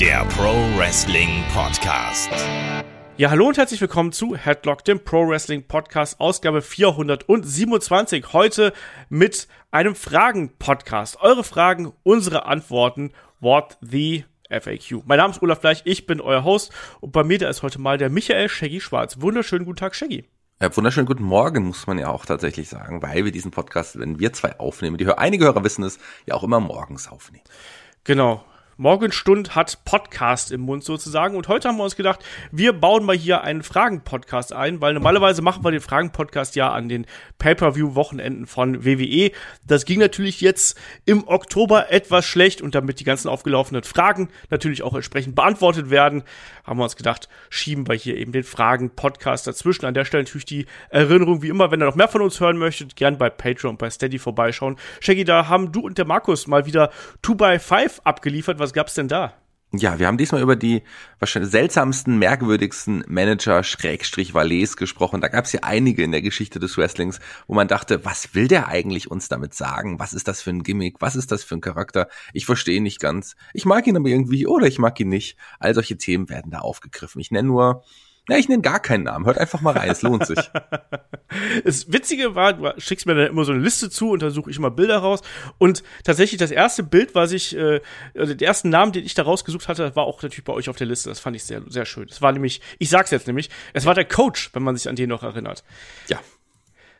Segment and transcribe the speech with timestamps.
[0.00, 2.28] der Pro Wrestling Podcast.
[3.16, 8.34] Ja, hallo und herzlich willkommen zu Headlock, dem Pro Wrestling Podcast, Ausgabe 427.
[8.34, 8.74] Heute
[9.08, 11.18] mit einem Fragen-Podcast.
[11.22, 13.12] Eure Fragen, unsere Antworten.
[13.40, 15.02] What the FAQ.
[15.06, 17.80] Mein Name ist Olaf Bleich, ich bin euer Host und bei mir da ist heute
[17.80, 19.22] mal der Michael Shaggy Schwarz.
[19.22, 20.26] Wunderschönen guten Tag, Shaggy.
[20.60, 24.18] Ja, wunderschönen guten Morgen, muss man ja auch tatsächlich sagen, weil wir diesen Podcast, wenn
[24.18, 27.44] wir zwei aufnehmen, die einige Hörer wissen es, ja auch immer morgens aufnehmen.
[28.04, 28.44] Genau.
[28.78, 31.34] Morgenstund hat Podcast im Mund sozusagen.
[31.34, 32.22] Und heute haben wir uns gedacht,
[32.52, 36.90] wir bauen mal hier einen Fragen-Podcast ein, weil normalerweise machen wir den Fragen-Podcast ja an
[36.90, 37.06] den
[37.38, 39.30] Pay-Per-View-Wochenenden von WWE.
[39.66, 44.82] Das ging natürlich jetzt im Oktober etwas schlecht und damit die ganzen aufgelaufenen Fragen natürlich
[44.82, 46.22] auch entsprechend beantwortet werden,
[46.64, 49.86] haben wir uns gedacht, schieben wir hier eben den Fragen-Podcast dazwischen.
[49.86, 52.58] An der Stelle natürlich die Erinnerung, wie immer, wenn ihr noch mehr von uns hören
[52.58, 54.76] möchtet, gern bei Patreon bei Steady vorbeischauen.
[55.00, 56.90] Shaggy, da haben du und der Markus mal wieder
[57.22, 59.34] 2x5 abgeliefert, was gab's denn da?
[59.72, 60.82] Ja, wir haben diesmal über die
[61.18, 65.20] wahrscheinlich seltsamsten, merkwürdigsten Manager Schrägstrich Valets gesprochen.
[65.20, 68.46] Da gab es ja einige in der Geschichte des Wrestlings, wo man dachte, was will
[68.46, 69.98] der eigentlich uns damit sagen?
[69.98, 70.96] Was ist das für ein Gimmick?
[71.00, 72.08] Was ist das für ein Charakter?
[72.32, 73.34] Ich verstehe nicht ganz.
[73.52, 75.36] Ich mag ihn aber irgendwie oder ich mag ihn nicht.
[75.58, 77.20] All solche Themen werden da aufgegriffen.
[77.20, 77.82] Ich nenne nur
[78.28, 79.24] ja, ich nenne gar keinen Namen.
[79.24, 80.38] Hört einfach mal rein, es lohnt sich.
[81.64, 84.50] das Witzige war, du schickst mir dann immer so eine Liste zu und da suche
[84.50, 85.20] ich immer Bilder raus.
[85.58, 87.80] Und tatsächlich das erste Bild, was ich, äh,
[88.16, 90.76] also den ersten Namen, den ich da rausgesucht hatte, war auch natürlich bei euch auf
[90.76, 91.08] der Liste.
[91.08, 92.08] Das fand ich sehr, sehr schön.
[92.10, 94.96] Es war nämlich, ich sag's jetzt nämlich, es war der Coach, wenn man sich an
[94.96, 95.62] den noch erinnert.
[96.08, 96.18] Ja.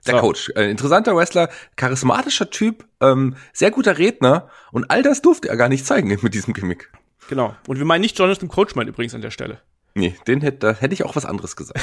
[0.06, 0.20] Der so.
[0.20, 0.52] Coach.
[0.54, 5.68] Äh, interessanter Wrestler, charismatischer Typ, ähm, sehr guter Redner und all das durfte er gar
[5.68, 6.92] nicht zeigen mit diesem Gimmick.
[7.28, 7.56] Genau.
[7.66, 9.60] Und wir meinen nicht Jonathan Coachman übrigens an der Stelle.
[9.98, 11.80] Nee, den hätte, da hätte ich auch was anderes gesagt.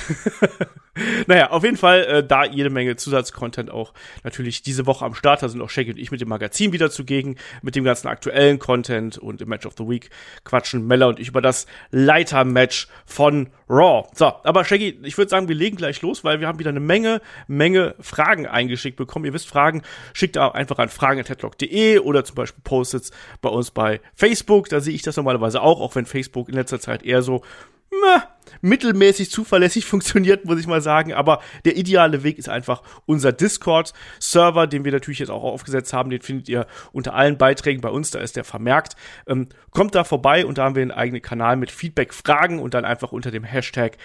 [1.28, 3.92] naja, auf jeden Fall äh, da jede Menge Zusatzcontent auch
[4.24, 5.42] natürlich diese Woche am Start.
[5.42, 8.60] Da sind auch Shaggy und ich mit dem Magazin wieder zugegen, mit dem ganzen aktuellen
[8.60, 10.12] Content und im Match of the Week
[10.44, 14.08] quatschen Mella und ich über das Leiter-Match von Raw.
[14.14, 16.80] So, aber Shaggy, ich würde sagen, wir legen gleich los, weil wir haben wieder eine
[16.80, 19.26] Menge, Menge Fragen eingeschickt bekommen.
[19.26, 19.82] Ihr wisst, Fragen
[20.14, 23.10] schickt da einfach an fragen.headlock.de oder zum Beispiel postet
[23.42, 24.70] bei uns bei Facebook.
[24.70, 27.42] Da sehe ich das normalerweise auch, auch wenn Facebook in letzter Zeit eher so
[28.62, 31.14] mittelmäßig zuverlässig funktioniert, muss ich mal sagen.
[31.14, 36.10] Aber der ideale Weg ist einfach unser Discord-Server, den wir natürlich jetzt auch aufgesetzt haben.
[36.10, 38.12] Den findet ihr unter allen Beiträgen bei uns.
[38.12, 38.96] Da ist der vermerkt.
[39.28, 42.74] Ähm, kommt da vorbei und da haben wir einen eigenen Kanal mit Feedback, Fragen und
[42.74, 43.98] dann einfach unter dem Hashtag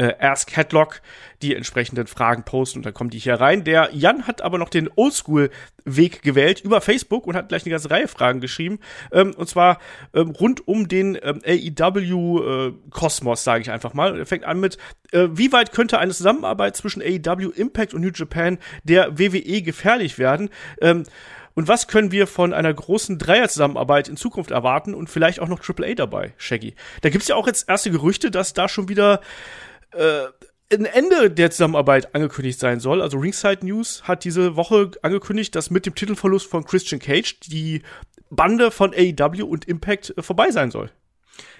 [0.00, 1.02] äh, Ask Headlock
[1.42, 3.64] die entsprechenden Fragen posten und dann kommen die hier rein.
[3.64, 7.90] Der Jan hat aber noch den Oldschool-Weg gewählt über Facebook und hat gleich eine ganze
[7.90, 8.80] Reihe Fragen geschrieben.
[9.12, 9.78] Ähm, und zwar
[10.14, 14.18] ähm, rund um den ähm, AEW-Kosmos, äh, sage ich einfach mal.
[14.18, 14.78] Er fängt an mit,
[15.12, 20.18] äh, wie weit könnte eine Zusammenarbeit zwischen AEW, Impact und New Japan der WWE gefährlich
[20.18, 20.48] werden?
[20.80, 21.04] Ähm,
[21.54, 25.60] und was können wir von einer großen Dreier-Zusammenarbeit in Zukunft erwarten und vielleicht auch noch
[25.60, 26.74] AAA dabei, Shaggy?
[27.02, 29.20] Da gibt's ja auch jetzt erste Gerüchte, dass da schon wieder
[29.92, 30.26] äh,
[30.72, 33.02] ein Ende der Zusammenarbeit angekündigt sein soll.
[33.02, 37.82] Also Ringside News hat diese Woche angekündigt, dass mit dem Titelverlust von Christian Cage die
[38.30, 40.90] Bande von AEW und Impact äh, vorbei sein soll.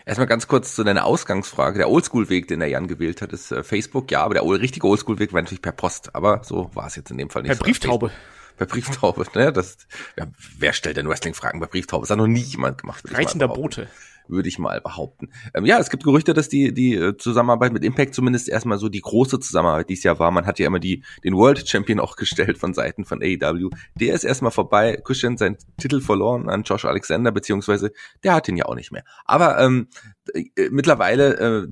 [0.06, 1.78] Erstmal ganz kurz zu deiner Ausgangsfrage.
[1.78, 4.10] Der Oldschool-Weg, den der Jan gewählt hat, ist äh, Facebook.
[4.10, 6.14] Ja, aber der richtige Oldschool-Weg war natürlich per Post.
[6.14, 7.50] Aber so war es jetzt in dem Fall nicht.
[7.50, 8.10] Per so Brieftaube.
[8.56, 9.52] Per Brieftaube, ne?
[9.52, 9.78] Das,
[10.16, 10.26] ja,
[10.58, 12.02] wer stellt denn Wrestling-Fragen per Brieftaube?
[12.02, 13.04] Das hat noch nie jemand gemacht.
[13.12, 13.88] Reizender Bote
[14.30, 15.28] würde ich mal behaupten.
[15.54, 18.88] Ähm, ja, es gibt Gerüchte, dass die, die äh, Zusammenarbeit mit Impact zumindest erstmal so
[18.88, 20.30] die große Zusammenarbeit dieses Jahr war.
[20.30, 23.70] Man hat ja immer die, den World Champion auch gestellt von Seiten von AEW.
[23.94, 25.00] Der ist erstmal vorbei.
[25.04, 27.92] Christian seinen Titel verloren an Josh Alexander, beziehungsweise
[28.24, 29.04] der hat ihn ja auch nicht mehr.
[29.24, 29.88] Aber ähm,
[30.34, 31.68] äh, mittlerweile äh,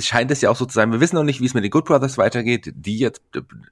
[0.00, 1.70] scheint es ja auch so zu sein, wir wissen noch nicht, wie es mit den
[1.70, 2.72] Good Brothers weitergeht.
[2.74, 3.22] Die jetzt,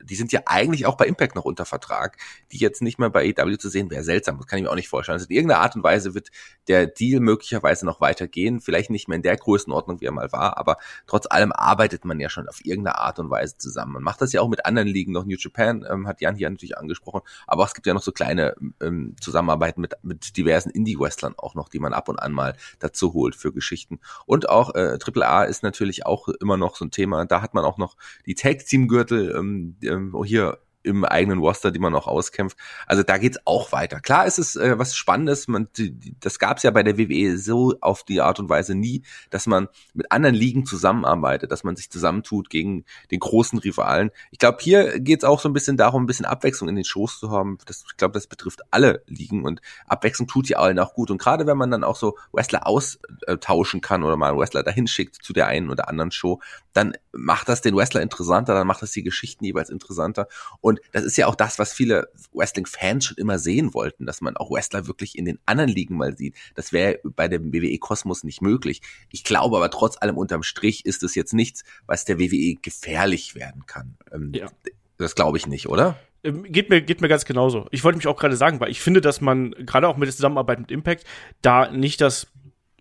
[0.02, 2.16] die sind ja eigentlich auch bei Impact noch unter Vertrag.
[2.52, 4.38] Die jetzt nicht mehr bei AEW zu sehen, wäre seltsam.
[4.38, 5.14] Das kann ich mir auch nicht vorstellen.
[5.14, 6.30] Also in irgendeiner Art und Weise wird
[6.68, 8.60] der Deal möglicherweise noch weitergehen.
[8.60, 12.18] Vielleicht nicht mehr in der Größenordnung, wie er mal war, aber trotz allem arbeitet man
[12.20, 13.92] ja schon auf irgendeine Art und Weise zusammen.
[13.92, 15.24] Man macht das ja auch mit anderen Ligen noch.
[15.24, 18.54] New Japan ähm, hat Jan hier natürlich angesprochen, aber es gibt ja noch so kleine
[18.80, 23.12] ähm, Zusammenarbeiten mit, mit diversen Indie-Wrestlern auch noch, die man ab und an mal dazu
[23.12, 24.00] holt für Geschichten.
[24.26, 27.24] Und auch äh, AAA ist natürlich natürlich auch immer noch so ein Thema.
[27.26, 27.96] Da hat man auch noch
[28.26, 32.56] die Tag-Team-Gürtel ähm, ähm, hier im eigenen Roster, die man auch auskämpft.
[32.86, 34.00] Also da geht's auch weiter.
[34.00, 35.48] Klar ist es äh, was Spannendes.
[35.48, 39.02] Man, die, das gab's ja bei der WWE so auf die Art und Weise nie,
[39.30, 44.10] dass man mit anderen Ligen zusammenarbeitet, dass man sich zusammentut gegen den großen Rivalen.
[44.30, 47.18] Ich glaube, hier geht's auch so ein bisschen darum, ein bisschen Abwechslung in den Shows
[47.18, 47.58] zu haben.
[47.66, 51.10] Das, ich glaube, das betrifft alle Ligen und Abwechslung tut ja allen auch gut.
[51.10, 54.86] Und gerade wenn man dann auch so Wrestler austauschen kann oder mal einen Wrestler dahin
[54.86, 56.40] schickt zu der einen oder anderen Show,
[56.72, 60.28] dann macht das den Wrestler interessanter, dann macht das die Geschichten jeweils interessanter.
[60.60, 64.20] Und Und das ist ja auch das, was viele Wrestling-Fans schon immer sehen wollten, dass
[64.20, 66.36] man auch Wrestler wirklich in den anderen Ligen mal sieht.
[66.54, 68.82] Das wäre bei dem WWE Kosmos nicht möglich.
[69.10, 73.34] Ich glaube aber trotz allem unterm Strich ist es jetzt nichts, was der WWE gefährlich
[73.34, 73.96] werden kann.
[74.12, 74.48] Ähm, ja.
[74.96, 75.98] Das glaube ich nicht, oder?
[76.22, 77.66] Ähm, geht mir, geht mir ganz genauso.
[77.72, 80.14] Ich wollte mich auch gerade sagen, weil ich finde, dass man gerade auch mit der
[80.14, 81.04] Zusammenarbeit mit Impact
[81.42, 82.28] da nicht das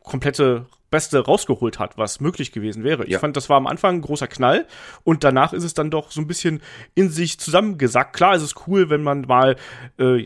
[0.04, 3.06] komplette Beste rausgeholt hat, was möglich gewesen wäre.
[3.06, 3.20] Ich ja.
[3.20, 4.68] fand, das war am Anfang ein großer Knall
[5.04, 6.62] und danach ist es dann doch so ein bisschen
[6.96, 8.16] in sich zusammengesackt.
[8.16, 9.56] Klar ist es cool, wenn man mal
[9.98, 10.26] äh,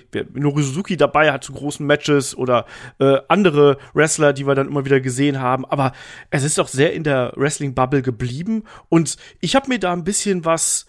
[0.55, 2.65] Suzuki dabei hat zu großen Matches oder
[2.99, 5.91] äh, andere Wrestler, die wir dann immer wieder gesehen haben, aber
[6.29, 10.45] es ist doch sehr in der Wrestling-Bubble geblieben und ich habe mir da ein bisschen
[10.45, 10.85] was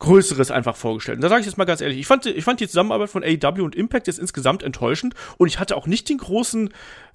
[0.00, 1.16] Größeres einfach vorgestellt.
[1.16, 3.22] Und da sage ich jetzt mal ganz ehrlich, ich fand, ich fand die Zusammenarbeit von
[3.22, 6.70] AEW und Impact jetzt insgesamt enttäuschend und ich hatte auch nicht den großen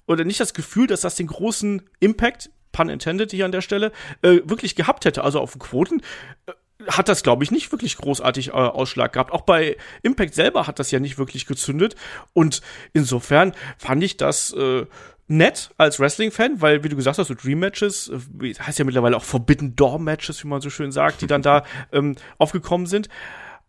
[0.06, 3.92] oder nicht das Gefühl, dass das den großen Impact, pun intended hier an der Stelle,
[4.22, 5.24] äh, wirklich gehabt hätte.
[5.24, 6.02] Also auf Quoten
[6.46, 6.52] äh,
[6.88, 9.32] hat das, glaube ich, nicht wirklich großartig äh, Ausschlag gehabt.
[9.32, 11.94] Auch bei Impact selber hat das ja nicht wirklich gezündet.
[12.32, 12.62] Und
[12.92, 14.86] insofern fand ich das äh,
[15.30, 18.10] nett als Wrestling-Fan, weil, wie du gesagt hast, so Dream-Matches,
[18.42, 21.64] äh, heißt ja mittlerweile auch Forbidden Door-Matches, wie man so schön sagt, die dann da
[21.92, 23.08] ähm, aufgekommen sind.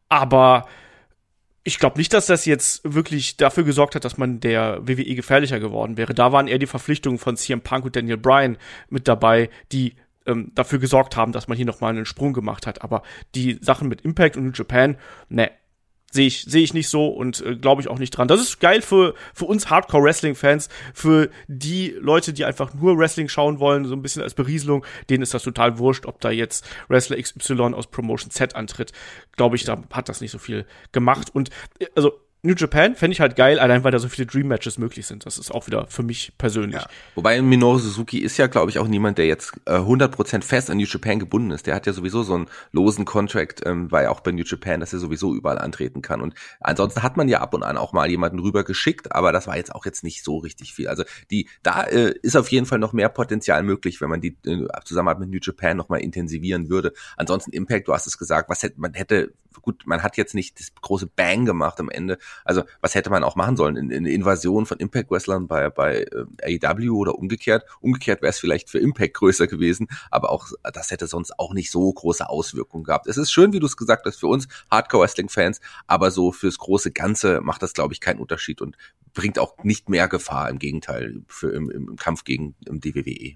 [0.09, 0.67] Aber
[1.63, 5.59] ich glaube nicht, dass das jetzt wirklich dafür gesorgt hat, dass man der WWE gefährlicher
[5.59, 6.13] geworden wäre.
[6.13, 8.57] Da waren eher die Verpflichtungen von CM Punk und Daniel Bryan
[8.89, 12.81] mit dabei, die ähm, dafür gesorgt haben, dass man hier nochmal einen Sprung gemacht hat.
[12.83, 13.03] Aber
[13.35, 14.97] die Sachen mit Impact und New Japan,
[15.29, 15.51] ne,
[16.11, 18.27] sehe ich, sehe ich nicht so und äh, glaube ich auch nicht dran.
[18.27, 23.59] Das ist geil für, für uns Hardcore-Wrestling-Fans, für die Leute, die einfach nur Wrestling schauen
[23.59, 27.21] wollen, so ein bisschen als Berieselung, denen ist das total wurscht, ob da jetzt Wrestler
[27.21, 28.91] XY aus Promotion Z antritt.
[29.37, 31.29] Glaube ich, da hat das nicht so viel gemacht.
[31.33, 31.49] Und
[31.79, 34.79] äh, also New Japan fände ich halt geil, allein weil da so viele Dream Matches
[34.79, 35.27] möglich sind.
[35.27, 36.81] Das ist auch wieder für mich persönlich.
[36.81, 36.87] Ja.
[37.13, 40.77] Wobei Minoru Suzuki ist ja, glaube ich, auch niemand, der jetzt äh, 100% fest an
[40.77, 41.67] New Japan gebunden ist.
[41.67, 44.91] Der hat ja sowieso so einen losen Contract, ähm, weil auch bei New Japan, dass
[44.91, 46.19] er sowieso überall antreten kann.
[46.19, 49.45] Und ansonsten hat man ja ab und an auch mal jemanden rüber geschickt, aber das
[49.45, 50.87] war jetzt auch jetzt nicht so richtig viel.
[50.87, 54.35] Also die, da äh, ist auf jeden Fall noch mehr Potenzial möglich, wenn man die
[54.47, 56.93] äh, Zusammenarbeit mit New Japan noch mal intensivieren würde.
[57.17, 60.59] Ansonsten Impact, du hast es gesagt, was hätte man hätte gut, man hat jetzt nicht
[60.59, 62.17] das große Bang gemacht am Ende.
[62.45, 63.77] Also was hätte man auch machen sollen?
[63.77, 66.05] Eine Invasion von Impact Wrestlern bei, bei
[66.41, 67.65] äh, AEW oder umgekehrt.
[67.79, 71.71] Umgekehrt wäre es vielleicht für Impact größer gewesen, aber auch das hätte sonst auch nicht
[71.71, 73.07] so große Auswirkungen gehabt.
[73.07, 76.91] Es ist schön, wie du es gesagt hast, für uns Hardcore-Wrestling-Fans, aber so fürs große
[76.91, 78.77] Ganze macht das, glaube ich, keinen Unterschied und
[79.13, 80.49] bringt auch nicht mehr Gefahr.
[80.49, 83.35] Im Gegenteil, für im, im Kampf gegen im DWWE.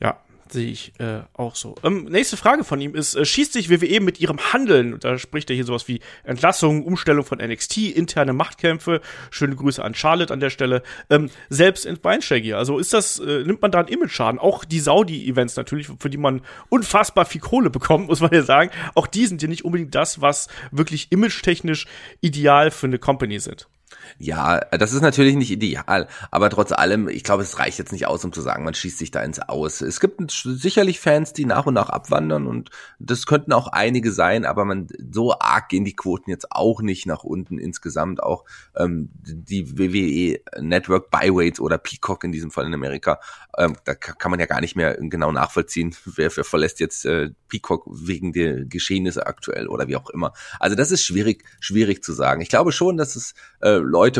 [0.00, 0.20] Ja,
[0.52, 1.76] Sehe ich äh, auch so.
[1.84, 5.48] Ähm, nächste Frage von ihm ist, äh, schießt sich WWE mit ihrem Handeln, da spricht
[5.48, 9.00] er hier sowas wie Entlassung, Umstellung von NXT, interne Machtkämpfe,
[9.30, 12.58] schöne Grüße an Charlotte an der Stelle, ähm, selbst ins Beinsteiger.
[12.58, 14.40] Also ist das, äh, nimmt man da einen Image-Schaden?
[14.40, 18.70] Auch die Saudi-Events natürlich, für die man unfassbar viel Kohle bekommt, muss man ja sagen.
[18.96, 21.86] Auch die sind ja nicht unbedingt das, was wirklich image-technisch
[22.20, 23.68] ideal für eine Company sind.
[24.18, 28.06] Ja, das ist natürlich nicht ideal, aber trotz allem, ich glaube, es reicht jetzt nicht
[28.06, 29.80] aus, um zu sagen, man schießt sich da ins Aus.
[29.80, 34.44] Es gibt sicherlich Fans, die nach und nach abwandern und das könnten auch einige sein,
[34.44, 38.22] aber man so arg gehen die Quoten jetzt auch nicht nach unten insgesamt.
[38.22, 38.44] Auch
[38.76, 43.20] ähm, die WWE Network Byweights oder Peacock in diesem Fall in Amerika,
[43.56, 47.30] ähm, da kann man ja gar nicht mehr genau nachvollziehen, wer, wer verlässt jetzt äh,
[47.48, 50.32] Peacock wegen der Geschehnisse aktuell oder wie auch immer.
[50.58, 52.40] Also das ist schwierig, schwierig zu sagen.
[52.40, 53.70] Ich glaube schon, dass es äh,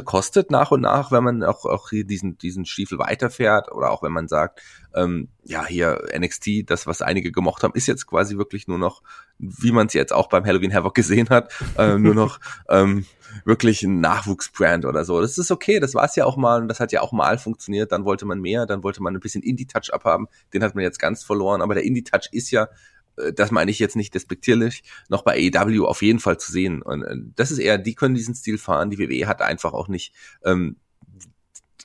[0.02, 4.02] kostet nach und nach, wenn man auch, auch hier diesen, diesen Stiefel weiterfährt oder auch
[4.02, 4.60] wenn man sagt,
[4.94, 9.02] ähm, ja, hier NXT, das, was einige gemocht haben, ist jetzt quasi wirklich nur noch,
[9.38, 13.06] wie man es jetzt auch beim Halloween Havoc gesehen hat, äh, nur noch ähm,
[13.44, 15.20] wirklich ein Nachwuchsbrand oder so.
[15.20, 17.38] Das ist okay, das war es ja auch mal und das hat ja auch mal
[17.38, 17.92] funktioniert.
[17.92, 20.28] Dann wollte man mehr, dann wollte man ein bisschen Indie-Touch abhaben.
[20.52, 22.68] Den hat man jetzt ganz verloren, aber der Indie-Touch ist ja
[23.34, 26.82] das meine ich jetzt nicht despektierlich, noch bei AEW auf jeden Fall zu sehen.
[26.82, 28.90] Und äh, das ist eher, die können diesen Stil fahren.
[28.90, 30.12] Die WWE hat einfach auch nicht,
[30.44, 30.76] ähm,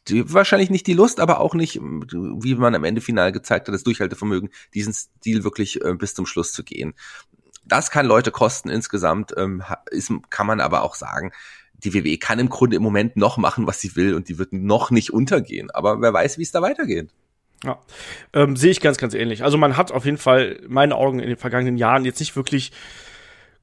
[0.07, 3.73] die, wahrscheinlich nicht die Lust, aber auch nicht, wie man am Ende final gezeigt hat,
[3.73, 6.93] das Durchhaltevermögen, diesen Stil wirklich äh, bis zum Schluss zu gehen.
[7.67, 11.31] Das kann Leute kosten insgesamt, ähm, ist, kann man aber auch sagen,
[11.83, 14.53] die WWE kann im Grunde im Moment noch machen, was sie will und die wird
[14.53, 15.71] noch nicht untergehen.
[15.71, 17.09] Aber wer weiß, wie es da weitergeht.
[17.65, 17.79] Ja,
[18.33, 19.43] ähm, sehe ich ganz, ganz ähnlich.
[19.43, 22.71] Also man hat auf jeden Fall meine Augen in den vergangenen Jahren jetzt nicht wirklich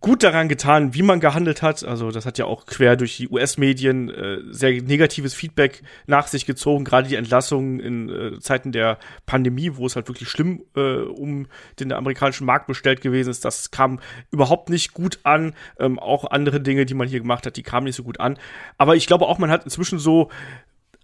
[0.03, 1.85] gut daran getan, wie man gehandelt hat.
[1.85, 6.45] Also das hat ja auch quer durch die US-Medien äh, sehr negatives Feedback nach sich
[6.45, 10.97] gezogen, gerade die Entlassungen in äh, Zeiten der Pandemie, wo es halt wirklich schlimm äh,
[10.97, 11.47] um
[11.79, 13.45] den amerikanischen Markt bestellt gewesen ist.
[13.45, 14.01] Das kam
[14.33, 15.55] überhaupt nicht gut an.
[15.79, 18.39] Ähm, auch andere Dinge, die man hier gemacht hat, die kamen nicht so gut an.
[18.79, 20.31] Aber ich glaube auch, man hat inzwischen so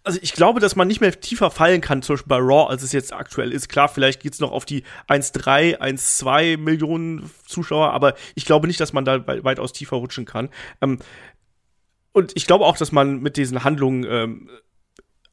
[0.09, 2.83] also ich glaube, dass man nicht mehr tiefer fallen kann, zum Beispiel bei Raw, als
[2.83, 3.69] es jetzt aktuell ist.
[3.69, 8.95] Klar, vielleicht geht's noch auf die 1,3, 1,2 Millionen Zuschauer, aber ich glaube nicht, dass
[8.95, 10.49] man da weitaus tiefer rutschen kann.
[10.81, 10.99] Ähm,
[12.13, 14.49] und ich glaube auch, dass man mit diesen Handlungen ähm,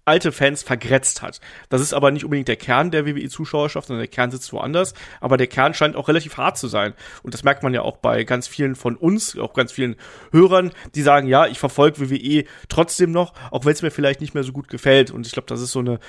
[0.05, 1.41] alte Fans vergrätzt hat.
[1.69, 4.93] Das ist aber nicht unbedingt der Kern der WWE-Zuschauerschaft, sondern der Kern sitzt woanders.
[5.19, 6.93] Aber der Kern scheint auch relativ hart zu sein.
[7.24, 9.95] Und das merkt man ja auch bei ganz vielen von uns, auch ganz vielen
[10.31, 14.33] Hörern, die sagen, ja, ich verfolge WWE trotzdem noch, auch wenn es mir vielleicht nicht
[14.33, 15.12] mehr so gut gefällt.
[15.12, 16.00] Und ich glaube, das ist so eine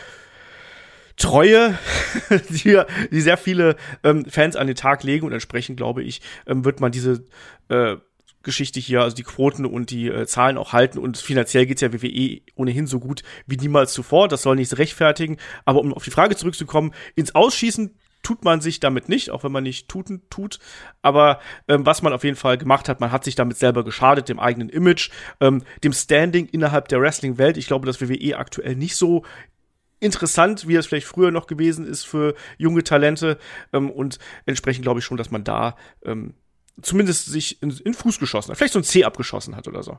[1.17, 1.79] Treue,
[2.51, 6.65] die, die sehr viele ähm, Fans an den Tag legen und entsprechend glaube ich, ähm,
[6.67, 7.25] wird man diese
[7.71, 7.97] äh,
[8.47, 11.93] Geschichte hier, also die Quoten und die äh, Zahlen auch halten und finanziell geht's ja
[11.93, 14.29] WWE ohnehin so gut wie niemals zuvor.
[14.29, 15.37] Das soll nichts rechtfertigen.
[15.67, 19.53] Aber um auf die Frage zurückzukommen, ins Ausschießen tut man sich damit nicht, auch wenn
[19.53, 20.59] man nicht tuten tut.
[21.03, 24.29] Aber ähm, was man auf jeden Fall gemacht hat, man hat sich damit selber geschadet,
[24.29, 25.11] dem eigenen Image,
[25.41, 27.57] ähm, dem Standing innerhalb der Wrestling-Welt.
[27.57, 29.25] Ich glaube, dass WWE aktuell nicht so
[30.01, 33.39] interessant, wie es vielleicht früher noch gewesen ist für junge Talente.
[33.73, 36.35] Ähm, und entsprechend glaube ich schon, dass man da ähm,
[36.83, 38.59] zumindest sich in, in Fuß geschossen hat.
[38.59, 39.99] Vielleicht so ein C abgeschossen hat oder so.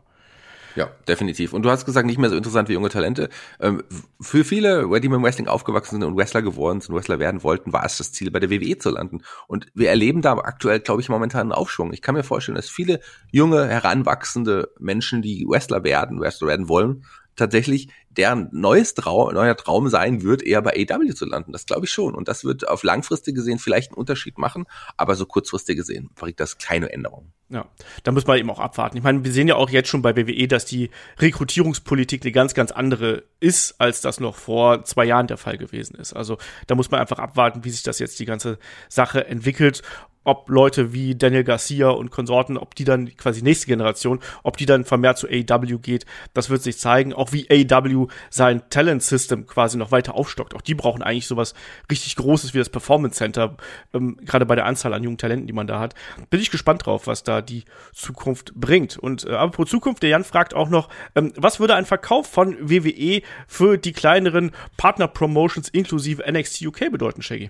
[0.77, 1.53] Ja, definitiv.
[1.53, 3.29] Und du hast gesagt, nicht mehr so interessant wie junge Talente.
[3.59, 3.81] Ähm,
[4.21, 7.73] für viele, die mit dem Wrestling aufgewachsen sind und Wrestler geworden sind, Wrestler werden wollten,
[7.73, 9.23] war es das Ziel, bei der WWE zu landen.
[9.47, 11.93] Und wir erleben da aktuell, glaube ich, momentan einen Aufschwung.
[11.93, 12.99] Ich kann mir vorstellen, dass viele
[13.31, 17.05] junge, heranwachsende Menschen, die Wrestler werden, Wrestler werden wollen,
[17.37, 21.53] tatsächlich deren neues Traum, neuer Traum sein wird, eher bei AW zu landen.
[21.53, 22.15] Das glaube ich schon.
[22.15, 24.65] Und das wird auf langfristig gesehen vielleicht einen Unterschied machen,
[24.97, 27.31] aber so kurzfristig gesehen bringt das keine Änderung.
[27.49, 27.65] Ja,
[28.03, 28.97] da muss man eben auch abwarten.
[28.97, 30.89] Ich meine, wir sehen ja auch jetzt schon bei WWE, dass die
[31.19, 35.95] Rekrutierungspolitik eine ganz, ganz andere ist, als das noch vor zwei Jahren der Fall gewesen
[35.95, 36.13] ist.
[36.13, 39.81] Also da muss man einfach abwarten, wie sich das jetzt die ganze Sache entwickelt
[40.27, 44.65] ob Leute wie Daniel Garcia und Konsorten, ob die dann quasi nächste Generation, ob die
[44.65, 47.13] dann vermehrt zu AEW geht, das wird sich zeigen.
[47.13, 50.53] Auch wie AEW sein Talent System quasi noch weiter aufstockt.
[50.53, 51.53] Auch die brauchen eigentlich sowas
[51.89, 53.55] richtig Großes wie das Performance Center,
[53.93, 55.95] ähm, gerade bei der Anzahl an jungen Talenten, die man da hat.
[56.29, 58.97] Bin ich gespannt drauf, was da die Zukunft bringt.
[58.97, 62.27] Und äh, aber pro Zukunft, der Jan fragt auch noch, ähm, was würde ein Verkauf
[62.27, 67.49] von WWE für die kleineren Partner Promotions inklusive NXT UK bedeuten, Shaggy?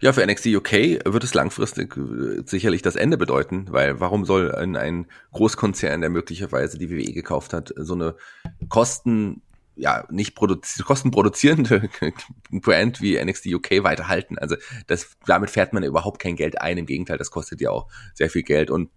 [0.00, 0.72] Ja, für NXT UK
[1.04, 6.10] wird es langfristig äh, sicherlich das Ende bedeuten, weil warum soll ein, ein Großkonzern, der
[6.10, 8.16] möglicherweise die WWE gekauft hat, so eine
[8.68, 9.42] Kosten
[9.74, 11.88] ja, nicht produzi kostenproduzierende
[12.50, 14.38] Brand wie NXT UK weiterhalten.
[14.38, 16.78] Also das, damit fährt man überhaupt kein Geld ein.
[16.78, 18.70] Im Gegenteil, das kostet ja auch sehr viel Geld.
[18.70, 18.90] Und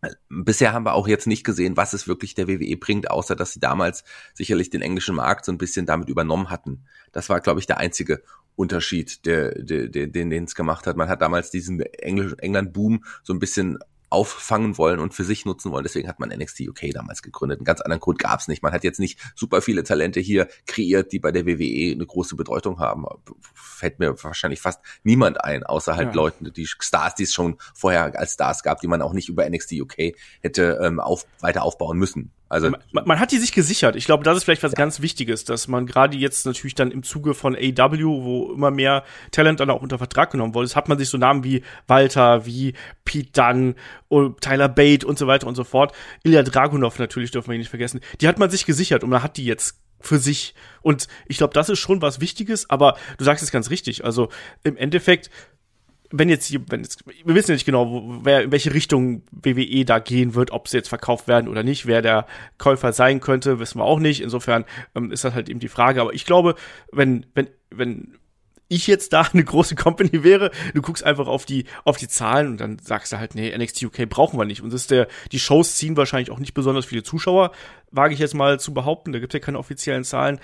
[0.00, 3.36] äh, bisher haben wir auch jetzt nicht gesehen, was es wirklich der WWE bringt, außer
[3.36, 6.86] dass sie damals sicherlich den englischen Markt so ein bisschen damit übernommen hatten.
[7.12, 8.22] Das war, glaube ich, der einzige
[8.56, 10.96] Unterschied, der, der, der, den den es gemacht hat.
[10.96, 13.78] Man hat damals diesen England-Boom so ein bisschen
[14.14, 15.82] auffangen wollen und für sich nutzen wollen.
[15.82, 17.58] Deswegen hat man NXT UK damals gegründet.
[17.58, 18.62] Einen ganz anderen Grund gab es nicht.
[18.62, 22.36] Man hat jetzt nicht super viele Talente hier kreiert, die bei der WWE eine große
[22.36, 23.04] Bedeutung haben.
[23.54, 26.14] Fällt mir wahrscheinlich fast niemand ein, außer halt ja.
[26.14, 29.48] Leuten, die Stars, die es schon vorher als Stars gab, die man auch nicht über
[29.48, 32.30] NXT UK hätte ähm, auf, weiter aufbauen müssen.
[32.48, 33.96] Also man, man, hat die sich gesichert.
[33.96, 34.76] Ich glaube, das ist vielleicht was ja.
[34.76, 39.02] ganz Wichtiges, dass man gerade jetzt natürlich dann im Zuge von AW, wo immer mehr
[39.30, 42.74] Talent dann auch unter Vertrag genommen wurde, hat man sich so Namen wie Walter, wie
[43.04, 43.74] Pete Dunn,
[44.40, 45.94] Tyler Bate und so weiter und so fort.
[46.22, 48.00] Ilya Dragunov natürlich dürfen wir ihn nicht vergessen.
[48.20, 50.54] Die hat man sich gesichert und man hat die jetzt für sich.
[50.82, 54.04] Und ich glaube, das ist schon was Wichtiges, aber du sagst es ganz richtig.
[54.04, 54.28] Also
[54.62, 55.30] im Endeffekt
[56.16, 59.84] wenn jetzt, wenn jetzt, wir wissen ja nicht genau, wo, wer, in welche Richtung WWE
[59.84, 63.58] da gehen wird, ob sie jetzt verkauft werden oder nicht, wer der Käufer sein könnte,
[63.58, 64.20] wissen wir auch nicht.
[64.20, 66.00] Insofern ähm, ist das halt eben die Frage.
[66.00, 66.54] Aber ich glaube,
[66.92, 68.16] wenn, wenn, wenn
[68.68, 72.48] ich jetzt da eine große Company wäre, du guckst einfach auf die, auf die Zahlen
[72.48, 74.62] und dann sagst du halt, nee, NXT UK brauchen wir nicht.
[74.62, 77.50] Und das ist der, die Shows ziehen wahrscheinlich auch nicht besonders viele Zuschauer,
[77.90, 79.12] wage ich jetzt mal zu behaupten.
[79.12, 80.38] Da gibt es ja keine offiziellen Zahlen.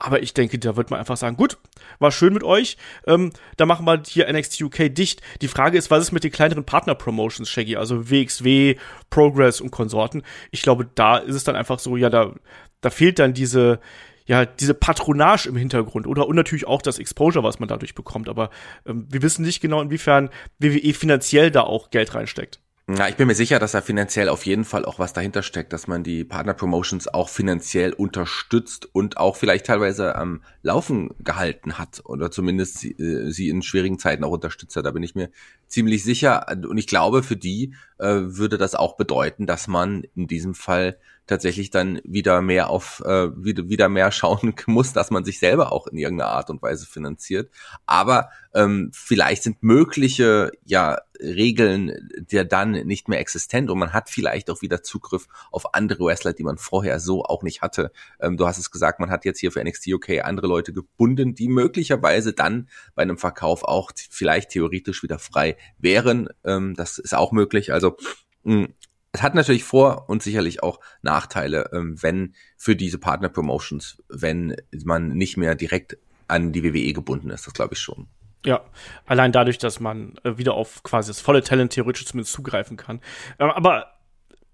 [0.00, 1.58] Aber ich denke, da wird man einfach sagen, gut,
[1.98, 2.78] war schön mit euch.
[3.06, 5.20] Ähm, da machen wir hier NXT UK dicht.
[5.42, 7.76] Die Frage ist, was ist mit den kleineren Partner-Promotions, Shaggy?
[7.76, 8.76] Also WXW,
[9.10, 10.22] Progress und Konsorten.
[10.50, 12.34] Ich glaube, da ist es dann einfach so, ja, da,
[12.80, 13.78] da fehlt dann diese,
[14.24, 18.30] ja, diese Patronage im Hintergrund oder und natürlich auch das Exposure, was man dadurch bekommt.
[18.30, 18.48] Aber
[18.86, 22.60] ähm, wir wissen nicht genau, inwiefern WWE finanziell da auch Geld reinsteckt.
[22.96, 25.72] Ja, ich bin mir sicher, dass da finanziell auf jeden Fall auch was dahinter steckt,
[25.72, 31.78] dass man die Partner Promotions auch finanziell unterstützt und auch vielleicht teilweise am Laufen gehalten
[31.78, 34.86] hat oder zumindest sie, äh, sie in schwierigen Zeiten auch unterstützt hat.
[34.86, 35.30] Da bin ich mir
[35.68, 36.46] ziemlich sicher.
[36.48, 40.96] Und ich glaube, für die äh, würde das auch bedeuten, dass man in diesem Fall
[41.30, 45.72] tatsächlich dann wieder mehr auf, äh, wieder, wieder mehr schauen muss, dass man sich selber
[45.72, 47.50] auch in irgendeiner Art und Weise finanziert.
[47.86, 54.08] Aber ähm, vielleicht sind mögliche ja Regeln der dann nicht mehr existent und man hat
[54.08, 57.92] vielleicht auch wieder Zugriff auf andere Wrestler, die man vorher so auch nicht hatte.
[58.20, 61.34] Ähm, du hast es gesagt, man hat jetzt hier für NXT UK andere Leute gebunden,
[61.34, 66.28] die möglicherweise dann bei einem Verkauf auch vielleicht theoretisch wieder frei wären.
[66.44, 67.72] Ähm, das ist auch möglich.
[67.72, 67.96] Also
[68.44, 68.68] mh,
[69.12, 75.08] es hat natürlich Vor- und sicherlich auch Nachteile, ähm, wenn für diese Partner-Promotions, wenn man
[75.08, 75.98] nicht mehr direkt
[76.28, 77.46] an die WWE gebunden ist.
[77.46, 78.06] Das glaube ich schon.
[78.46, 78.62] Ja,
[79.06, 83.00] allein dadurch, dass man äh, wieder auf quasi das volle Talent theoretisch zumindest zugreifen kann.
[83.38, 83.92] Äh, aber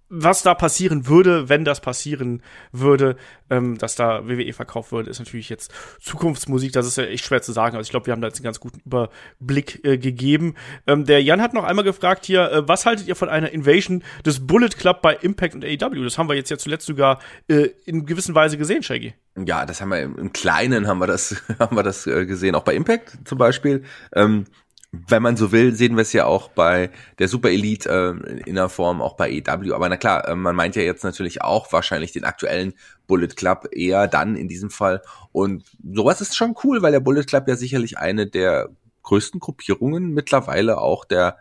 [0.09, 3.17] was da passieren würde, wenn das passieren würde,
[3.51, 6.73] ähm, dass da WWE verkauft würde, ist natürlich jetzt Zukunftsmusik.
[6.73, 7.77] Das ist ja echt schwer zu sagen.
[7.77, 10.55] Also ich glaube, wir haben da jetzt einen ganz guten Überblick äh, gegeben.
[10.87, 14.05] Ähm, der Jan hat noch einmal gefragt hier, äh, was haltet ihr von einer Invasion
[14.25, 16.05] des Bullet Club bei Impact und AEW?
[16.05, 19.15] Das haben wir jetzt ja zuletzt sogar äh, in gewisser Weise gesehen, Shaggy.
[19.45, 22.63] Ja, das haben wir im, Kleinen haben wir das haben wir das äh, gesehen, auch
[22.63, 23.85] bei Impact zum Beispiel.
[24.15, 24.47] Ähm,
[25.09, 28.55] wenn man so will, sehen wir es ja auch bei der Super Elite äh, in
[28.55, 29.73] der Form, auch bei EW.
[29.73, 32.75] Aber na klar, äh, man meint ja jetzt natürlich auch wahrscheinlich den aktuellen
[33.07, 35.03] Bullet Club eher dann in diesem Fall.
[35.33, 38.71] Und sowas ist schon cool, weil der Bullet Club ja sicherlich eine der
[39.03, 41.39] größten Gruppierungen mittlerweile auch der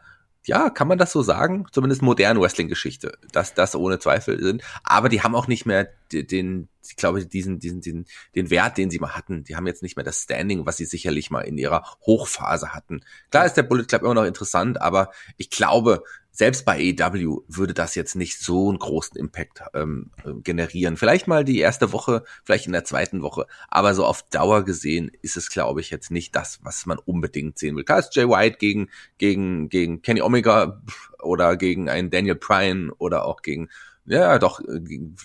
[0.47, 1.65] ja, kann man das so sagen?
[1.71, 4.63] Zumindest moderne Wrestling-Geschichte, dass das ohne Zweifel sind.
[4.83, 8.89] Aber die haben auch nicht mehr den, ich glaube, diesen, diesen, diesen, den Wert, den
[8.89, 9.43] sie mal hatten.
[9.43, 13.01] Die haben jetzt nicht mehr das Standing, was sie sicherlich mal in ihrer Hochphase hatten.
[13.31, 16.03] Klar ist der Bullet Club immer noch interessant, aber ich glaube,
[16.35, 20.11] selbst bei AEW würde das jetzt nicht so einen großen Impact ähm,
[20.43, 20.97] generieren.
[20.97, 25.11] Vielleicht mal die erste Woche, vielleicht in der zweiten Woche, aber so auf Dauer gesehen
[25.21, 27.85] ist es, glaube ich, jetzt nicht das, was man unbedingt sehen will.
[27.85, 30.81] Klar ist Jay White gegen, gegen, gegen Kenny Omega
[31.21, 33.69] oder gegen einen Daniel Bryan oder auch gegen,
[34.05, 35.15] ja, doch, gegen,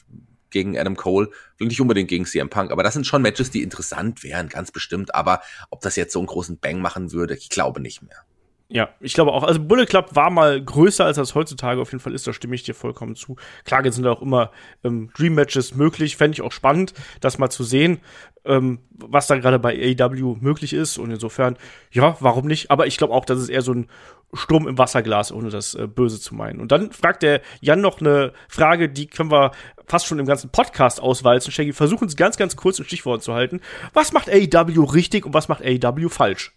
[0.50, 4.22] gegen Adam Cole, nicht unbedingt gegen CM Punk, aber das sind schon Matches, die interessant
[4.22, 7.80] wären, ganz bestimmt, aber ob das jetzt so einen großen Bang machen würde, ich glaube
[7.80, 8.24] nicht mehr.
[8.72, 9.42] Ja, ich glaube auch.
[9.42, 12.28] Also Bullet Club war mal größer, als das heutzutage auf jeden Fall ist.
[12.28, 13.34] Da stimme ich dir vollkommen zu.
[13.64, 14.52] Klar sind da auch immer
[14.84, 16.16] ähm, Dream Matches möglich.
[16.16, 17.98] Fände ich auch spannend, das mal zu sehen,
[18.44, 20.98] ähm, was da gerade bei AEW möglich ist.
[20.98, 21.56] Und insofern,
[21.90, 22.70] ja, warum nicht?
[22.70, 23.88] Aber ich glaube auch, das ist eher so ein
[24.34, 26.60] Sturm im Wasserglas, ohne das äh, Böse zu meinen.
[26.60, 29.50] Und dann fragt der Jan noch eine Frage, die können wir
[29.86, 31.50] fast schon im ganzen Podcast auswalzen.
[31.50, 33.60] Shaggy, versuchen es ganz, ganz kurz in Stichworten zu halten.
[33.94, 36.52] Was macht AEW richtig und was macht AEW falsch?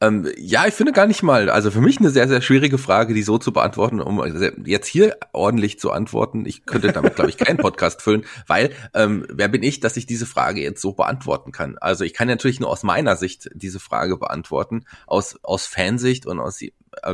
[0.00, 1.48] Ähm, ja, ich finde gar nicht mal.
[1.48, 4.22] Also für mich eine sehr, sehr schwierige Frage, die so zu beantworten, um
[4.64, 6.44] jetzt hier ordentlich zu antworten.
[6.44, 10.06] Ich könnte damit, glaube ich, keinen Podcast füllen, weil ähm, wer bin ich, dass ich
[10.06, 11.78] diese Frage jetzt so beantworten kann?
[11.78, 16.40] Also ich kann natürlich nur aus meiner Sicht diese Frage beantworten, aus, aus Fansicht und
[16.40, 16.60] aus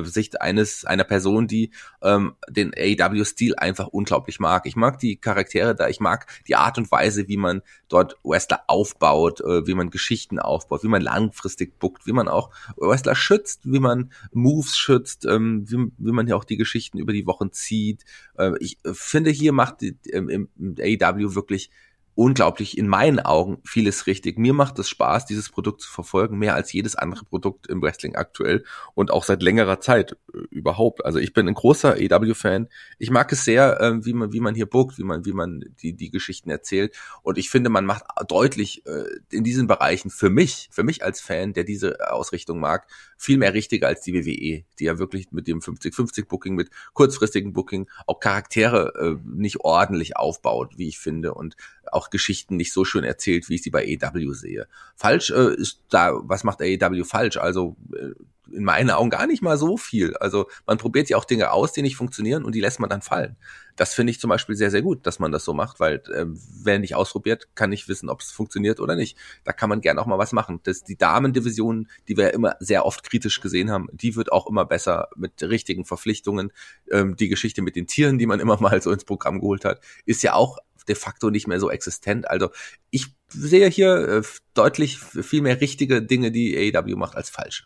[0.03, 1.71] Sicht eines einer Person, die
[2.03, 4.67] ähm, den AEW-Stil einfach unglaublich mag.
[4.67, 8.63] Ich mag die Charaktere da, ich mag die Art und Weise, wie man dort Wrestler
[8.67, 13.61] aufbaut, äh, wie man Geschichten aufbaut, wie man langfristig bookt, wie man auch Wrestler schützt,
[13.65, 17.53] wie man Moves schützt, ähm, wie, wie man ja auch die Geschichten über die Wochen
[17.53, 18.05] zieht.
[18.37, 21.71] Äh, ich finde, hier macht die, ähm, im AEW wirklich
[22.15, 24.39] unglaublich in meinen Augen vieles richtig.
[24.39, 28.17] Mir macht es Spaß, dieses Produkt zu verfolgen, mehr als jedes andere Produkt im Wrestling
[28.17, 31.05] aktuell und auch seit längerer Zeit äh, überhaupt.
[31.05, 32.69] Also ich bin ein großer EW-Fan.
[32.99, 35.65] Ich mag es sehr, äh, wie man wie man hier bookt, wie man wie man
[35.81, 40.31] die die Geschichten erzählt und ich finde, man macht deutlich äh, in diesen Bereichen für
[40.31, 44.65] mich, für mich als Fan, der diese Ausrichtung mag, viel mehr richtig als die WWE,
[44.79, 50.17] die ja wirklich mit dem 50-50 Booking, mit kurzfristigen Booking auch Charaktere äh, nicht ordentlich
[50.17, 51.57] aufbaut, wie ich finde und
[51.91, 54.69] auch Geschichten nicht so schön erzählt, wie ich sie bei AEW sehe.
[54.97, 57.37] Falsch äh, ist da, was macht AEW falsch?
[57.37, 58.13] Also äh,
[58.53, 60.17] in meinen Augen gar nicht mal so viel.
[60.17, 63.03] Also man probiert ja auch Dinge aus, die nicht funktionieren und die lässt man dann
[63.03, 63.37] fallen.
[63.77, 66.27] Das finde ich zum Beispiel sehr, sehr gut, dass man das so macht, weil äh,
[66.27, 69.17] wer nicht ausprobiert, kann nicht wissen, ob es funktioniert oder nicht.
[69.45, 70.61] Da kann man gerne auch mal was machen.
[70.65, 74.47] Das, die Damendivision, die wir ja immer sehr oft kritisch gesehen haben, die wird auch
[74.47, 76.53] immer besser mit richtigen Verpflichtungen.
[76.91, 79.81] Ähm, die Geschichte mit den Tieren, die man immer mal so ins Programm geholt hat,
[80.05, 82.29] ist ja auch de facto nicht mehr so existent.
[82.31, 82.51] Also
[82.91, 84.23] ich sehe hier äh,
[84.55, 87.65] deutlich viel mehr richtige Dinge, die AEW macht, als falsche.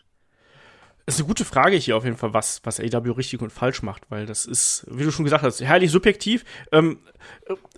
[1.07, 3.81] Das ist eine gute Frage hier auf jeden Fall, was, was AW richtig und falsch
[3.83, 6.45] macht, weil das ist, wie du schon gesagt hast, herrlich subjektiv.
[6.73, 6.99] Ähm,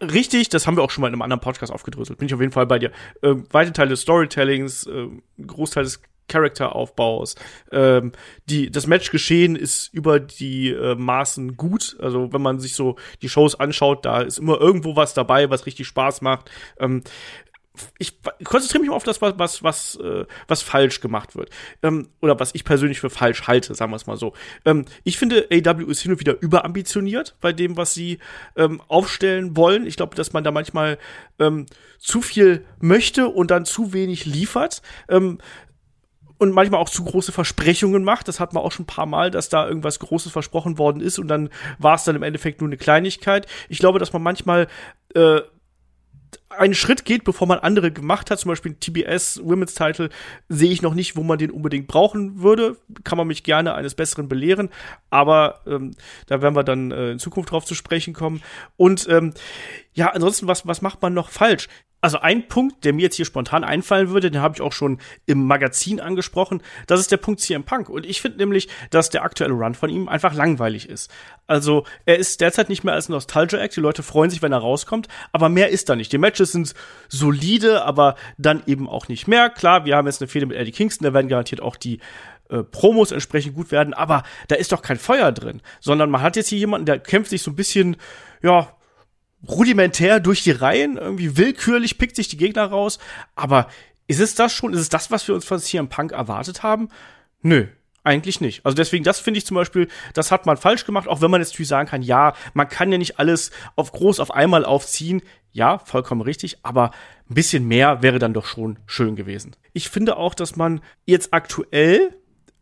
[0.01, 2.19] richtig, das haben wir auch schon mal in einem anderen Podcast aufgedröselt.
[2.19, 2.91] Bin ich auf jeden Fall bei dir.
[3.23, 7.35] Ähm, weite Teile des Storytellings, ähm, Großteil des Charakteraufbaus.
[7.73, 8.13] Ähm,
[8.47, 11.97] die, das Matchgeschehen ist über die äh, Maßen gut.
[12.01, 15.67] Also wenn man sich so die Shows anschaut, da ist immer irgendwo was dabei, was
[15.67, 16.51] richtig Spaß macht.
[16.79, 17.03] Ähm,
[17.99, 21.51] ich konzentriere mich mal auf das, was, was, was, äh, was falsch gemacht wird.
[21.83, 24.35] Ähm, oder was ich persönlich für falsch halte, sagen wir es mal so.
[24.65, 28.19] Ähm, ich finde, AW ist hin und wieder überambitioniert bei dem, was sie
[28.57, 29.87] ähm, aufstellen wollen.
[29.87, 30.99] Ich glaube, dass man da manchmal
[31.39, 31.67] ähm,
[31.99, 34.83] zu viel möchte und dann zu wenig liefert.
[36.39, 38.29] Und manchmal auch zu große Versprechungen macht.
[38.29, 41.19] Das hat man auch schon ein paar Mal, dass da irgendwas Großes versprochen worden ist
[41.19, 43.47] und dann war es dann im Endeffekt nur eine Kleinigkeit.
[43.69, 44.69] Ich glaube, dass man manchmal
[45.15, 45.41] äh,
[46.51, 50.11] einen Schritt geht, bevor man andere gemacht hat, zum Beispiel TBS Women's Title,
[50.49, 52.77] sehe ich noch nicht, wo man den unbedingt brauchen würde.
[53.05, 54.71] Kann man mich gerne eines Besseren belehren,
[55.11, 55.95] aber ähm,
[56.27, 58.43] da werden wir dann äh, in Zukunft drauf zu sprechen kommen.
[58.77, 59.35] Und ähm,
[59.93, 61.69] ja, ansonsten, was, was macht man noch falsch?
[62.01, 64.99] Also ein Punkt, der mir jetzt hier spontan einfallen würde, den habe ich auch schon
[65.27, 67.89] im Magazin angesprochen, das ist der Punkt CM Punk.
[67.89, 71.11] Und ich finde nämlich, dass der aktuelle Run von ihm einfach langweilig ist.
[71.49, 75.09] Also er ist derzeit nicht mehr als Nostalgia-Act, die Leute freuen sich, wenn er rauskommt,
[75.33, 76.13] aber mehr ist da nicht.
[76.13, 76.73] Die Matches sind
[77.09, 79.51] solide, aber dann eben auch nicht mehr.
[79.51, 81.99] Klar, wir haben jetzt eine Fehde mit Eddie Kingston, da werden garantiert auch die
[82.49, 86.37] äh, Promos entsprechend gut werden, aber da ist doch kein Feuer drin, sondern man hat
[86.37, 87.97] jetzt hier jemanden, der kämpft sich so ein bisschen,
[88.41, 88.73] ja,
[89.47, 92.99] rudimentär durch die Reihen, irgendwie willkürlich pickt sich die Gegner raus.
[93.35, 93.69] Aber
[94.07, 94.73] ist es das schon?
[94.73, 96.89] Ist es das, was wir uns von CM Punk erwartet haben?
[97.43, 97.67] Nö.
[98.05, 98.65] Eigentlich nicht.
[98.65, 101.43] Also deswegen, das finde ich zum Beispiel, das hat man falsch gemacht, auch wenn man
[101.43, 105.21] jetzt natürlich sagen kann, ja, man kann ja nicht alles auf groß auf einmal aufziehen.
[105.53, 106.93] Ja, vollkommen richtig, aber
[107.29, 109.57] ein bisschen mehr wäre dann doch schon schön gewesen.
[109.75, 112.17] Ich finde auch, dass man jetzt aktuell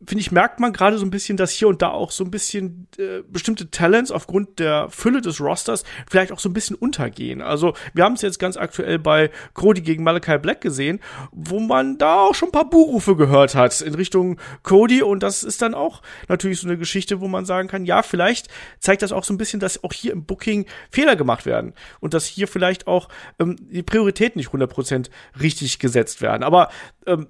[0.05, 2.31] finde ich, merkt man gerade so ein bisschen, dass hier und da auch so ein
[2.31, 7.41] bisschen äh, bestimmte Talents aufgrund der Fülle des Rosters vielleicht auch so ein bisschen untergehen.
[7.41, 11.01] Also wir haben es jetzt ganz aktuell bei Cody gegen Malachi Black gesehen,
[11.33, 15.43] wo man da auch schon ein paar Buhrufe gehört hat in Richtung Cody und das
[15.43, 18.49] ist dann auch natürlich so eine Geschichte, wo man sagen kann, ja, vielleicht
[18.81, 22.13] zeigt das auch so ein bisschen, dass auch hier im Booking Fehler gemacht werden und
[22.13, 25.09] dass hier vielleicht auch ähm, die Prioritäten nicht 100%
[25.41, 26.43] richtig gesetzt werden.
[26.43, 26.69] Aber
[27.07, 27.29] ähm,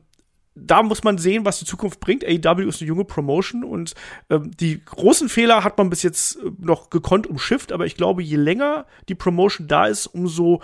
[0.56, 2.24] da muss man sehen, was die Zukunft bringt.
[2.24, 3.94] AEW ist eine junge Promotion und
[4.30, 8.22] ähm, die großen Fehler hat man bis jetzt äh, noch gekonnt umschifft, aber ich glaube,
[8.22, 10.62] je länger die Promotion da ist, umso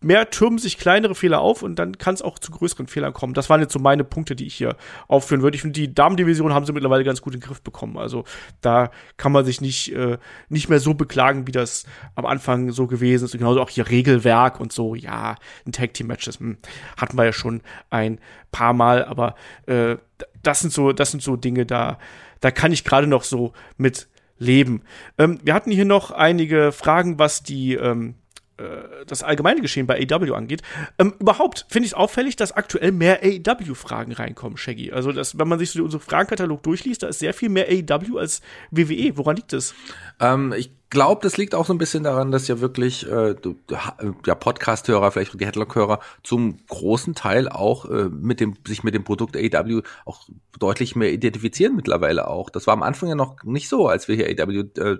[0.00, 3.34] mehr türmen sich kleinere Fehler auf und dann kann es auch zu größeren Fehlern kommen.
[3.34, 4.76] Das waren jetzt so meine Punkte, die ich hier
[5.08, 5.56] aufführen würde.
[5.56, 7.98] Ich finde, die Damendivision haben sie mittlerweile ganz gut in den Griff bekommen.
[7.98, 8.24] Also
[8.60, 12.86] da kann man sich nicht, äh, nicht mehr so beklagen, wie das am Anfang so
[12.86, 13.34] gewesen ist.
[13.34, 14.94] Und genauso auch hier Regelwerk und so.
[14.94, 15.34] Ja,
[15.66, 16.58] ein Tag Team Matches hm,
[16.96, 18.20] hatten wir ja schon ein
[18.52, 19.27] paar Mal, aber
[19.66, 19.96] äh,
[20.42, 21.98] das sind so, das sind so Dinge, da,
[22.40, 24.82] da kann ich gerade noch so mit leben.
[25.18, 28.14] Ähm, wir hatten hier noch einige Fragen, was die ähm,
[28.58, 30.62] äh, das allgemeine Geschehen bei AEW angeht.
[30.98, 34.92] Ähm, überhaupt finde ich es auffällig, dass aktuell mehr AEW-Fragen reinkommen, Shaggy.
[34.92, 38.18] Also, dass, wenn man sich so unseren Fragenkatalog durchliest, da ist sehr viel mehr AEW
[38.18, 39.16] als WWE.
[39.16, 39.74] Woran liegt das?
[40.20, 43.34] Ähm, ich glaube, das liegt auch so ein bisschen daran, dass ja wirklich äh,
[44.26, 49.04] ja, Podcast-Hörer, vielleicht die Headlock-Hörer zum großen Teil auch äh, mit dem sich mit dem
[49.04, 52.50] Produkt AEW auch deutlich mehr identifizieren mittlerweile auch.
[52.50, 54.96] Das war am Anfang ja noch nicht so, als wir hier AEW äh,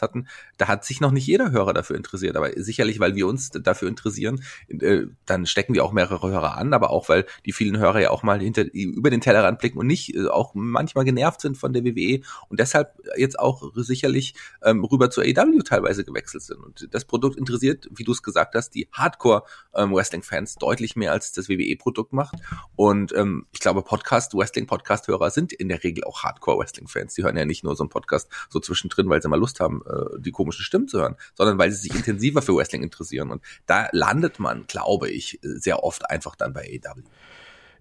[0.00, 0.28] hatten.
[0.58, 3.88] Da hat sich noch nicht jeder Hörer dafür interessiert, aber sicherlich, weil wir uns dafür
[3.88, 8.00] interessieren, äh, dann stecken wir auch mehrere Hörer an, aber auch weil die vielen Hörer
[8.00, 11.56] ja auch mal hinter über den Tellerrand blicken und nicht äh, auch manchmal genervt sind
[11.56, 16.58] von der WWE und deshalb jetzt auch sicherlich ähm, rüber zu AEW teilweise gewechselt sind.
[16.58, 21.32] Und das Produkt interessiert, wie du es gesagt hast, die Hardcore-Wrestling-Fans ähm, deutlich mehr als
[21.32, 22.36] das WWE-Produkt macht.
[22.76, 27.14] Und ähm, ich glaube, Podcast, Wrestling-Podcast-Hörer sind in der Regel auch Hardcore-Wrestling-Fans.
[27.14, 29.82] Die hören ja nicht nur so einen Podcast so zwischendrin, weil sie mal Lust haben,
[29.86, 33.30] äh, die komischen Stimmen zu hören, sondern weil sie sich intensiver für Wrestling interessieren.
[33.30, 37.02] Und da landet man, glaube ich, sehr oft einfach dann bei AEW.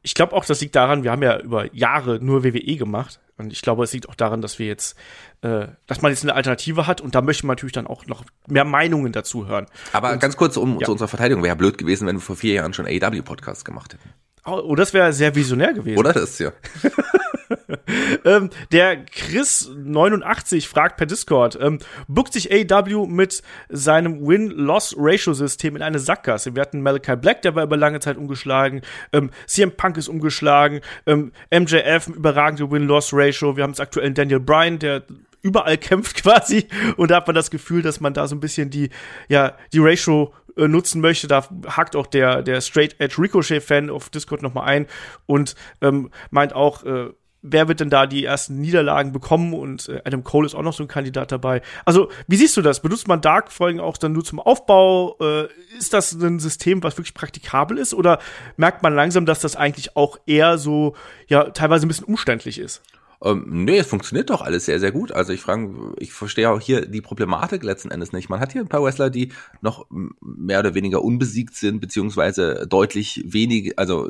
[0.03, 3.19] Ich glaube auch, das liegt daran, wir haben ja über Jahre nur WWE gemacht.
[3.41, 4.95] Und ich glaube, es liegt auch daran, dass wir jetzt,
[5.41, 8.23] äh, dass man jetzt eine Alternative hat und da möchte man natürlich dann auch noch
[8.47, 9.65] mehr Meinungen dazu hören.
[9.93, 10.85] Aber und, ganz kurz um ja.
[10.85, 14.09] zu unserer Verteidigung, wäre blöd gewesen, wenn wir vor vier Jahren schon AEW-Podcasts gemacht hätten.
[14.45, 15.99] Oh, das wäre sehr visionär gewesen.
[15.99, 16.51] Oder das, ja.
[18.25, 25.99] ähm, der Chris89 fragt per Discord, ähm, bookt sich AW mit seinem Win-Loss-Ratio-System in eine
[25.99, 26.55] Sackgasse.
[26.55, 28.81] Wir hatten Malachi Black, der war über lange Zeit umgeschlagen,
[29.13, 34.79] ähm, CM Punk ist umgeschlagen, ähm, MJF, überragende Win-Loss-Ratio, wir haben jetzt aktuell Daniel Bryan,
[34.79, 35.03] der
[35.41, 38.69] überall kämpft quasi und da hat man das Gefühl, dass man da so ein bisschen
[38.69, 38.89] die,
[39.27, 41.27] ja, die Ratio äh, nutzen möchte.
[41.27, 44.87] Da hakt auch der, der Straight Edge Ricochet-Fan auf Discord nochmal ein
[45.25, 47.09] und ähm, meint auch, äh,
[47.41, 50.73] wer wird denn da die ersten Niederlagen bekommen und äh, Adam Cole ist auch noch
[50.73, 51.61] so ein Kandidat dabei.
[51.85, 52.81] Also, wie siehst du das?
[52.81, 55.17] Benutzt man Dark-Folgen auch dann nur zum Aufbau?
[55.19, 58.19] Äh, ist das ein System, was wirklich praktikabel ist oder
[58.57, 60.95] merkt man langsam, dass das eigentlich auch eher so,
[61.27, 62.81] ja, teilweise ein bisschen umständlich ist?
[63.23, 65.11] Ähm, nee, es funktioniert doch alles sehr, sehr gut.
[65.11, 68.29] Also ich frage, ich verstehe auch hier die Problematik letzten Endes nicht.
[68.29, 69.31] Man hat hier ein paar Wrestler, die
[69.61, 69.85] noch
[70.21, 74.07] mehr oder weniger unbesiegt sind, beziehungsweise deutlich wenig, also,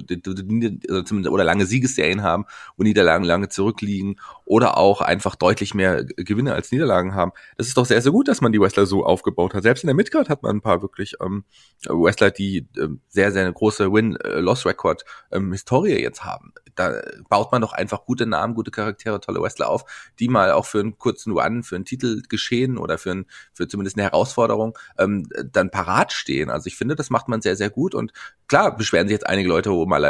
[0.89, 2.45] also oder lange Siegesserien haben,
[2.77, 7.31] wo Niederlagen lange zurückliegen oder auch einfach deutlich mehr Gewinne als Niederlagen haben.
[7.57, 9.63] Das ist doch sehr, sehr gut, dass man die Wrestler so aufgebaut hat.
[9.63, 11.43] Selbst in der Midcard hat man ein paar wirklich ähm,
[11.85, 16.53] Wrestler, die ähm, sehr, sehr eine große Win-Loss-Record ähm, Historie jetzt haben.
[16.75, 19.85] Da baut man doch einfach gute Namen, gute Charaktere, tolle Wrestler auf,
[20.19, 23.67] die mal auch für einen kurzen Run, für einen Titel geschehen oder für, ein, für
[23.67, 26.49] zumindest eine Herausforderung ähm, dann parat stehen.
[26.49, 27.95] Also ich finde, das macht man sehr, sehr gut.
[27.95, 28.13] Und
[28.47, 30.01] klar beschweren sich jetzt einige Leute, wo mal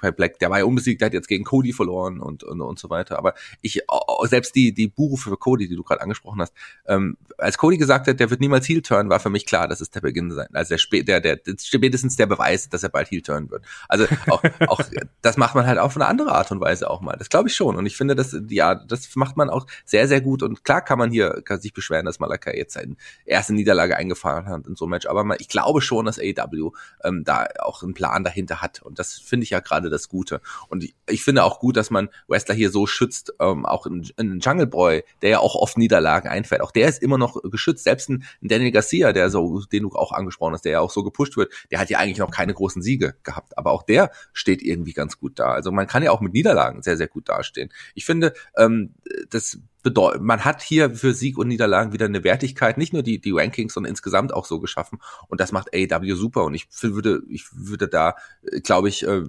[0.00, 2.78] bei Black, der war ja unbesiegt, der hat jetzt gegen Cody verloren und, und, und
[2.78, 3.18] so weiter.
[3.18, 3.82] Aber ich,
[4.24, 6.54] selbst die, die Buche für Cody, die du gerade angesprochen hast,
[6.86, 9.80] ähm, als Cody gesagt hat, der wird niemals Heel turn, war für mich klar, dass
[9.80, 10.48] es der Beginn sein.
[10.52, 13.64] Also der, der, der, der spätestens der Beweis, dass er bald Heel turn wird.
[13.88, 14.80] Also auch, auch
[15.20, 17.16] das macht man halt auf eine andere Art und Weise auch mal.
[17.16, 17.76] Das glaube ich schon.
[17.76, 20.42] Und ich finde, das, ja, das macht man auch sehr, sehr gut.
[20.42, 24.46] Und klar kann man hier kann sich beschweren, dass Malakai jetzt seine erste Niederlage eingefahren
[24.46, 25.06] hat in so einem Match.
[25.06, 26.72] Aber man, ich glaube schon, dass AEW
[27.04, 28.82] ähm, da auch einen Plan dahinter hat.
[28.82, 30.40] Und das finde ich ja gerade das Gute.
[30.68, 34.08] Und ich, ich, finde auch gut, dass man Wrestler hier so schützt, ähm, auch in,
[34.16, 36.60] in Jungle Boy, der ja auch oft Niederlagen einfährt.
[36.60, 37.84] Auch der ist immer noch geschützt.
[37.84, 41.02] Selbst ein Daniel Garcia, der so, den du auch angesprochen hast, der ja auch so
[41.02, 43.56] gepusht wird, der hat ja eigentlich noch keine großen Siege gehabt.
[43.56, 45.52] Aber auch der steht irgendwie ganz gut da.
[45.52, 47.72] Also man kann ja auch mit Niederlagen sehr, sehr gut dastehen.
[47.94, 48.11] Ich finde,
[48.56, 48.94] ähm,
[49.30, 53.20] das bedeutet, man hat hier für Sieg und Niederlagen wieder eine Wertigkeit, nicht nur die,
[53.20, 55.00] die Rankings, sondern insgesamt auch so geschaffen.
[55.28, 56.44] Und das macht AEW super.
[56.44, 59.24] Und ich würde, ich würde da, äh, glaube ich, äh,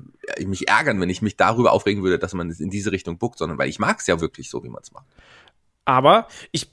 [0.45, 3.37] mich ärgern, wenn ich mich darüber aufregen würde, dass man es in diese Richtung buckt,
[3.37, 5.05] sondern weil ich mag es ja wirklich so, wie man es macht.
[5.85, 6.71] Aber ich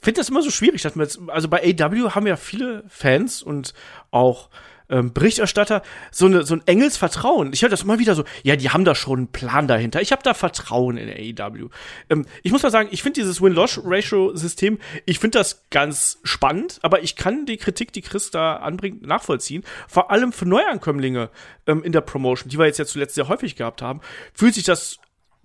[0.00, 3.42] finde das immer so schwierig, dass man jetzt, also bei AW haben ja viele Fans
[3.42, 3.74] und
[4.10, 4.50] auch
[4.92, 7.52] ähm, Berichterstatter so, eine, so ein Engelsvertrauen.
[7.52, 10.00] Ich höre das immer wieder so, ja, die haben da schon einen Plan dahinter.
[10.00, 11.70] Ich habe da Vertrauen in AEW.
[12.10, 17.02] Ähm, ich muss mal sagen, ich finde dieses Win-Loss-Ratio-System, ich finde das ganz spannend, aber
[17.02, 19.64] ich kann die Kritik, die Chris da anbringt, nachvollziehen.
[19.88, 21.30] Vor allem für Neuankömmlinge
[21.66, 24.00] ähm, in der Promotion, die wir jetzt ja zuletzt sehr häufig gehabt haben,
[24.34, 24.98] fühlt sich das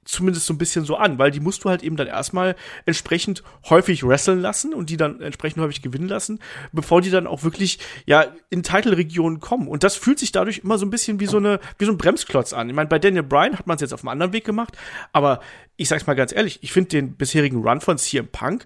[0.08, 3.44] zumindest so ein bisschen so an, weil die musst du halt eben dann erstmal entsprechend
[3.70, 6.40] häufig wresteln lassen und die dann entsprechend häufig gewinnen lassen,
[6.72, 9.68] bevor die dann auch wirklich ja in Title-Regionen kommen.
[9.68, 11.98] Und das fühlt sich dadurch immer so ein bisschen wie so eine wie so ein
[11.98, 12.70] Bremsklotz an.
[12.70, 14.78] Ich meine, bei Daniel Bryan hat man es jetzt auf einem anderen Weg gemacht,
[15.12, 15.42] aber
[15.76, 18.66] ich sag's mal ganz ehrlich, ich finde den bisherigen Run von CM Punk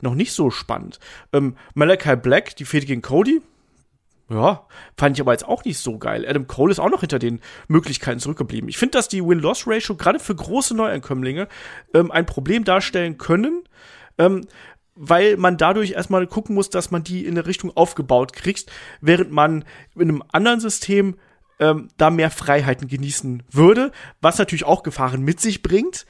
[0.00, 0.98] noch nicht so spannend.
[1.32, 3.42] Ähm, Malachi Black, die Fehde gegen Cody,
[4.30, 6.26] ja, fand ich aber jetzt auch nicht so geil.
[6.28, 8.68] Adam Cole ist auch noch hinter den Möglichkeiten zurückgeblieben.
[8.68, 11.48] Ich finde, dass die Win-Loss-Ratio gerade für große Neuankömmlinge
[11.94, 13.64] ähm, ein Problem darstellen können,
[14.18, 14.46] ähm,
[14.94, 19.30] weil man dadurch erstmal gucken muss, dass man die in eine Richtung aufgebaut kriegt, während
[19.30, 19.64] man
[19.94, 21.16] in einem anderen System
[21.58, 26.04] ähm, da mehr Freiheiten genießen würde, was natürlich auch Gefahren mit sich bringt.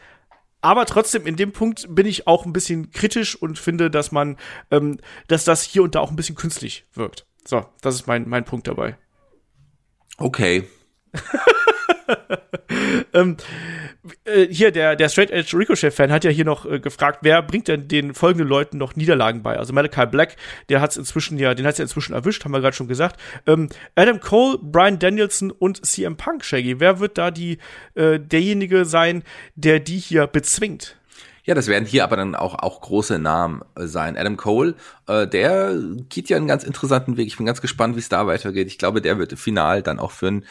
[0.61, 4.37] Aber trotzdem, in dem Punkt bin ich auch ein bisschen kritisch und finde, dass man,
[4.73, 7.28] ähm, dass das hier und da auch ein bisschen künstlich wirkt.
[7.49, 8.99] So, das ist mein, mein Punkt dabei.
[10.19, 10.65] Okay.
[13.15, 13.39] ähm,
[14.25, 17.69] äh, hier, der, der Straight Edge Ricochet-Fan hat ja hier noch äh, gefragt, wer bringt
[17.69, 19.57] denn den folgenden Leuten noch Niederlagen bei?
[19.57, 20.37] Also Malachi Black,
[20.69, 22.87] der hat es inzwischen ja, den hat es ja inzwischen erwischt, haben wir gerade schon
[22.87, 23.19] gesagt.
[23.47, 26.81] Ähm, Adam Cole, Brian Danielson und CM Punk, Shaggy.
[26.81, 27.57] Wer wird da die,
[27.95, 29.23] äh, derjenige sein,
[29.55, 30.98] der die hier bezwingt?
[31.49, 34.19] Ja, das werden hier aber dann auch, auch große Namen äh, sein.
[34.19, 34.75] Adam Cole,
[35.07, 35.81] äh, der
[36.11, 37.27] geht ja einen ganz interessanten Weg.
[37.27, 38.67] Ich bin ganz gespannt, wie es da weitergeht.
[38.67, 40.45] Ich glaube, der wird final dann auch für ein,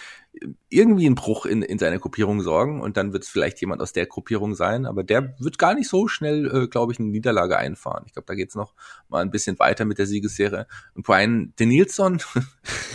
[0.69, 3.93] irgendwie einen Bruch in, in seiner Gruppierung sorgen und dann wird es vielleicht jemand aus
[3.93, 7.59] der Gruppierung sein, aber der wird gar nicht so schnell, äh, glaube ich, eine Niederlage
[7.59, 8.01] einfahren.
[8.07, 8.73] Ich glaube, da geht's noch
[9.07, 10.65] mal ein bisschen weiter mit der Siegesserie.
[10.95, 12.23] Und Brian Denilson,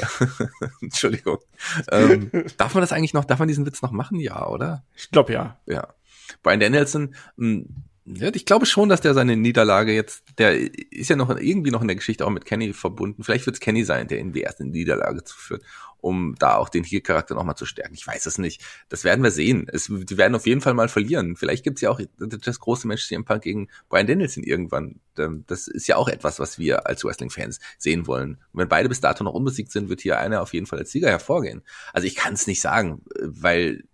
[0.80, 1.38] Entschuldigung,
[1.92, 4.18] ähm, darf man das eigentlich noch, darf man diesen Witz noch machen?
[4.18, 4.82] Ja, oder?
[4.96, 5.60] Ich glaube ja.
[5.66, 5.86] Ja.
[6.42, 7.64] Brian Danielson, mh,
[8.04, 10.56] ja, ich glaube schon, dass der seine Niederlage jetzt, der
[10.92, 13.22] ist ja noch irgendwie noch in der Geschichte auch mit Kenny verbunden.
[13.22, 15.62] Vielleicht wird es Kenny sein, der ihn die erste Niederlage zuführt,
[15.98, 17.94] um da auch den Heel-Charakter nochmal zu stärken.
[17.94, 18.60] Ich weiß es nicht.
[18.88, 19.68] Das werden wir sehen.
[19.72, 21.36] Es, die werden auf jeden Fall mal verlieren.
[21.36, 24.98] Vielleicht gibt's ja auch das große Match CM Punk gegen Brian Danielson irgendwann.
[25.16, 28.38] Ähm, das ist ja auch etwas, was wir als Wrestling-Fans sehen wollen.
[28.52, 30.90] Und wenn beide bis dato noch unbesiegt sind, wird hier einer auf jeden Fall als
[30.90, 31.62] Sieger hervorgehen.
[31.92, 33.84] Also ich kann es nicht sagen, weil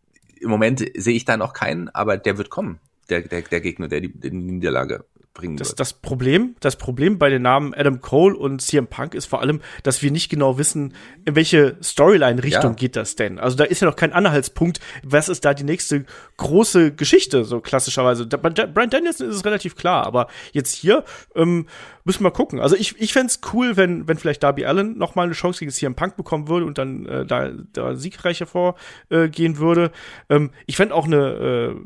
[0.41, 3.89] im Moment sehe ich da noch keinen, aber der wird kommen der, der, der Gegner,
[3.89, 5.05] der die, die Niederlage
[5.39, 5.75] bringen das.
[5.75, 9.61] Das Problem, das Problem bei den Namen Adam Cole und CM Punk ist vor allem,
[9.85, 10.95] dass wir nicht genau wissen,
[11.25, 12.77] in welche Storyline-Richtung ja.
[12.77, 13.39] geht das denn.
[13.39, 16.05] Also da ist ja noch kein Anhaltspunkt, was ist da die nächste
[16.37, 18.27] große Geschichte, so klassischerweise.
[18.27, 21.67] Bei Brian Danielson ist es relativ klar, aber jetzt hier ähm,
[22.05, 22.61] müssen wir gucken.
[22.61, 25.71] Also ich, ich fände cool, wenn, wenn vielleicht Darby Allen noch mal eine Chance gegen
[25.71, 29.93] CM Punk bekommen würde und dann äh, da, da siegreich hervorgehen äh, würde.
[30.29, 31.77] Ähm, ich fände auch eine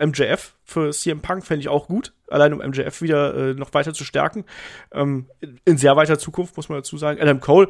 [0.00, 3.72] äh, MJF für CM Punk fände ich auch gut, allein um MJF wieder äh, noch
[3.72, 4.44] weiter zu stärken.
[4.92, 5.26] Ähm,
[5.64, 7.18] in sehr weiter Zukunft, muss man dazu sagen.
[7.18, 7.68] Adam Cole,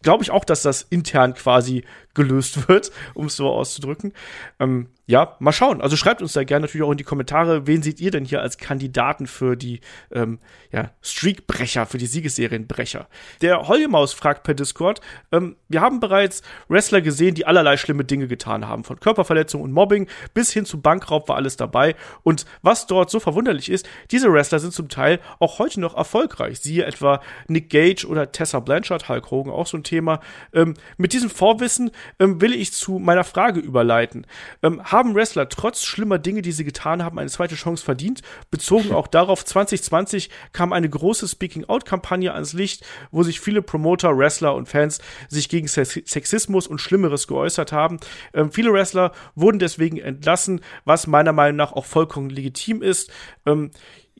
[0.00, 4.14] glaube ich auch, dass das intern quasi gelöst wird, um es so auszudrücken.
[4.58, 5.80] Ähm, ja, mal schauen.
[5.80, 8.42] Also schreibt uns da gerne natürlich auch in die Kommentare, wen seht ihr denn hier
[8.42, 9.80] als Kandidaten für die
[10.12, 10.38] ähm,
[10.70, 13.08] ja, Streakbrecher, für die Siegesserienbrecher.
[13.42, 15.00] Der Hollemaus fragt per Discord,
[15.32, 18.84] ähm, wir haben bereits Wrestler gesehen, die allerlei schlimme Dinge getan haben.
[18.84, 21.96] Von Körperverletzung und Mobbing bis hin zu Bankraub war alles dabei.
[22.22, 26.60] Und was dort so verwunderlich ist, diese Wrestler sind zum Teil auch heute noch erfolgreich.
[26.60, 30.20] Siehe etwa Nick Gage oder Tessa Blanchard, Hulk Hogan, auch so ein Thema.
[30.52, 34.24] Ähm, mit diesem Vorwissen ähm, will ich zu meiner Frage überleiten.
[34.62, 38.20] Ähm, haben Wrestler trotz schlimmer Dinge, die sie getan haben, eine zweite Chance verdient?
[38.50, 44.54] Bezogen auch darauf, 2020 kam eine große Speaking-Out-Kampagne ans Licht, wo sich viele Promoter, Wrestler
[44.54, 47.98] und Fans sich gegen Sexismus und Schlimmeres geäußert haben.
[48.34, 53.10] Ähm, viele Wrestler wurden deswegen entlassen, was meiner Meinung nach auch vollkommen legitim ist.
[53.46, 53.70] Ähm,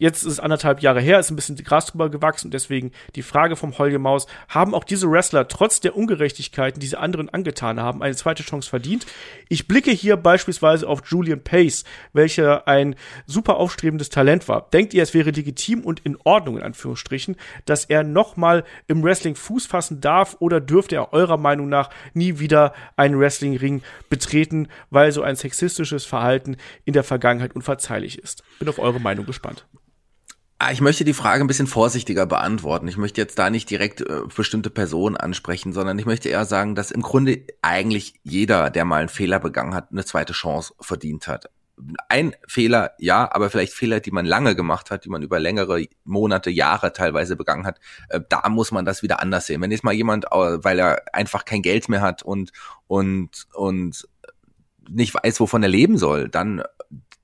[0.00, 3.22] Jetzt ist es anderthalb Jahre her, ist ein bisschen Gras drüber gewachsen und deswegen die
[3.22, 8.02] Frage vom Maus, haben auch diese Wrestler trotz der Ungerechtigkeiten, die sie anderen angetan haben,
[8.02, 9.04] eine zweite Chance verdient?
[9.50, 11.84] Ich blicke hier beispielsweise auf Julian Pace,
[12.14, 14.70] welcher ein super aufstrebendes Talent war.
[14.70, 17.36] Denkt ihr, es wäre legitim und in Ordnung, in Anführungsstrichen,
[17.66, 22.38] dass er nochmal im Wrestling Fuß fassen darf oder dürfte er eurer Meinung nach nie
[22.38, 28.42] wieder einen Wrestlingring betreten, weil so ein sexistisches Verhalten in der Vergangenheit unverzeihlich ist?
[28.58, 29.66] Bin auf eure Meinung gespannt.
[30.62, 32.86] Ah, ich möchte die Frage ein bisschen vorsichtiger beantworten.
[32.86, 36.74] Ich möchte jetzt da nicht direkt äh, bestimmte Personen ansprechen, sondern ich möchte eher sagen,
[36.74, 41.28] dass im Grunde eigentlich jeder, der mal einen Fehler begangen hat, eine zweite Chance verdient
[41.28, 41.48] hat.
[42.10, 45.86] Ein Fehler, ja, aber vielleicht Fehler, die man lange gemacht hat, die man über längere
[46.04, 49.62] Monate, Jahre teilweise begangen hat, äh, da muss man das wieder anders sehen.
[49.62, 52.52] Wenn jetzt mal jemand, äh, weil er einfach kein Geld mehr hat und
[52.86, 54.06] und und
[54.90, 56.62] nicht weiß, wovon er leben soll, dann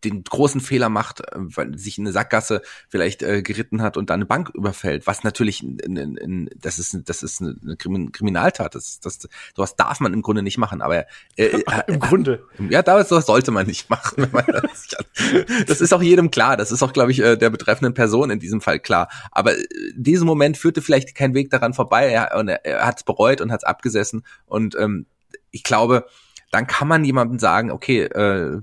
[0.05, 4.11] den großen Fehler macht, äh, weil sich in eine Sackgasse vielleicht äh, geritten hat und
[4.11, 8.75] dann eine Bank überfällt, was natürlich in, in, in, das ist das ist eine Kriminaltat,
[8.75, 11.07] das, das sowas darf man im Grunde nicht machen, aber
[11.37, 14.27] äh, äh, im Grunde ja, das sollte man nicht machen.
[14.33, 14.89] Man das,
[15.67, 18.39] das ist auch jedem klar, das ist auch glaube ich äh, der betreffenden Person in
[18.39, 22.49] diesem Fall klar, aber in diesem Moment führte vielleicht kein Weg daran vorbei, er, und
[22.49, 25.07] er, er hat es bereut und hat es abgesessen und ähm,
[25.51, 26.07] ich glaube,
[26.51, 28.61] dann kann man jemandem sagen, okay, äh,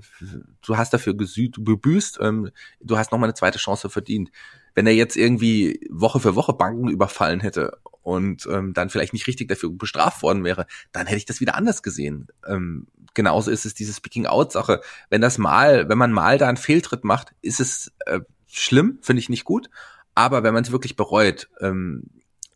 [0.62, 4.30] du hast dafür gesüht, gebüßt, ähm, du hast nochmal eine zweite Chance verdient.
[4.74, 9.26] Wenn er jetzt irgendwie Woche für Woche Banken überfallen hätte und ähm, dann vielleicht nicht
[9.26, 12.28] richtig dafür bestraft worden wäre, dann hätte ich das wieder anders gesehen.
[12.46, 14.80] Ähm, genauso ist es diese Speaking-out-Sache.
[15.10, 19.20] Wenn das mal, wenn man mal da einen Fehltritt macht, ist es äh, schlimm, finde
[19.20, 19.70] ich nicht gut.
[20.14, 22.04] Aber wenn man es wirklich bereut ähm,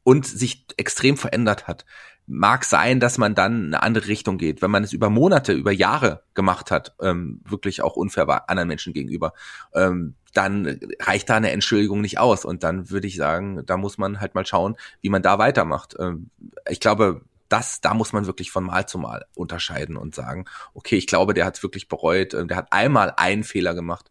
[0.04, 1.84] und sich extrem verändert hat,
[2.28, 4.60] mag sein, dass man dann eine andere Richtung geht.
[4.60, 8.68] Wenn man es über Monate, über Jahre gemacht hat, ähm, wirklich auch unfair war anderen
[8.68, 9.32] Menschen gegenüber,
[9.74, 12.44] ähm, dann reicht da eine Entschuldigung nicht aus.
[12.44, 15.96] Und dann würde ich sagen, da muss man halt mal schauen, wie man da weitermacht.
[15.98, 16.30] Ähm,
[16.68, 20.96] ich glaube, das, da muss man wirklich von Mal zu Mal unterscheiden und sagen, okay,
[20.96, 24.10] ich glaube, der hat es wirklich bereut, äh, der hat einmal einen Fehler gemacht,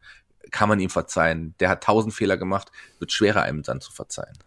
[0.49, 1.53] kann man ihm verzeihen.
[1.59, 4.37] Der hat tausend Fehler gemacht, wird schwerer einem dann zu verzeihen.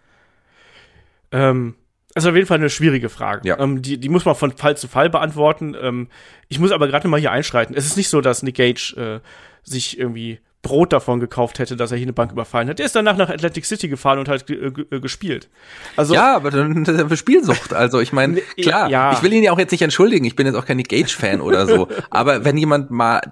[1.30, 1.76] Ähm,
[2.14, 3.48] das ist auf jeden Fall eine schwierige Frage.
[3.48, 3.58] Ja.
[3.58, 5.76] Ähm, die, die muss man von Fall zu Fall beantworten.
[5.80, 6.08] Ähm,
[6.48, 7.76] ich muss aber gerade mal hier einschreiten.
[7.76, 9.20] Es ist nicht so, dass Nick Gage äh,
[9.62, 12.78] sich irgendwie Brot davon gekauft hätte, dass er hier eine Bank überfallen hat.
[12.78, 14.70] Der ist danach nach Atlantic City gefahren und hat äh,
[15.00, 15.48] gespielt.
[15.96, 17.72] Also ja, aber dann das ist für Spielsucht.
[17.72, 19.12] Also ich meine, klar, ja.
[19.12, 20.24] ich will ihn ja auch jetzt nicht entschuldigen.
[20.26, 21.88] Ich bin jetzt auch kein Nick Gage Fan oder so.
[22.10, 23.22] aber wenn jemand mal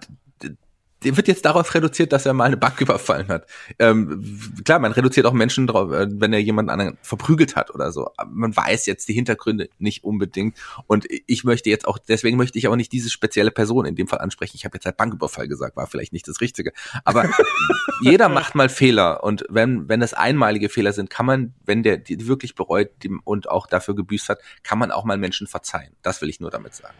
[1.04, 3.46] der wird jetzt darauf reduziert, dass er mal eine Bank überfallen hat.
[3.78, 4.22] Ähm,
[4.64, 8.10] klar, man reduziert auch Menschen drauf, äh, wenn er jemanden anderen verprügelt hat oder so.
[8.16, 10.56] Aber man weiß jetzt die Hintergründe nicht unbedingt.
[10.86, 14.08] Und ich möchte jetzt auch, deswegen möchte ich auch nicht diese spezielle Person in dem
[14.08, 14.56] Fall ansprechen.
[14.56, 16.72] Ich habe jetzt halt Banküberfall gesagt, war vielleicht nicht das Richtige.
[17.04, 17.28] Aber
[18.02, 19.22] jeder macht mal Fehler.
[19.22, 22.90] Und wenn, wenn das einmalige Fehler sind, kann man, wenn der die wirklich bereut
[23.24, 25.94] und auch dafür gebüßt hat, kann man auch mal Menschen verzeihen.
[26.02, 26.94] Das will ich nur damit sagen.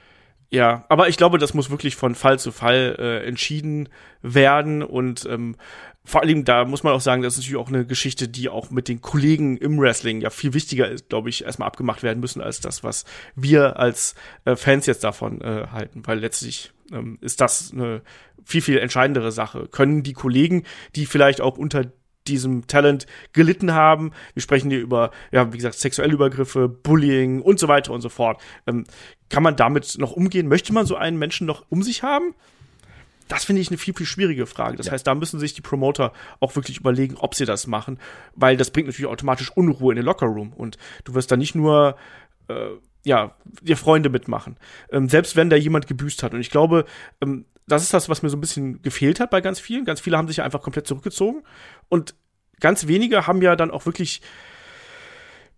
[0.50, 3.90] Ja, aber ich glaube, das muss wirklich von Fall zu Fall äh, entschieden
[4.22, 5.56] werden und ähm,
[6.04, 8.70] vor allem da muss man auch sagen, das ist natürlich auch eine Geschichte, die auch
[8.70, 12.40] mit den Kollegen im Wrestling ja viel wichtiger ist, glaube ich, erstmal abgemacht werden müssen
[12.40, 13.04] als das, was
[13.36, 14.14] wir als
[14.46, 18.00] äh, Fans jetzt davon äh, halten, weil letztlich ähm, ist das eine
[18.42, 19.68] viel viel entscheidendere Sache.
[19.70, 20.64] Können die Kollegen,
[20.96, 21.84] die vielleicht auch unter
[22.28, 24.12] diesem Talent gelitten haben.
[24.34, 28.08] Wir sprechen hier über, ja, wie gesagt, sexuelle Übergriffe, Bullying und so weiter und so
[28.08, 28.40] fort.
[28.66, 28.84] Ähm,
[29.28, 30.48] kann man damit noch umgehen?
[30.48, 32.34] Möchte man so einen Menschen noch um sich haben?
[33.28, 34.76] Das finde ich eine viel, viel schwierige Frage.
[34.76, 34.92] Das ja.
[34.92, 37.98] heißt, da müssen sich die Promoter auch wirklich überlegen, ob sie das machen,
[38.34, 40.52] weil das bringt natürlich automatisch Unruhe in den Lockerroom.
[40.54, 41.96] Und du wirst da nicht nur
[42.48, 42.70] äh,
[43.08, 44.56] ja, dir Freunde mitmachen.
[44.92, 46.34] Ähm, selbst wenn da jemand gebüßt hat.
[46.34, 46.84] Und ich glaube,
[47.20, 49.84] ähm, das ist das, was mir so ein bisschen gefehlt hat bei ganz vielen.
[49.84, 51.42] Ganz viele haben sich einfach komplett zurückgezogen.
[51.88, 52.14] Und
[52.60, 54.22] ganz wenige haben ja dann auch wirklich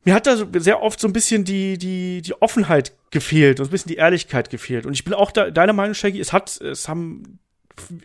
[0.05, 3.71] mir hat da sehr oft so ein bisschen die, die, die Offenheit gefehlt und ein
[3.71, 4.87] bisschen die Ehrlichkeit gefehlt.
[4.87, 7.39] Und ich bin auch da, deiner Meinung, Shaggy, es hat, es haben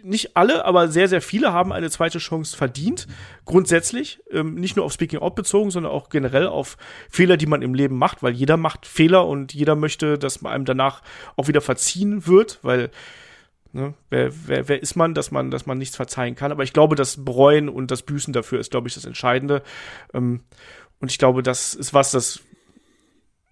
[0.03, 3.07] nicht alle, aber sehr, sehr viele haben eine zweite Chance verdient.
[3.45, 4.21] Grundsätzlich.
[4.31, 6.77] Ähm, nicht nur auf Speaking Out bezogen, sondern auch generell auf
[7.09, 10.53] Fehler, die man im Leben macht, weil jeder macht Fehler und jeder möchte, dass man
[10.53, 11.01] einem danach
[11.35, 12.89] auch wieder verziehen wird, weil
[13.75, 13.93] Ne?
[14.09, 16.53] Wer, wer, wer ist man, dass man, dass man nichts verzeihen kann?
[16.53, 19.63] Aber ich glaube, das Bereuen und das Büßen dafür ist, glaube ich, das Entscheidende.
[20.13, 20.45] Ähm,
[21.01, 22.39] und ich glaube, das ist was, das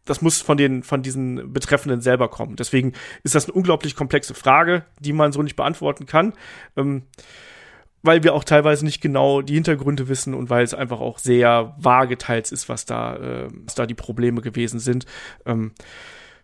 [0.06, 2.56] das muss von den von diesen Betreffenden selber kommen.
[2.56, 2.94] Deswegen
[3.24, 6.34] ist das eine unglaublich komplexe Frage, die man so nicht beantworten kann,
[6.76, 7.04] ähm,
[8.02, 11.76] weil wir auch teilweise nicht genau die Hintergründe wissen und weil es einfach auch sehr
[11.78, 15.06] vage teils ist, was da äh, was da die Probleme gewesen sind.
[15.46, 15.72] Ähm,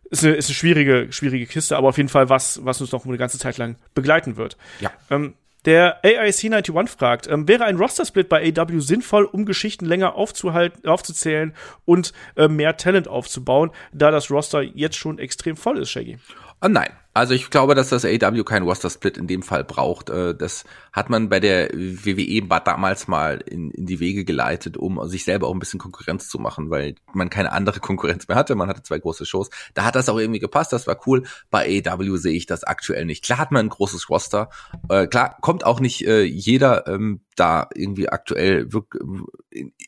[0.10, 3.06] ist eine, ist eine schwierige schwierige Kiste, aber auf jeden Fall was was uns noch
[3.06, 4.58] eine ganze Zeit lang begleiten wird.
[4.80, 4.92] Ja.
[5.10, 5.34] Ähm,
[5.66, 11.54] der AIC91 fragt, ähm, wäre ein Roster-Split bei AW sinnvoll, um Geschichten länger aufzuhalten, aufzuzählen
[11.86, 16.18] und äh, mehr Talent aufzubauen, da das Roster jetzt schon extrem voll ist, Shaggy?
[16.62, 16.90] Oh nein,
[17.20, 20.10] also ich glaube, dass das AEW keinen Roster-Split in dem Fall braucht.
[20.10, 20.64] Äh, das
[20.94, 25.48] hat man bei der WWE damals mal in, in die Wege geleitet, um sich selber
[25.48, 28.56] auch ein bisschen Konkurrenz zu machen, weil man keine andere Konkurrenz mehr hatte.
[28.56, 29.50] Man hatte zwei große Shows.
[29.74, 31.24] Da hat das auch irgendwie gepasst, das war cool.
[31.50, 33.26] Bei AEW sehe ich das aktuell nicht.
[33.26, 34.50] Klar hat man ein großes Roster.
[34.88, 38.70] Äh, klar kommt auch nicht äh, jeder ähm, da irgendwie aktuell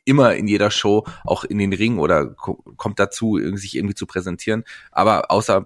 [0.03, 4.65] immer in jeder Show auch in den Ring oder kommt dazu, sich irgendwie zu präsentieren.
[4.91, 5.65] Aber außer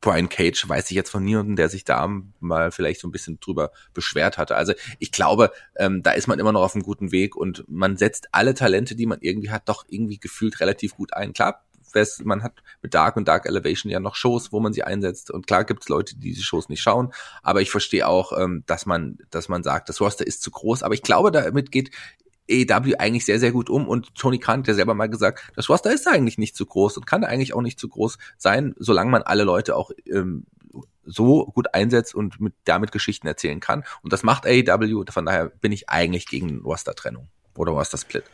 [0.00, 2.08] Brian Cage weiß ich jetzt von niemandem, der sich da
[2.40, 4.56] mal vielleicht so ein bisschen drüber beschwert hatte.
[4.56, 7.96] Also ich glaube, ähm, da ist man immer noch auf einem guten Weg und man
[7.96, 11.32] setzt alle Talente, die man irgendwie hat, doch irgendwie gefühlt relativ gut ein.
[11.32, 11.62] Klar,
[12.24, 15.30] man hat mit Dark und Dark Elevation ja noch Shows, wo man sie einsetzt.
[15.30, 17.12] Und klar gibt es Leute, die diese Shows nicht schauen.
[17.42, 20.82] Aber ich verstehe auch, ähm, dass man, dass man sagt, das Roster ist zu groß.
[20.82, 21.90] Aber ich glaube, damit geht
[22.50, 25.68] AEW eigentlich sehr, sehr gut um und Tony Khan hat ja selber mal gesagt, das
[25.68, 29.10] Roster ist eigentlich nicht zu groß und kann eigentlich auch nicht zu groß sein, solange
[29.10, 30.46] man alle Leute auch ähm,
[31.04, 33.84] so gut einsetzt und mit, damit Geschichten erzählen kann.
[34.02, 38.24] Und das macht AEW, von daher bin ich eigentlich gegen Roster-Trennung oder Roster-Split.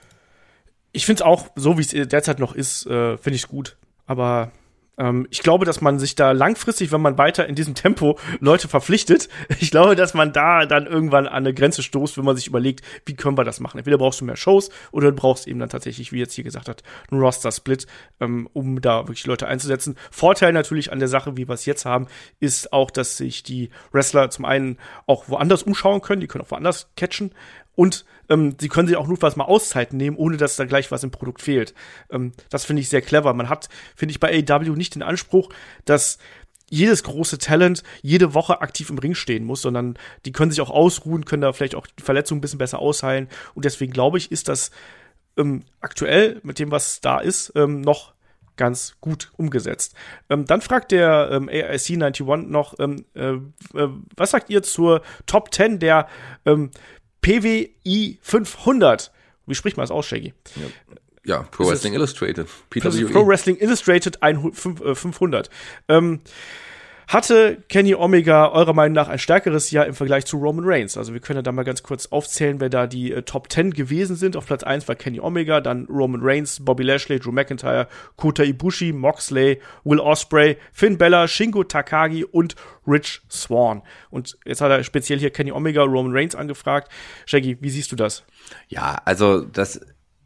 [0.92, 3.76] Ich finde es auch, so wie es derzeit noch ist, äh, finde ich gut.
[4.06, 4.52] Aber
[4.98, 8.68] ähm, ich glaube, dass man sich da langfristig, wenn man weiter in diesem Tempo Leute
[8.68, 9.28] verpflichtet,
[9.60, 12.82] ich glaube, dass man da dann irgendwann an eine Grenze stoßt, wenn man sich überlegt,
[13.06, 13.78] wie können wir das machen?
[13.78, 16.68] Entweder brauchst du mehr Shows oder du brauchst eben dann tatsächlich, wie jetzt hier gesagt
[16.68, 17.86] hat, einen Roster-Split,
[18.20, 19.96] ähm, um da wirklich Leute einzusetzen.
[20.10, 22.06] Vorteil natürlich an der Sache, wie wir es jetzt haben,
[22.40, 26.50] ist auch, dass sich die Wrestler zum einen auch woanders umschauen können, die können auch
[26.50, 27.32] woanders catchen
[27.74, 31.04] und ähm, sie können sich auch notfalls mal Auszeiten nehmen, ohne dass da gleich was
[31.04, 31.74] im Produkt fehlt.
[32.10, 33.32] Ähm, das finde ich sehr clever.
[33.34, 35.50] Man hat, finde ich, bei AEW nicht den Anspruch,
[35.84, 36.18] dass
[36.70, 40.70] jedes große Talent jede Woche aktiv im Ring stehen muss, sondern die können sich auch
[40.70, 43.28] ausruhen, können da vielleicht auch die Verletzungen ein bisschen besser ausheilen.
[43.54, 44.70] Und deswegen glaube ich, ist das
[45.36, 48.14] ähm, aktuell mit dem, was da ist, ähm, noch
[48.56, 49.94] ganz gut umgesetzt.
[50.30, 55.02] Ähm, dann fragt der ähm, AIC 91 noch, ähm, äh, äh, was sagt ihr zur
[55.26, 56.08] Top 10 der
[56.46, 56.70] ähm,
[57.22, 59.10] PWI 500.
[59.46, 60.34] Wie spricht man das aus, Shaggy?
[60.56, 60.66] Ja.
[61.24, 62.48] Ja, Pro Wrestling Illustrated.
[62.70, 63.06] PWE.
[63.06, 65.48] Pro Wrestling Illustrated 500.
[65.86, 66.20] Äh, ähm,
[67.12, 70.96] hatte Kenny Omega eurer Meinung nach ein stärkeres Jahr im Vergleich zu Roman Reigns?
[70.96, 73.72] Also wir können ja da mal ganz kurz aufzählen, wer da die äh, Top 10
[73.72, 74.36] gewesen sind.
[74.36, 78.92] Auf Platz 1 war Kenny Omega, dann Roman Reigns, Bobby Lashley, Drew McIntyre, Kota Ibushi,
[78.92, 82.56] Moxley, Will Osprey, Finn Bella, Shingo Takagi und
[82.86, 83.82] Rich Swan.
[84.10, 86.90] Und jetzt hat er speziell hier Kenny Omega, Roman Reigns angefragt.
[87.26, 88.24] Shaggy, wie siehst du das?
[88.68, 89.80] Ja, also das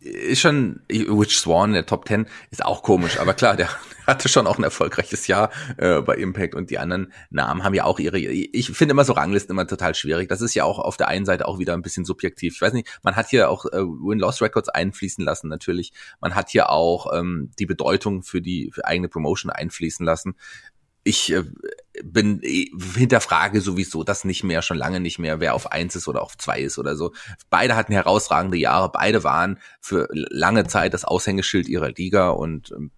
[0.07, 3.68] ist schon, Rich Swan in der Top 10 ist auch komisch, aber klar, der
[4.07, 7.84] hatte schon auch ein erfolgreiches Jahr äh, bei Impact und die anderen Namen haben ja
[7.84, 10.28] auch ihre, ich finde immer so Ranglisten immer total schwierig.
[10.28, 12.54] Das ist ja auch auf der einen Seite auch wieder ein bisschen subjektiv.
[12.54, 15.92] Ich weiß nicht, man hat hier auch äh, Win-Loss Records einfließen lassen natürlich.
[16.20, 20.36] Man hat hier auch ähm, die Bedeutung für die für eigene Promotion einfließen lassen
[21.07, 21.44] ich äh,
[22.02, 26.09] bin äh, hinterfrage sowieso das nicht mehr, schon lange nicht mehr, wer auf eins ist
[26.09, 27.12] oder auf zwei ist oder so.
[27.48, 32.90] Beide hatten herausragende Jahre, beide waren für lange Zeit das Aushängeschild ihrer Liga und ähm,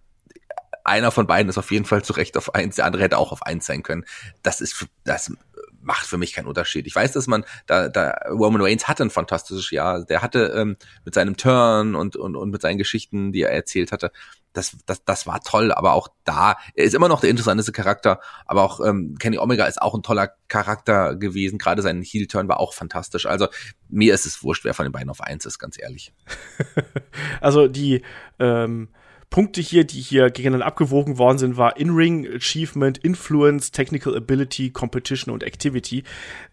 [0.83, 3.31] einer von beiden ist auf jeden Fall zu Recht auf eins, der andere hätte auch
[3.31, 4.05] auf eins sein können.
[4.41, 5.31] Das ist, das
[5.81, 6.87] macht für mich keinen Unterschied.
[6.87, 10.05] Ich weiß, dass man da, da Roman Reigns hatte ein fantastisches Jahr.
[10.05, 13.91] Der hatte ähm, mit seinem Turn und, und, und mit seinen Geschichten, die er erzählt
[13.91, 14.11] hatte,
[14.53, 15.71] das, das, das war toll.
[15.71, 18.19] Aber auch da, er ist immer noch der interessanteste Charakter.
[18.45, 21.57] Aber auch ähm, Kenny Omega ist auch ein toller Charakter gewesen.
[21.57, 23.25] Gerade sein Heel-Turn war auch fantastisch.
[23.25, 23.47] Also
[23.87, 26.13] mir ist es wurscht, wer von den beiden auf eins ist, ganz ehrlich.
[27.41, 28.03] also die
[28.39, 28.89] ähm
[29.29, 35.33] Punkte hier, die hier gegeneinander abgewogen worden sind, war In-Ring, Achievement, Influence, Technical Ability, Competition
[35.33, 36.03] und Activity.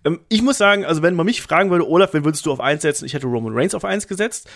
[0.05, 2.61] Ähm, ich muss sagen, also wenn man mich fragen würde, Olaf, wen würdest du auf
[2.61, 3.07] eins setzen?
[3.07, 4.51] Ich hätte Roman Reigns auf eins gesetzt,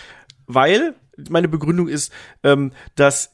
[0.45, 0.95] weil
[1.29, 2.11] meine Begründung ist,
[2.43, 3.33] ähm, dass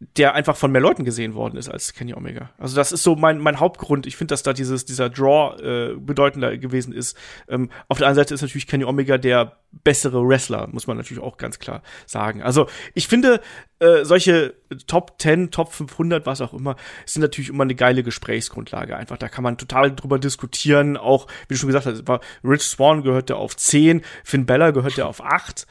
[0.00, 2.50] der einfach von mehr Leuten gesehen worden ist als Kenny Omega.
[2.58, 4.06] Also das ist so mein, mein Hauptgrund.
[4.06, 7.16] Ich finde, dass da dieses, dieser Draw äh, bedeutender gewesen ist.
[7.48, 11.22] Ähm, auf der anderen Seite ist natürlich Kenny Omega der bessere Wrestler, muss man natürlich
[11.22, 12.42] auch ganz klar sagen.
[12.42, 13.40] Also ich finde,
[13.80, 14.54] äh, solche
[14.86, 18.96] Top 10, Top 500, was auch immer, sind natürlich immer eine geile Gesprächsgrundlage.
[18.96, 20.96] Einfach, da kann man total drüber diskutieren.
[20.96, 22.04] Auch, wie du schon gesagt hast,
[22.44, 25.66] Rich Swan gehört der auf 10, Finn Bella gehört der auf 8.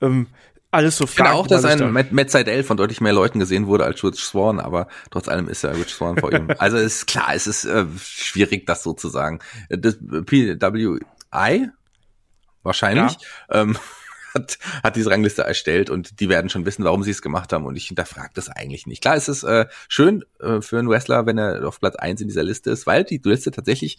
[0.00, 0.28] Ähm,
[0.72, 1.30] alles so Fragen.
[1.30, 4.02] Ich auch, dass ein da Matt, Matt Seidel von deutlich mehr Leuten gesehen wurde als
[4.02, 6.48] Rich Swan, aber trotz allem ist er Rich Swan vor ihm.
[6.58, 9.40] Also ist klar, es ist äh, schwierig, das so zu sagen.
[9.68, 11.68] Das PWI
[12.62, 13.16] wahrscheinlich.
[13.50, 13.62] Ja.
[13.62, 13.76] Ähm,
[14.34, 17.66] hat, hat diese Rangliste erstellt und die werden schon wissen, warum sie es gemacht haben
[17.66, 19.02] und ich hinterfrage das eigentlich nicht.
[19.02, 22.28] Klar, es ist äh, schön äh, für einen Wrestler, wenn er auf Platz eins in
[22.28, 23.98] dieser Liste ist, weil die Liste tatsächlich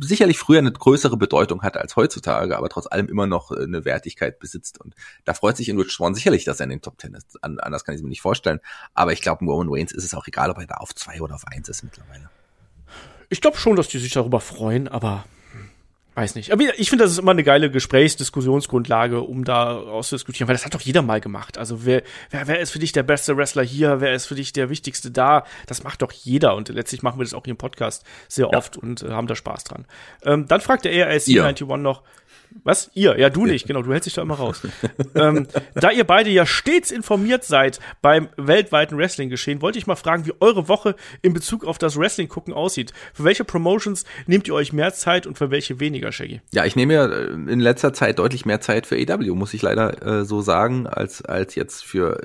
[0.00, 3.84] sicherlich früher eine größere Bedeutung hatte als heutzutage, aber trotz allem immer noch äh, eine
[3.84, 6.98] Wertigkeit besitzt und da freut sich in Rich Swan sicherlich, dass er in den Top
[6.98, 7.42] Ten ist.
[7.42, 8.60] An, anders kann ich es mir nicht vorstellen,
[8.94, 11.34] aber ich glaube, Roman Waynes ist es auch egal, ob er da auf zwei oder
[11.34, 12.30] auf eins ist mittlerweile.
[13.28, 15.24] Ich glaube schon, dass die sich darüber freuen, aber
[16.20, 16.52] weiß nicht.
[16.52, 20.74] Aber ich finde, das ist immer eine geile Gesprächsdiskussionsgrundlage, um da auszudiskutieren, weil das hat
[20.74, 21.56] doch jeder mal gemacht.
[21.56, 24.00] Also wer, wer, wer ist für dich der beste Wrestler hier?
[24.00, 25.44] Wer ist für dich der wichtigste da?
[25.66, 28.58] Das macht doch jeder und letztlich machen wir das auch hier im Podcast sehr ja.
[28.58, 29.86] oft und äh, haben da Spaß dran.
[30.22, 32.02] Ähm, dann fragt der ERSC 91 noch,
[32.64, 32.90] was?
[32.94, 33.18] Ihr?
[33.18, 34.62] Ja, du nicht, genau, du hältst dich da immer raus.
[35.14, 40.26] ähm, da ihr beide ja stets informiert seid beim weltweiten Wrestling-Geschehen, wollte ich mal fragen,
[40.26, 42.92] wie eure Woche in Bezug auf das Wrestling-Gucken aussieht.
[43.14, 46.40] Für welche Promotions nehmt ihr euch mehr Zeit und für welche weniger, Shaggy?
[46.52, 49.62] Ja, ich nehme ja äh, in letzter Zeit deutlich mehr Zeit für AW, muss ich
[49.62, 52.20] leider äh, so sagen, als, als jetzt für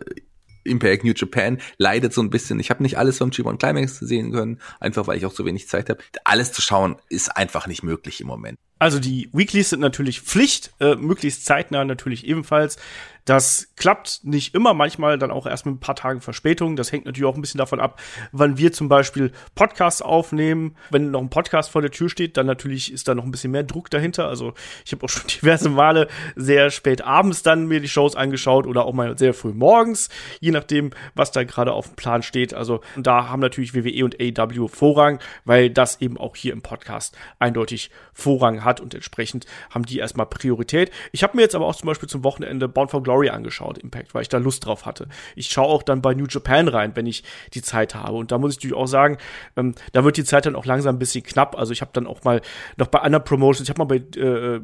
[0.66, 2.60] Impact New Japan leidet so ein bisschen.
[2.60, 5.68] Ich habe nicht alles vom G1 Climax sehen können, einfach weil ich auch so wenig
[5.68, 6.00] Zeit habe.
[6.24, 8.60] Alles zu schauen ist einfach nicht möglich im Moment.
[8.78, 12.78] Also die Weeklies sind natürlich Pflicht, äh, möglichst zeitnah natürlich ebenfalls.
[13.26, 16.76] Das klappt nicht immer, manchmal dann auch erst mit ein paar Tagen Verspätung.
[16.76, 18.00] Das hängt natürlich auch ein bisschen davon ab,
[18.32, 20.76] wann wir zum Beispiel Podcasts aufnehmen.
[20.92, 23.50] Wenn noch ein Podcast vor der Tür steht, dann natürlich ist da noch ein bisschen
[23.50, 24.28] mehr Druck dahinter.
[24.28, 24.54] Also
[24.86, 28.86] ich habe auch schon diverse Male sehr spät abends dann mir die Shows angeschaut oder
[28.86, 30.10] auch mal sehr früh morgens,
[30.40, 32.54] je nachdem, was da gerade auf dem Plan steht.
[32.54, 37.18] Also da haben natürlich WWE und AEW Vorrang, weil das eben auch hier im Podcast
[37.40, 40.92] eindeutig Vorrang hat und entsprechend haben die erstmal Priorität.
[41.12, 43.78] Ich habe mir jetzt aber auch zum Beispiel zum Wochenende Bound for Glory Story angeschaut,
[43.78, 45.08] Impact, weil ich da Lust drauf hatte.
[45.38, 48.18] Ich schaue auch dann bei New Japan rein, wenn ich die Zeit habe.
[48.18, 49.18] Und da muss ich natürlich auch sagen,
[49.56, 51.58] ähm, da wird die Zeit dann auch langsam ein bisschen knapp.
[51.58, 52.42] Also ich habe dann auch mal
[52.76, 54.62] noch bei anderen Promotions, ich habe mal bei äh, äh,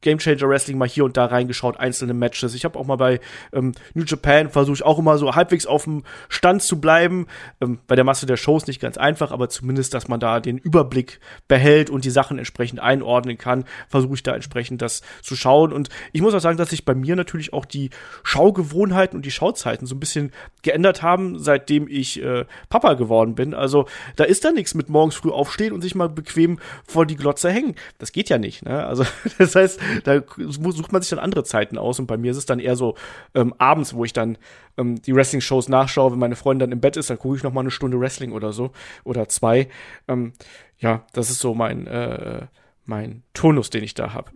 [0.00, 2.54] Game Changer Wrestling mal hier und da reingeschaut, einzelne Matches.
[2.54, 3.20] Ich habe auch mal bei
[3.52, 7.26] ähm, New Japan versuche ich auch immer so halbwegs auf dem Stand zu bleiben.
[7.60, 10.56] Ähm, bei der Masse der Shows nicht ganz einfach, aber zumindest, dass man da den
[10.56, 15.74] Überblick behält und die Sachen entsprechend einordnen kann, versuche ich da entsprechend das zu schauen.
[15.74, 17.90] Und ich muss auch sagen, dass sich bei mir natürlich auch die die
[18.22, 23.54] Schaugewohnheiten und die Schauzeiten so ein bisschen geändert haben, seitdem ich äh, Papa geworden bin.
[23.54, 27.16] Also da ist da nichts mit morgens früh aufstehen und sich mal bequem vor die
[27.16, 27.74] Glotze hängen.
[27.98, 28.64] Das geht ja nicht.
[28.64, 28.84] Ne?
[28.84, 29.04] Also
[29.38, 32.46] das heißt, da sucht man sich dann andere Zeiten aus und bei mir ist es
[32.46, 32.94] dann eher so
[33.34, 34.38] ähm, abends, wo ich dann
[34.76, 37.52] ähm, die Wrestling-Shows nachschaue, wenn meine Freundin dann im Bett ist, dann gucke ich noch
[37.52, 38.70] mal eine Stunde Wrestling oder so
[39.04, 39.68] oder zwei.
[40.08, 40.32] Ähm,
[40.78, 42.46] ja, das ist so mein äh,
[42.84, 44.30] mein Tonus, den ich da habe.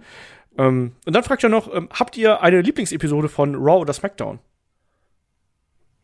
[0.59, 4.39] Ähm, und dann fragt er noch, ähm, habt ihr eine Lieblingsepisode von Raw oder SmackDown?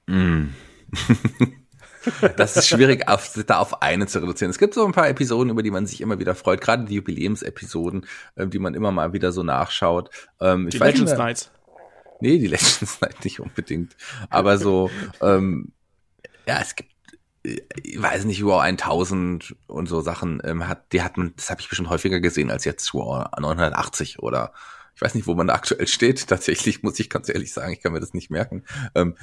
[0.06, 0.48] Mm.
[2.36, 4.50] das ist schwierig, auf, da auf eine zu reduzieren.
[4.50, 6.96] Es gibt so ein paar Episoden, über die man sich immer wieder freut, gerade die
[6.96, 10.10] Jubiläumsepisoden, äh, die man immer mal wieder so nachschaut.
[10.40, 11.50] Ähm, die Legends Nights.
[12.20, 13.96] Nee, die Legends Nights nicht unbedingt.
[14.30, 14.90] Aber so,
[15.20, 15.72] ähm,
[16.46, 16.91] ja, es gibt
[17.42, 21.60] ich weiß nicht, Raw 1000 und so Sachen ähm, hat, die hat man, das habe
[21.60, 24.52] ich bestimmt häufiger gesehen als jetzt Raw 980 oder
[24.94, 26.26] ich weiß nicht, wo man da aktuell steht.
[26.28, 28.64] Tatsächlich muss ich ganz ehrlich sagen, ich kann mir das nicht merken.
[28.94, 29.16] Ähm,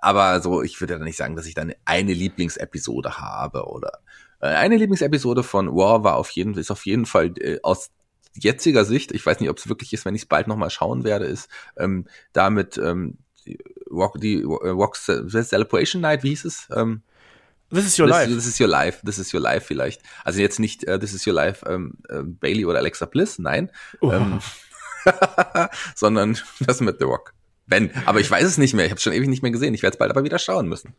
[0.00, 4.00] aber so, ich würde ja nicht sagen, dass ich dann eine Lieblingsepisode habe oder
[4.40, 7.90] äh, eine Lieblingsepisode von Raw war auf jeden, ist auf jeden Fall äh, aus
[8.34, 11.04] jetziger Sicht, ich weiß nicht, ob es wirklich ist, wenn ich es bald nochmal schauen
[11.04, 11.48] werde, ist
[11.78, 13.58] ähm, damit ähm, die
[13.90, 16.68] Rock, die Rock Celebration Night, wie hieß es?
[16.74, 17.02] Ähm,
[17.70, 18.28] This is your life.
[18.28, 19.00] This is your life.
[19.04, 20.02] This is your life vielleicht.
[20.24, 23.70] Also jetzt nicht uh, This is your life ähm, äh, Bailey oder Alexa Bliss, nein.
[24.00, 24.12] Oh.
[24.12, 24.40] Ähm,
[25.94, 27.34] sondern das mit The Rock.
[27.66, 28.84] Ben, aber ich weiß es nicht mehr.
[28.84, 29.74] Ich habe schon ewig nicht mehr gesehen.
[29.74, 30.94] Ich werde es bald aber wieder schauen müssen.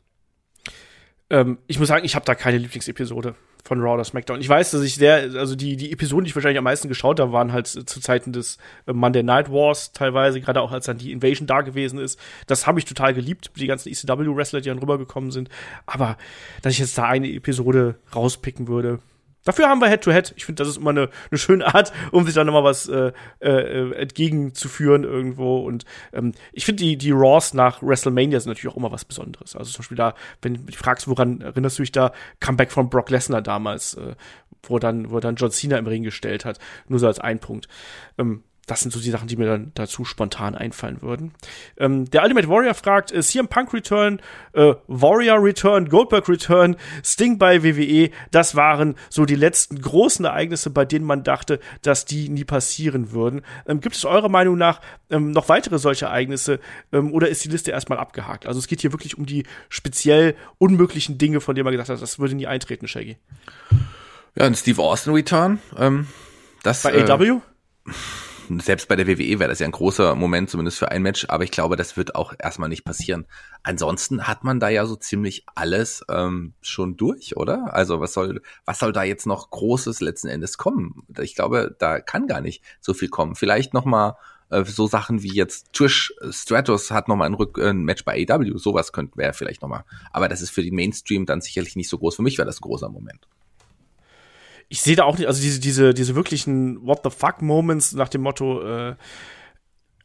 [1.30, 4.40] Ähm, ich muss sagen, ich habe da keine Lieblingsepisode von Raw oder SmackDown.
[4.40, 7.20] Ich weiß, dass ich sehr, also die, die Episoden, die ich wahrscheinlich am meisten geschaut
[7.20, 10.98] habe, waren halt zu Zeiten des äh, Monday Night Wars teilweise, gerade auch als dann
[10.98, 12.18] die Invasion da gewesen ist.
[12.48, 15.50] Das habe ich total geliebt, die ganzen ECW-Wrestler, die dann rübergekommen sind.
[15.86, 16.18] Aber
[16.62, 19.00] dass ich jetzt da eine Episode rauspicken würde,
[19.48, 20.28] Dafür haben wir Head-to-Head.
[20.28, 20.34] -Head.
[20.36, 23.14] Ich finde, das ist immer eine, eine schöne Art, um sich da nochmal was äh,
[23.40, 25.60] äh, entgegenzuführen irgendwo.
[25.60, 29.56] Und ähm, ich finde, die, die Raws nach WrestleMania sind natürlich auch immer was Besonderes.
[29.56, 32.12] Also zum Beispiel da, wenn du dich fragst, woran erinnerst du dich da?
[32.42, 34.16] Comeback von Brock Lesnar damals, äh,
[34.64, 36.60] wo dann, wo dann John Cena im Ring gestellt hat.
[36.90, 37.70] Nur so als ein Punkt.
[38.18, 41.34] Ähm, das sind so die Sachen, die mir dann dazu spontan einfallen würden.
[41.78, 44.22] Ähm, der Ultimate Warrior fragt, äh, CM Punk Return,
[44.54, 50.70] äh, Warrior Return, Goldberg Return, Sting bei WWE, das waren so die letzten großen Ereignisse,
[50.70, 53.42] bei denen man dachte, dass die nie passieren würden.
[53.68, 56.60] Ähm, gibt es eurer Meinung nach ähm, noch weitere solche Ereignisse
[56.92, 58.46] ähm, oder ist die Liste erstmal abgehakt?
[58.46, 62.02] Also es geht hier wirklich um die speziell unmöglichen Dinge, von denen man gesagt hat,
[62.02, 63.16] das würde nie eintreten, Shaggy.
[64.36, 65.60] Ja, ein Steve Austin Return.
[65.78, 66.08] Ähm,
[66.64, 67.40] das, bei AW?
[68.50, 71.44] Selbst bei der WWE wäre das ja ein großer Moment, zumindest für ein Match, aber
[71.44, 73.26] ich glaube, das wird auch erstmal nicht passieren.
[73.64, 77.74] Ansonsten hat man da ja so ziemlich alles ähm, schon durch, oder?
[77.74, 81.04] Also was soll, was soll da jetzt noch Großes letzten Endes kommen?
[81.20, 83.36] Ich glaube, da kann gar nicht so viel kommen.
[83.36, 84.18] Vielleicht noch mal
[84.50, 88.26] äh, so Sachen wie jetzt Trish Stratus hat noch mal ein, Rück ein Match bei
[88.30, 89.84] AW, sowas könnte wäre vielleicht noch mal.
[90.12, 92.16] Aber das ist für den Mainstream dann sicherlich nicht so groß.
[92.16, 93.28] Für mich wäre das ein großer Moment
[94.70, 98.10] ich sehe da auch nicht, also diese, diese, diese wirklichen What the fuck Moments nach
[98.10, 98.96] dem Motto, äh,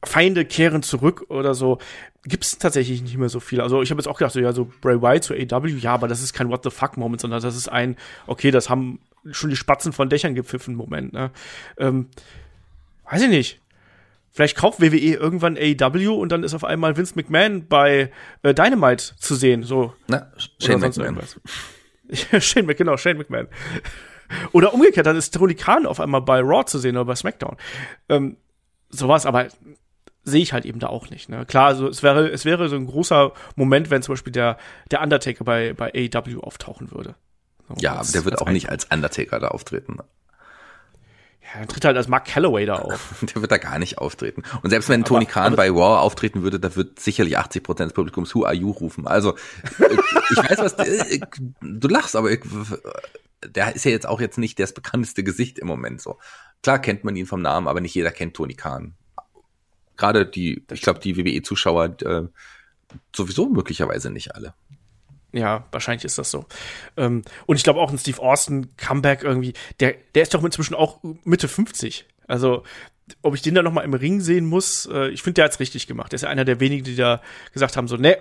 [0.05, 1.79] Feinde kehren zurück oder so,
[2.25, 3.61] gibt es tatsächlich nicht mehr so viel.
[3.61, 6.09] Also ich habe jetzt auch gedacht, so, ja, so Bray Wyatt zu AW, ja, aber
[6.09, 7.97] das ist kein What the fuck Moment, sondern das ist ein,
[8.27, 9.01] okay, das haben
[9.31, 11.13] schon die Spatzen von Dächern gepfiffen Moment.
[11.13, 11.31] Ne?
[11.79, 12.09] Ähm,
[13.11, 13.61] weiß ich nicht.
[14.33, 18.11] Vielleicht kauft WWE irgendwann AEW und dann ist auf einmal Vince McMahon bei
[18.43, 19.63] äh, Dynamite zu sehen.
[19.63, 19.93] So.
[20.09, 21.19] Na, Shane McMahon.
[22.41, 23.49] Shane McMahon, genau, Shane McMahon.
[24.53, 27.57] Oder umgekehrt, dann ist Tony Khan auf einmal bei Raw zu sehen oder bei SmackDown.
[28.09, 28.37] Ähm,
[28.89, 29.49] sowas, aber
[30.25, 31.29] sehe ich halt eben da auch nicht.
[31.29, 31.45] Ne?
[31.47, 34.57] Klar, also es wäre, es wäre so ein großer Moment, wenn zum Beispiel der,
[34.91, 37.15] der Undertaker bei, bei AEW auftauchen würde.
[37.69, 39.99] So, ja, aber der wird auch nicht als Undertaker da auftreten.
[41.43, 43.15] Ja, dann tritt halt als Mark Calloway da auf.
[43.35, 44.43] der wird da gar nicht auftreten.
[44.63, 47.63] Und selbst wenn Tony aber, Khan aber, bei Raw auftreten würde, da wird sicherlich 80
[47.63, 49.07] Prozent des Publikums Who are you rufen.
[49.07, 50.77] Also, ich weiß was,
[51.61, 52.41] du lachst, aber ich,
[53.47, 56.19] der ist ja jetzt auch jetzt nicht das bekannteste Gesicht im Moment so.
[56.63, 58.95] Klar kennt man ihn vom Namen, aber nicht jeder kennt Tony Khan.
[59.97, 62.23] Gerade die, ich glaube, die WWE-Zuschauer äh,
[63.15, 64.55] sowieso möglicherweise nicht alle.
[65.33, 66.45] Ja, wahrscheinlich ist das so.
[66.97, 70.75] Ähm, und ich glaube auch ein Steve Austin Comeback irgendwie, der, der ist doch inzwischen
[70.75, 72.07] auch Mitte 50.
[72.29, 72.65] Also,
[73.23, 75.61] ob ich den da noch mal im Ring sehen muss, äh, ich finde, der hat's
[75.61, 76.13] richtig gemacht.
[76.13, 77.23] Der ist ja einer der wenigen, die da
[77.53, 78.19] gesagt haben, so, ne,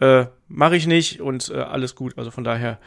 [0.00, 2.16] äh, mache ich nicht und äh, alles gut.
[2.18, 2.78] Also von daher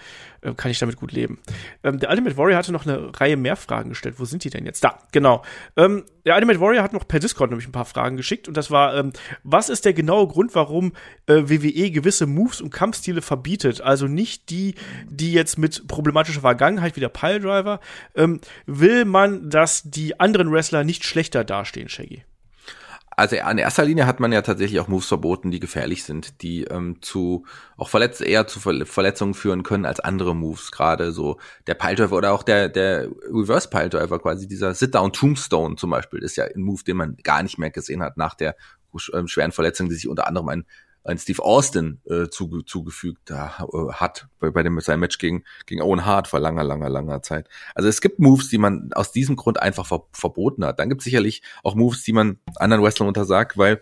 [0.42, 1.40] äh, kann ich damit gut leben.
[1.84, 4.16] Ähm, der Ultimate Warrior hatte noch eine Reihe mehr Fragen gestellt.
[4.18, 4.84] Wo sind die denn jetzt?
[4.84, 5.44] Da, genau.
[5.76, 8.72] Ähm, der Ultimate Warrior hat noch per Discord nämlich ein paar Fragen geschickt und das
[8.72, 9.12] war, ähm,
[9.44, 10.94] was ist der genaue Grund, warum
[11.26, 13.82] äh, WWE gewisse Moves und Kampfstile verbietet?
[13.82, 14.76] Also nicht die,
[15.10, 17.80] die jetzt mit problematischer Vergangenheit wie der Piledriver.
[18.16, 22.24] Ähm, will man, dass die anderen Wrestler nicht schlechter dastehen, Shaggy?
[23.20, 26.64] Also in erster Linie hat man ja tatsächlich auch Moves verboten, die gefährlich sind, die
[26.64, 27.46] ähm, zu
[27.76, 32.32] auch verletz eher zu Verletzungen führen können als andere Moves, gerade so der Piledriver oder
[32.32, 36.62] auch der der Reverse Piledriver quasi dieser Sit Down Tombstone zum Beispiel ist ja ein
[36.62, 38.56] Move, den man gar nicht mehr gesehen hat nach der
[39.14, 40.66] ähm, schweren Verletzung, die sich unter anderem ein
[41.10, 45.82] ein Steve Austin äh, zuge zugefügt äh, hat bei, bei dem seinem Match gegen gegen
[45.82, 47.50] Owen Hart vor langer langer langer Zeit.
[47.76, 50.80] Also es gibt Moves, die man aus diesem Grund einfach ver verboten hat.
[50.80, 53.82] Dann gibt es sicherlich auch Moves, die man anderen Wrestlern untersagt, weil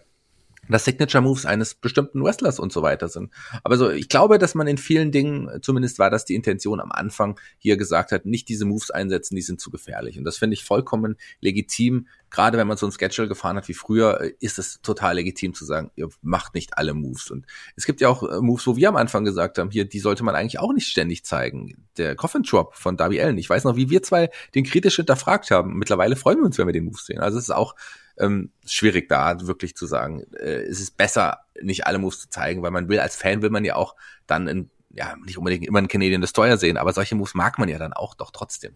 [0.70, 3.32] das Signature Moves eines bestimmten Wrestlers und so weiter sind.
[3.63, 6.91] Aber so, ich glaube, dass man in vielen Dingen, zumindest war das die Intention am
[6.91, 10.18] Anfang, hier gesagt hat, nicht diese Moves einsetzen, die sind zu gefährlich.
[10.18, 12.07] Und das finde ich vollkommen legitim.
[12.30, 15.63] Gerade wenn man so ein Schedule gefahren hat wie früher, ist es total legitim zu
[15.65, 17.32] sagen, ihr macht nicht alle Moves.
[17.32, 17.45] Und
[17.76, 20.24] es gibt ja auch äh, Moves, wo wir am Anfang gesagt haben, hier, die sollte
[20.24, 21.88] man eigentlich auch nicht ständig zeigen.
[21.97, 23.38] Der Coffin Drop von Darby Allen.
[23.38, 25.78] Ich weiß noch, wie wir zwei den kritisch hinterfragt haben.
[25.78, 27.20] Mittlerweile freuen wir uns, wenn wir den Move sehen.
[27.20, 27.76] Also es ist auch
[28.20, 30.24] ähm, schwierig da wirklich zu sagen.
[30.34, 33.49] Äh, es ist besser, nicht alle Moves zu zeigen, weil man will, als Fan will
[33.49, 33.95] man ja auch
[34.26, 37.70] dann in, ja, nicht unbedingt immer einen Canadian Destroyer sehen, aber solche Moves mag man
[37.70, 38.74] ja dann auch doch trotzdem.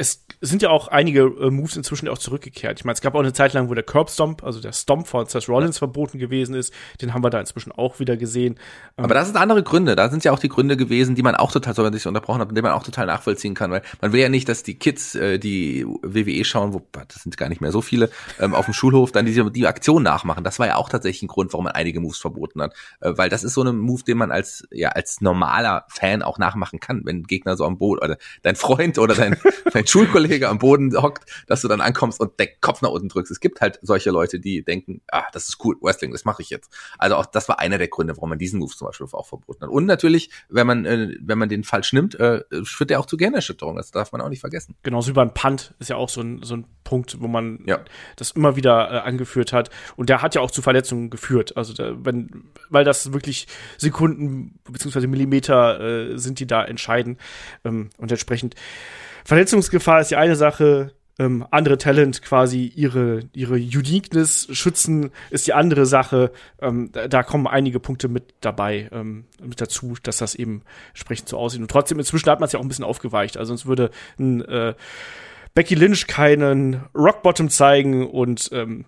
[0.00, 2.78] Es sind ja auch einige äh, Moves inzwischen auch zurückgekehrt.
[2.78, 5.08] Ich meine, es gab auch eine Zeit lang, wo der Curb Stomp, also der Stomp
[5.08, 5.80] von Seth Rollins ja.
[5.80, 6.72] verboten gewesen ist.
[7.02, 8.60] Den haben wir da inzwischen auch wieder gesehen.
[8.96, 9.96] Ähm, Aber das sind andere Gründe.
[9.96, 12.56] Da sind ja auch die Gründe gewesen, die man auch total, sogar sich unterbrochen hat,
[12.56, 15.38] die man auch total nachvollziehen kann, weil man will ja nicht, dass die Kids, äh,
[15.38, 19.10] die WWE schauen, wo, das sind gar nicht mehr so viele, ähm, auf dem Schulhof
[19.10, 20.44] dann diese, die Aktion nachmachen.
[20.44, 22.72] Das war ja auch tatsächlich ein Grund, warum man einige Moves verboten hat.
[23.00, 26.38] Äh, weil das ist so ein Move, den man als, ja, als normaler Fan auch
[26.38, 29.36] nachmachen kann, wenn ein Gegner so am Boot oder dein Freund oder dein,
[29.72, 33.30] dein Schulkollege am Boden hockt, dass du dann ankommst und den Kopf nach unten drückst.
[33.30, 36.50] Es gibt halt solche Leute, die denken, ah, das ist cool, Wrestling, das mache ich
[36.50, 36.72] jetzt.
[36.98, 39.62] Also auch das war einer der Gründe, warum man diesen Move zum Beispiel auch verboten
[39.62, 39.70] hat.
[39.70, 43.16] Und natürlich, wenn man, äh, wenn man den falsch nimmt, äh, führt der auch zu
[43.16, 43.76] Gehirnerschütterung.
[43.76, 44.76] Das darf man auch nicht vergessen.
[44.82, 47.80] Genauso wie beim Punt ist ja auch so ein, so ein Punkt, wo man ja.
[48.16, 49.70] das immer wieder äh, angeführt hat.
[49.96, 51.56] Und der hat ja auch zu Verletzungen geführt.
[51.56, 57.18] Also da, wenn, weil das wirklich Sekunden beziehungsweise Millimeter äh, sind, die da entscheiden.
[57.64, 58.54] Ähm, und entsprechend
[59.28, 65.52] Verletzungsgefahr ist die eine Sache, ähm, andere Talent quasi ihre, ihre Uniqueness schützen, ist die
[65.52, 66.32] andere Sache.
[66.62, 70.62] Ähm, da, da, kommen einige Punkte mit dabei, ähm, mit dazu, dass das eben
[70.92, 71.60] entsprechend so aussieht.
[71.60, 73.36] Und trotzdem, inzwischen hat man es ja auch ein bisschen aufgeweicht.
[73.36, 74.74] Also sonst würde ein äh,
[75.52, 78.86] Becky Lynch keinen Rock Bottom zeigen und ähm,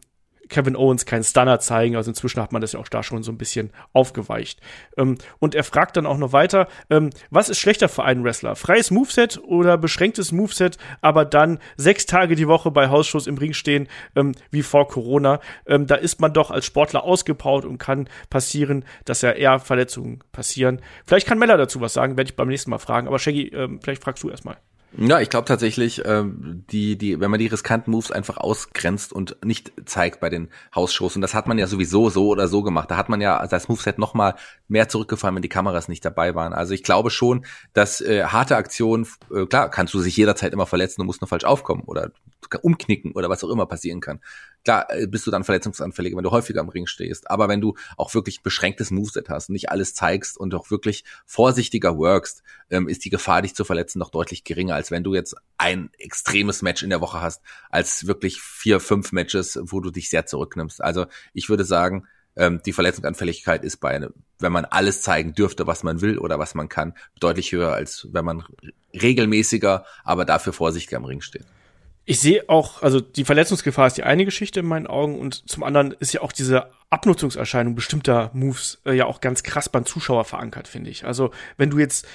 [0.50, 1.96] Kevin Owens keinen Stunner zeigen.
[1.96, 4.60] Also inzwischen hat man das ja auch da schon so ein bisschen aufgeweicht.
[4.98, 8.56] Ähm, und er fragt dann auch noch weiter, ähm, was ist schlechter für einen Wrestler?
[8.56, 13.54] Freies Moveset oder beschränktes Moveset, aber dann sechs Tage die Woche bei Hausshows im Ring
[13.54, 15.40] stehen, ähm, wie vor Corona.
[15.66, 20.20] Ähm, da ist man doch als Sportler ausgebaut und kann passieren, dass ja eher Verletzungen
[20.32, 20.82] passieren.
[21.06, 23.06] Vielleicht kann Mella dazu was sagen, werde ich beim nächsten Mal fragen.
[23.06, 24.56] Aber Shaggy, ähm, vielleicht fragst du erstmal.
[24.96, 29.36] Ja, ich glaube tatsächlich, ähm, die, die, wenn man die riskanten Moves einfach ausgrenzt und
[29.44, 32.90] nicht zeigt bei den Hausshows, und das hat man ja sowieso so oder so gemacht,
[32.90, 34.34] da hat man ja das Moveset noch mal
[34.66, 36.52] mehr zurückgefallen, wenn die Kameras nicht dabei waren.
[36.52, 40.66] Also ich glaube schon, dass äh, harte Aktionen, äh, klar, kannst du sich jederzeit immer
[40.66, 42.10] verletzen und musst nur falsch aufkommen oder
[42.62, 44.20] umknicken oder was auch immer passieren kann.
[44.64, 47.30] Klar, äh, bist du dann verletzungsanfälliger, wenn du häufiger am Ring stehst.
[47.30, 51.96] Aber wenn du auch wirklich beschränktes Moveset hast, nicht alles zeigst und auch wirklich vorsichtiger
[51.96, 55.34] workst, ähm, ist die Gefahr, dich zu verletzen, noch deutlich geringer, als wenn du jetzt
[55.56, 60.10] ein extremes Match in der Woche hast, als wirklich vier, fünf Matches, wo du dich
[60.10, 60.82] sehr zurücknimmst.
[60.82, 65.66] Also ich würde sagen, ähm, die Verletzungsanfälligkeit ist bei, einem, wenn man alles zeigen dürfte,
[65.66, 68.44] was man will oder was man kann, deutlich höher, als wenn man
[68.92, 71.46] regelmäßiger, aber dafür vorsichtiger am Ring steht
[72.10, 75.62] ich sehe auch, also die Verletzungsgefahr ist die eine Geschichte in meinen Augen und zum
[75.62, 80.24] anderen ist ja auch diese Abnutzungserscheinung bestimmter Moves äh, ja auch ganz krass beim Zuschauer
[80.24, 81.04] verankert, finde ich.
[81.04, 82.08] Also wenn du jetzt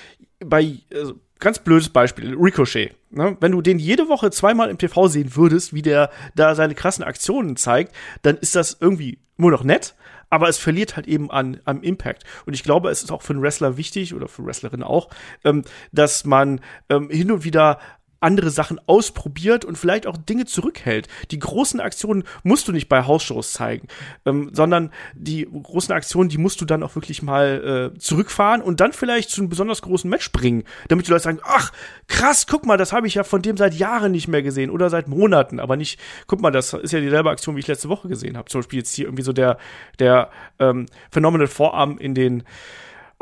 [0.46, 3.38] bei, also ganz blödes Beispiel, Ricochet, ne?
[3.40, 7.06] wenn du den jede Woche zweimal im TV sehen würdest, wie der da seine krassen
[7.06, 9.96] Aktionen zeigt, dann ist das irgendwie nur noch nett,
[10.30, 12.26] aber es verliert halt eben an, am Impact.
[12.46, 15.08] Und ich glaube, es ist auch für einen Wrestler wichtig oder für Wrestlerinnen auch,
[15.46, 17.80] ähm, dass man ähm, hin und wieder
[18.26, 21.08] andere Sachen ausprobiert und vielleicht auch Dinge zurückhält.
[21.32, 23.88] Die großen Aktionen musst du nicht bei Hausshows zeigen,
[24.26, 28.80] ähm, sondern die großen Aktionen, die musst du dann auch wirklich mal äh, zurückfahren und
[28.80, 31.72] dann vielleicht zu einem besonders großen Match bringen, damit die Leute sagen, ach,
[32.08, 34.90] krass, guck mal, das habe ich ja von dem seit Jahren nicht mehr gesehen oder
[34.90, 38.08] seit Monaten, aber nicht, guck mal, das ist ja dieselbe Aktion, wie ich letzte Woche
[38.08, 38.50] gesehen habe.
[38.50, 39.58] Zum Beispiel jetzt hier irgendwie so der,
[40.00, 42.44] der ähm, Phenomenal Vorarm in den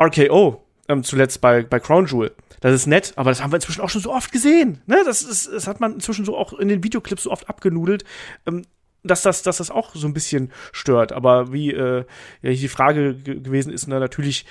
[0.02, 2.32] RKO, ähm, zuletzt bei, bei Crown Jewel.
[2.64, 4.80] Das ist nett, aber das haben wir inzwischen auch schon so oft gesehen.
[4.86, 5.02] Ne?
[5.04, 8.04] Das, ist, das hat man inzwischen so auch in den Videoclips so oft abgenudelt.
[8.46, 8.62] Ähm,
[9.02, 11.12] dass das, dass das auch so ein bisschen stört.
[11.12, 12.06] Aber wie äh,
[12.42, 14.46] die Frage gewesen ist, na, natürlich,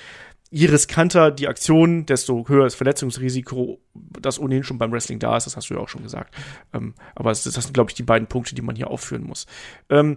[0.48, 5.46] je riskanter die Aktion, desto höher das Verletzungsrisiko, das ohnehin schon beim Wrestling da ist.
[5.48, 6.32] Das hast du ja auch schon gesagt.
[6.72, 9.46] Ähm, aber das, das sind, glaube ich, die beiden Punkte, die man hier aufführen muss.
[9.90, 10.14] Ähm,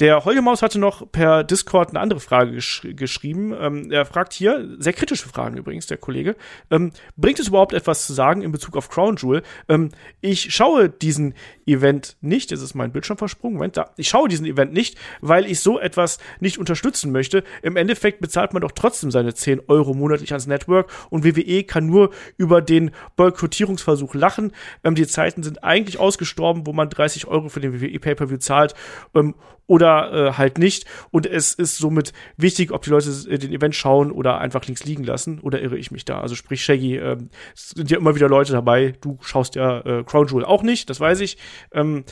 [0.00, 3.52] der Holgemaus hatte noch per Discord eine andere Frage gesch geschrieben.
[3.58, 6.36] Ähm, er fragt hier, sehr kritische Fragen übrigens, der Kollege.
[6.70, 9.42] Ähm, bringt es überhaupt etwas zu sagen in Bezug auf Crown Jewel?
[9.68, 9.90] Ähm,
[10.20, 11.34] ich schaue diesen
[11.66, 13.90] Event nicht, es ist mein Bildschirm versprungen, Moment, da.
[13.96, 17.42] Ich schaue diesen Event nicht, weil ich so etwas nicht unterstützen möchte.
[17.62, 21.86] Im Endeffekt bezahlt man doch trotzdem seine 10 Euro monatlich ans Network und WWE kann
[21.86, 24.52] nur über den Boykottierungsversuch lachen.
[24.84, 28.74] Ähm, die Zeiten sind eigentlich ausgestorben, wo man 30 Euro für den WWE Pay-Per-View zahlt
[29.14, 29.34] ähm,
[29.68, 30.86] oder äh, halt nicht.
[31.12, 35.04] Und es ist somit wichtig, ob die Leute den Event schauen oder einfach links liegen
[35.04, 35.38] lassen.
[35.40, 36.20] Oder irre ich mich da?
[36.20, 37.18] Also sprich, Shaggy, äh,
[37.54, 38.94] es sind ja immer wieder Leute dabei.
[39.00, 41.36] Du schaust ja äh, Crown Jewel auch nicht, das weiß ich.
[41.70, 42.04] Ähm,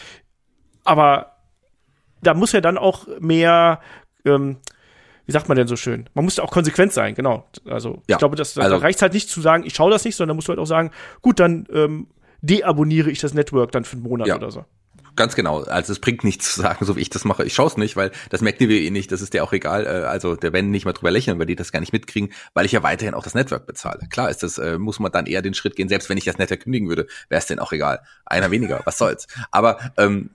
[0.84, 1.32] aber
[2.22, 3.80] da muss ja dann auch mehr
[4.24, 4.58] ähm,
[5.24, 6.08] wie sagt man denn so schön?
[6.14, 7.48] Man muss ja auch konsequent sein, genau.
[7.64, 10.04] Also ja, ich glaube, das, also, da reicht halt nicht zu sagen, ich schaue das
[10.04, 12.06] nicht, sondern musst du halt auch sagen, gut, dann ähm,
[12.42, 14.36] deabonniere ich das Network dann für einen Monat ja.
[14.36, 14.64] oder so
[15.16, 15.62] Ganz genau.
[15.62, 17.44] Also es bringt nichts zu sagen, so wie ich das mache.
[17.44, 19.10] Ich schaue es nicht, weil das merkt die WWE nicht.
[19.10, 19.86] Das ist dir auch egal.
[19.86, 22.66] Äh, also der werden nicht mal drüber lächeln, weil die das gar nicht mitkriegen, weil
[22.66, 24.06] ich ja weiterhin auch das Network bezahle.
[24.10, 25.88] Klar ist das, äh, muss man dann eher den Schritt gehen.
[25.88, 28.00] Selbst wenn ich das Network kündigen würde, wäre es denn auch egal.
[28.26, 29.26] Einer weniger, was soll's.
[29.50, 30.30] Aber ähm,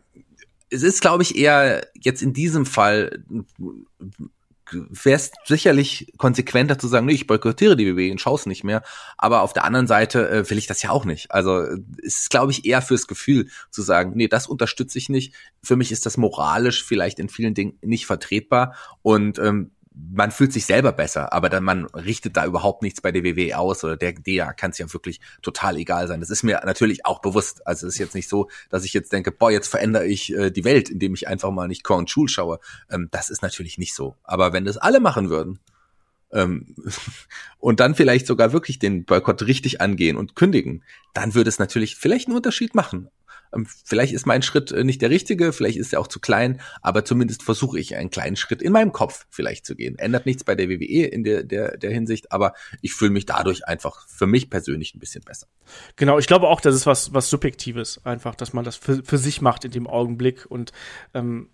[0.72, 3.24] es ist, glaube ich, eher jetzt in diesem Fall
[4.74, 8.84] wäre es sicherlich konsequenter zu sagen, nee, ich boykottiere die WWE und schaue nicht mehr.
[9.18, 11.32] Aber auf der anderen Seite äh, will ich das ja auch nicht.
[11.32, 11.62] Also
[12.04, 15.34] es ist, glaube ich, eher fürs Gefühl zu sagen, nee, das unterstütze ich nicht.
[15.62, 18.76] Für mich ist das moralisch vielleicht in vielen Dingen nicht vertretbar.
[19.02, 23.12] Und ähm, man fühlt sich selber besser, aber dann man richtet da überhaupt nichts bei
[23.12, 26.22] der WWE aus oder der DEA kann es ja wirklich total egal sein.
[26.22, 27.68] Das ist mir natürlich auch bewusst.
[27.68, 30.50] Also es ist jetzt nicht so, dass ich jetzt denke, boah, jetzt verändere ich äh,
[30.50, 32.60] die Welt, indem ich einfach mal nicht Crown Jewel schaue.
[32.90, 34.16] Ähm, das ist natürlich nicht so.
[34.24, 35.60] Aber wenn das alle machen würden,
[36.32, 36.76] ähm,
[37.60, 40.84] und dann vielleicht sogar wirklich den Boykott richtig angehen und kündigen,
[41.14, 43.10] dann würde es natürlich vielleicht einen Unterschied machen.
[43.54, 46.62] Ähm, vielleicht ist mein Schritt äh, nicht der richtige, vielleicht ist er auch zu klein,
[46.82, 49.98] aber zumindest versuche ich einen kleinen Schritt in meinem Kopf vielleicht zu gehen.
[49.98, 53.68] Ändert nichts bei der WWE in der, der, der Hinsicht, aber ich fühle mich dadurch
[53.68, 55.48] einfach für mich persönlich ein bisschen besser.
[55.96, 59.18] Genau, ich glaube auch, das ist was, was Subjektives, einfach, dass man das für, für
[59.18, 60.72] sich macht in dem Augenblick und
[61.14, 61.50] ähm,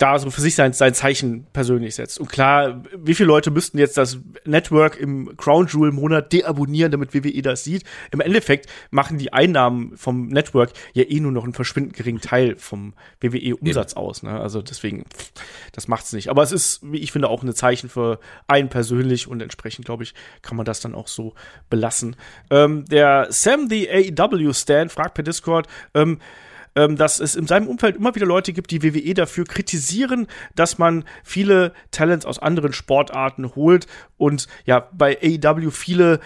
[0.00, 2.18] da so für sich sein, sein Zeichen persönlich setzt.
[2.18, 7.12] Und klar, wie viele Leute müssten jetzt das Network im Crown Jewel Monat deabonnieren, damit
[7.12, 7.84] WWE das sieht?
[8.10, 12.56] Im Endeffekt machen die Einnahmen vom Network ja eh nur noch einen verschwindend geringen Teil
[12.56, 14.22] vom WWE-Umsatz aus.
[14.22, 14.40] Ne?
[14.40, 15.04] Also deswegen,
[15.72, 16.30] das macht's nicht.
[16.30, 20.04] Aber es ist, wie ich finde, auch ein Zeichen für einen persönlich und entsprechend, glaube
[20.04, 21.34] ich, kann man das dann auch so
[21.68, 22.16] belassen.
[22.50, 26.20] Ähm, der Sam the AEW Stan fragt per Discord, ähm,
[26.76, 30.78] ähm, dass es in seinem Umfeld immer wieder Leute gibt, die WWE dafür kritisieren, dass
[30.78, 36.20] man viele Talents aus anderen Sportarten holt und ja, bei AEW viele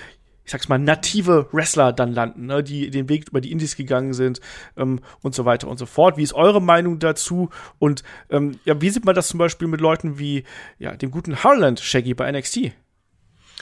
[0.45, 4.12] ich sag's mal, native Wrestler dann landen, ne, die den Weg über die Indies gegangen
[4.12, 4.40] sind
[4.76, 6.18] ähm, und so weiter und so fort.
[6.18, 7.49] Wie ist eure Meinung dazu?
[7.78, 10.45] Und ähm, ja, wie sieht man das zum Beispiel mit Leuten wie
[10.78, 12.72] ja, dem guten Harland Shaggy bei NXT?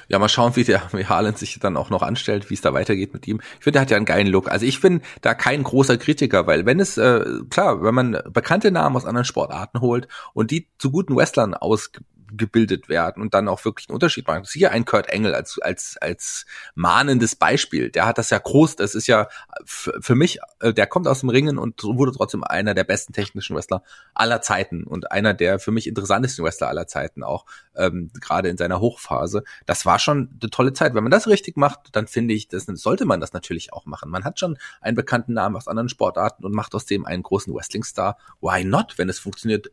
[0.09, 2.73] Ja, mal schauen, wie der wie Haaland sich dann auch noch anstellt, wie es da
[2.73, 3.41] weitergeht mit ihm.
[3.59, 4.51] Ich finde, der hat ja einen geilen Look.
[4.51, 8.71] Also ich bin da kein großer Kritiker, weil wenn es, äh, klar, wenn man bekannte
[8.71, 11.91] Namen aus anderen Sportarten holt und die zu guten Wrestlern aus
[12.37, 14.45] gebildet werden und dann auch wirklich einen Unterschied machen.
[14.51, 17.91] Hier ein Kurt Engel als, als, als mahnendes Beispiel.
[17.91, 19.29] Der hat das ja groß, das ist ja
[19.65, 23.57] für mich, äh, der kommt aus dem Ringen und wurde trotzdem einer der besten technischen
[23.57, 23.83] Wrestler
[24.15, 28.57] aller Zeiten und einer der für mich interessantesten Wrestler aller Zeiten auch, ähm, gerade in
[28.57, 29.45] seiner Hochphase.
[29.67, 30.95] Das war schon eine tolle Zeit.
[30.95, 34.11] Wenn man das richtig macht, dann finde ich, das sollte man das natürlich auch machen.
[34.11, 37.55] Man hat schon einen bekannten Namen aus anderen Sportarten und macht aus dem einen großen
[37.55, 38.17] Wrestling-Star.
[38.41, 38.95] Why not?
[38.97, 39.71] Wenn es funktioniert,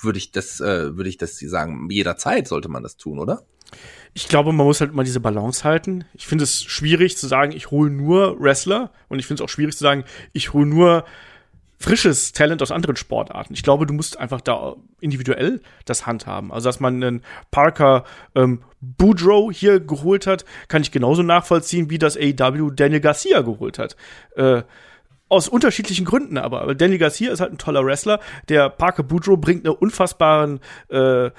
[0.00, 3.42] würde ich das, äh, würde ich das sagen, jederzeit sollte man das tun, oder?
[4.14, 6.04] Ich glaube, man muss halt immer diese Balance halten.
[6.14, 9.52] Ich finde es schwierig zu sagen, ich hole nur Wrestler und ich finde es auch
[9.52, 11.04] schwierig zu sagen, ich hole nur
[11.82, 13.54] frisches Talent aus anderen Sportarten.
[13.54, 16.52] Ich glaube, du musst einfach da individuell das handhaben.
[16.52, 21.98] Also, dass man einen Parker ähm, Boudreau hier geholt hat, kann ich genauso nachvollziehen, wie
[21.98, 23.96] das AEW Daniel Garcia geholt hat.
[24.36, 24.62] Äh,
[25.32, 26.74] aus unterschiedlichen Gründen aber.
[26.74, 28.20] Danny Garcia ist halt ein toller Wrestler.
[28.48, 30.60] Der Parker Boudreaux bringt einen unfassbaren,
[30.90, 31.30] äh, äh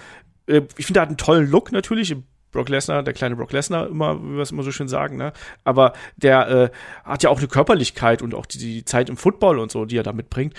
[0.77, 2.15] ich finde, er hat einen tollen Look natürlich.
[2.51, 5.33] Brock Lesnar, der kleine Brock Lesnar, immer, wie wir es immer so schön sagen, ne?
[5.63, 6.69] Aber der äh,
[7.03, 9.97] hat ja auch eine Körperlichkeit und auch die, die Zeit im Football und so, die
[9.97, 10.53] er da mitbringt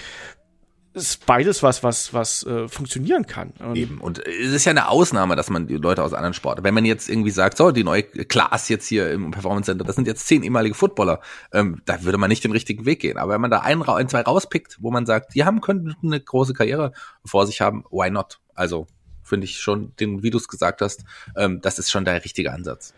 [0.95, 3.51] ist beides was, was, was äh, funktionieren kann.
[3.59, 3.99] Und Eben.
[3.99, 6.85] Und es ist ja eine Ausnahme, dass man die Leute aus anderen Sporten, wenn man
[6.85, 10.27] jetzt irgendwie sagt, so, die neue Class jetzt hier im Performance Center, das sind jetzt
[10.27, 11.21] zehn ehemalige Footballer,
[11.53, 13.19] ähm, da würde man nicht den richtigen Weg gehen.
[13.19, 16.21] Aber wenn man da ein, ein zwei rauspickt, wo man sagt, die haben, können eine
[16.21, 16.93] große Karriere
[17.25, 18.39] vor sich haben, why not?
[18.55, 18.87] Also,
[19.23, 21.05] finde ich schon, den, wie du es gesagt hast,
[21.37, 22.95] ähm, das ist schon der richtige Ansatz.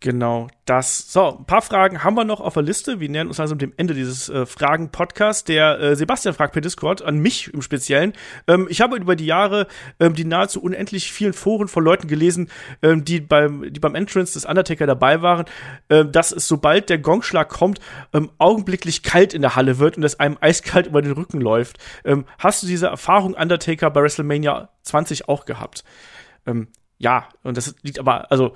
[0.00, 1.12] Genau, das.
[1.12, 3.00] So, ein paar Fragen haben wir noch auf der Liste.
[3.00, 5.42] Wir nähern uns also dem Ende dieses äh, Fragen-Podcasts.
[5.42, 8.12] Der äh, Sebastian fragt per Discord, an mich im Speziellen.
[8.46, 9.66] Ähm, ich habe über die Jahre
[9.98, 12.48] ähm, die nahezu unendlich vielen Foren von Leuten gelesen,
[12.80, 15.46] ähm, die, beim, die beim Entrance des Undertaker dabei waren,
[15.88, 17.80] äh, dass es, sobald der Gongschlag kommt,
[18.12, 21.78] ähm, augenblicklich kalt in der Halle wird und es einem eiskalt über den Rücken läuft.
[22.04, 25.82] Ähm, hast du diese Erfahrung Undertaker bei WrestleMania 20 auch gehabt?
[26.46, 26.68] Ähm,
[26.98, 28.54] ja, und das liegt aber, also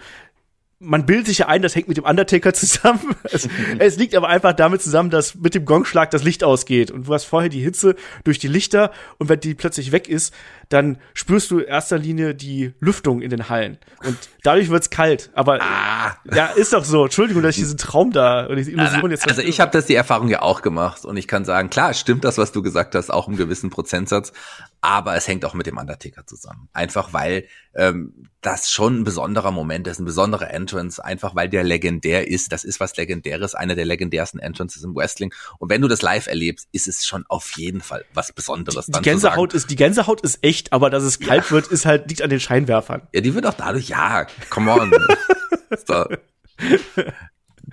[0.82, 3.14] man bildet sich ja ein, das hängt mit dem Undertaker zusammen.
[3.24, 6.90] Es, es, liegt aber einfach damit zusammen, dass mit dem Gongschlag das Licht ausgeht.
[6.90, 10.34] Und du hast vorher die Hitze durch die Lichter und wenn die plötzlich weg ist,
[10.68, 13.78] dann spürst du in erster Linie die Lüftung in den Hallen.
[14.04, 15.30] Und dadurch wird's kalt.
[15.34, 16.16] Aber ah.
[16.34, 17.04] ja, ist doch so.
[17.04, 19.28] Entschuldigung, dass ich diesen Traum da oder diese Illusion jetzt.
[19.28, 22.24] Also ich habe das die Erfahrung ja auch gemacht und ich kann sagen, klar, stimmt
[22.24, 24.32] das, was du gesagt hast, auch im gewissen Prozentsatz
[24.82, 26.68] aber es hängt auch mit dem Undertaker zusammen.
[26.72, 31.62] Einfach weil ähm, das schon ein besonderer Moment ist, ein besonderer Entrance einfach weil der
[31.62, 32.50] legendär ist.
[32.50, 35.32] Das ist was Legendäres, einer der legendärsten Entrances im Wrestling.
[35.58, 38.86] Und wenn du das live erlebst, ist es schon auf jeden Fall was Besonderes.
[38.86, 41.50] Die, die Gänsehaut ist, die Gänsehaut ist echt, aber dass es kalt ja.
[41.52, 43.02] wird, ist halt, liegt an den Scheinwerfern.
[43.12, 44.92] Ja, die wird auch dadurch, ja, come on.
[45.86, 46.06] so.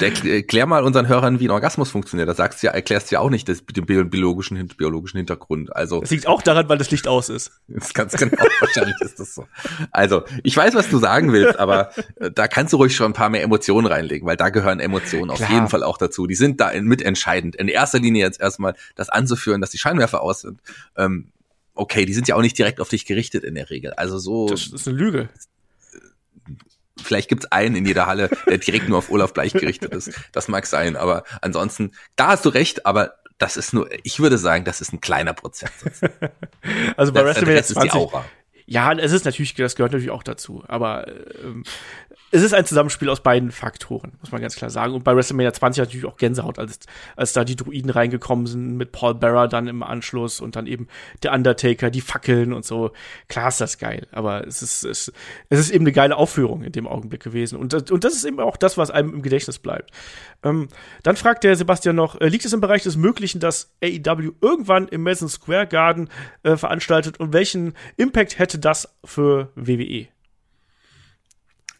[0.01, 2.29] Erklär mal unseren Hörern, wie ein Orgasmus funktioniert.
[2.29, 5.75] Da sagst du ja, erklärst du ja auch nicht das, den biologischen, biologischen Hintergrund.
[5.75, 6.01] Also.
[6.01, 7.51] Das liegt auch daran, weil das Licht aus ist.
[7.79, 9.45] Das ganz genau, wahrscheinlich ist das so.
[9.91, 13.13] Also, ich weiß, was du sagen willst, aber äh, da kannst du ruhig schon ein
[13.13, 15.47] paar mehr Emotionen reinlegen, weil da gehören Emotionen Klar.
[15.47, 16.27] auf jeden Fall auch dazu.
[16.27, 17.55] Die sind da mitentscheidend.
[17.55, 20.61] In erster Linie jetzt erstmal das anzuführen, dass die Scheinwerfer aus sind.
[20.97, 21.31] Ähm,
[21.73, 23.93] okay, die sind ja auch nicht direkt auf dich gerichtet in der Regel.
[23.93, 24.47] Also so.
[24.47, 25.29] Das ist eine Lüge
[27.03, 30.11] vielleicht gibt's einen in jeder Halle, der direkt nur auf Olaf Bleich gerichtet ist.
[30.31, 34.37] Das mag sein, aber ansonsten, da hast du recht, aber das ist nur, ich würde
[34.37, 36.01] sagen, das ist ein kleiner Prozentsatz.
[36.97, 38.07] also bei WrestleMania 20,
[38.69, 40.63] ja, es ist natürlich, das gehört natürlich auch dazu.
[40.67, 41.07] Aber
[41.43, 41.63] ähm,
[42.31, 44.93] es ist ein Zusammenspiel aus beiden Faktoren, muss man ganz klar sagen.
[44.93, 46.79] Und bei WrestleMania 20 natürlich auch Gänsehaut, als,
[47.15, 50.87] als da die Druiden reingekommen sind mit Paul Bearer dann im Anschluss und dann eben
[51.23, 52.91] der Undertaker, die Fackeln und so.
[53.27, 55.11] Klar ist das geil, aber es ist, es,
[55.49, 57.57] es ist eben eine geile Aufführung in dem Augenblick gewesen.
[57.57, 59.89] Und, und das ist eben auch das, was einem im Gedächtnis bleibt.
[60.43, 60.67] Ähm,
[61.01, 64.87] dann fragt der Sebastian noch, äh, liegt es im Bereich des Möglichen, dass AEW irgendwann
[64.87, 66.09] im Madison Square Garden
[66.43, 70.07] äh, veranstaltet und welchen Impact hätte das für WWE?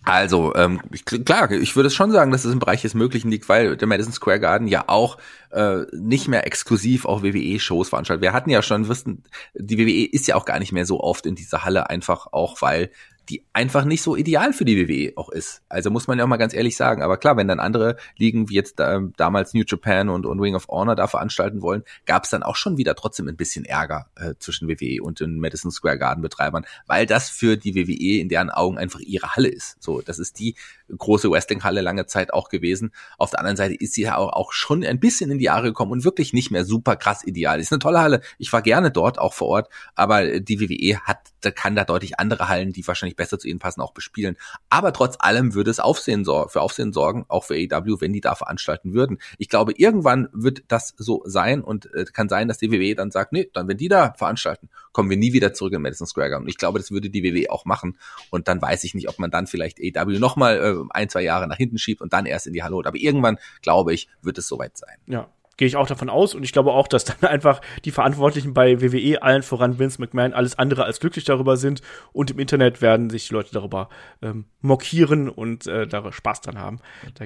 [0.03, 0.81] Also, ähm,
[1.25, 4.13] klar, ich würde schon sagen, dass es im Bereich des Möglichen liegt, weil der Madison
[4.13, 5.17] Square Garden ja auch
[5.51, 8.23] äh, nicht mehr exklusiv auch WWE-Shows veranstaltet.
[8.23, 9.23] Wir hatten ja schon, wissen,
[9.53, 12.61] die WWE ist ja auch gar nicht mehr so oft in dieser Halle, einfach auch,
[12.61, 12.91] weil
[13.29, 15.61] die einfach nicht so ideal für die WWE auch ist.
[15.69, 17.01] Also muss man ja auch mal ganz ehrlich sagen.
[17.03, 20.55] Aber klar, wenn dann andere Ligen wie jetzt äh, damals New Japan und, und Ring
[20.55, 24.07] of Honor da veranstalten wollen, gab es dann auch schon wieder trotzdem ein bisschen Ärger
[24.15, 28.29] äh, zwischen WWE und den Madison Square Garden Betreibern, weil das für die WWE in
[28.29, 29.81] deren Augen einfach ihre Halle ist.
[29.81, 30.55] So, das ist die
[30.97, 32.91] große Wrestling-Halle lange Zeit auch gewesen.
[33.17, 35.67] Auf der anderen Seite ist sie ja auch, auch schon ein bisschen in die Jahre
[35.67, 37.59] gekommen und wirklich nicht mehr super krass ideal.
[37.59, 38.21] Ist eine tolle Halle.
[38.37, 41.19] Ich war gerne dort, auch vor Ort, aber die WWE hat,
[41.55, 44.37] kann da deutlich andere Hallen, die wahrscheinlich besser zu ihnen passen, auch bespielen.
[44.69, 48.35] Aber trotz allem würde es Aufsehen für Aufsehen sorgen, auch für AEW, wenn die da
[48.35, 49.19] veranstalten würden.
[49.37, 53.11] Ich glaube, irgendwann wird das so sein und äh, kann sein, dass die WWE dann
[53.11, 56.29] sagt, nee, dann wenn die da veranstalten, kommen wir nie wieder zurück in Madison Square
[56.29, 56.47] Garden.
[56.47, 57.97] Ich glaube, das würde die WWE auch machen.
[58.29, 61.47] Und dann weiß ich nicht, ob man dann vielleicht AEW nochmal äh, ein, zwei Jahre
[61.47, 62.87] nach hinten schiebt und dann erst in die Halle holt.
[62.87, 64.97] Aber irgendwann, glaube ich, wird es soweit sein.
[65.07, 65.29] Ja,
[65.59, 68.81] gehe ich auch davon aus und ich glaube auch, dass dann einfach die Verantwortlichen bei
[68.81, 71.81] WWE, allen voran Vince McMahon, alles andere als glücklich darüber sind
[72.13, 73.89] und im Internet werden sich die Leute darüber
[74.21, 76.79] ähm, mockieren und äh, da Spaß dran haben.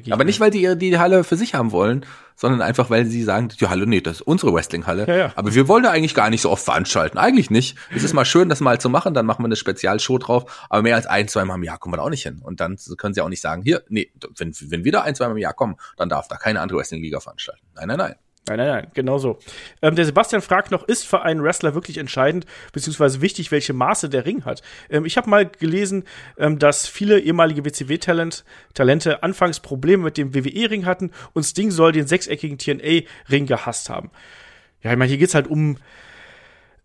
[0.10, 2.06] Aber nicht, weil die die Halle für sich haben wollen,
[2.36, 5.08] sondern einfach, weil sie sagen, die Halle, nee, das ist unsere Wrestling-Halle.
[5.08, 5.32] Ja, ja.
[5.36, 7.20] Aber wir wollen da eigentlich gar nicht so oft veranstalten.
[7.20, 7.78] Eigentlich nicht.
[7.96, 10.82] Es ist mal schön, das mal zu machen, dann machen wir eine Spezialshow drauf, aber
[10.82, 12.42] mehr als ein, zwei Mal im Jahr kommen wir da auch nicht hin.
[12.44, 15.26] Und dann können sie auch nicht sagen, hier, nee, wenn, wenn wir da ein, zwei
[15.28, 17.62] Mal im Jahr kommen, dann darf da keine andere Wrestling-Liga veranstalten.
[17.76, 18.16] Nein, nein, nein.
[18.48, 19.40] Nein, nein, nein, genau so.
[19.82, 24.10] Ähm, der Sebastian fragt noch, ist für einen Wrestler wirklich entscheidend, beziehungsweise wichtig, welche Maße
[24.10, 24.62] der Ring hat?
[24.90, 26.04] Ähm, ich habe mal gelesen,
[26.38, 31.94] ähm, dass viele ehemalige WCW-Talente Talente anfangs Probleme mit dem WWE-Ring hatten und Sting soll
[31.94, 34.12] den sechseckigen TNA-Ring gehasst haben.
[34.82, 35.78] Ja, ich meine, hier geht's halt um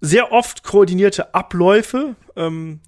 [0.00, 2.14] sehr oft koordinierte Abläufe.
[2.36, 2.80] Ähm,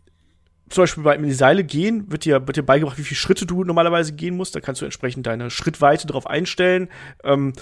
[0.68, 3.44] zum Beispiel beim in die Seile gehen, wird dir, wird dir beigebracht, wie viele Schritte
[3.44, 4.54] du normalerweise gehen musst.
[4.54, 6.88] Da kannst du entsprechend deine Schrittweite drauf einstellen.
[7.24, 7.52] Ähm,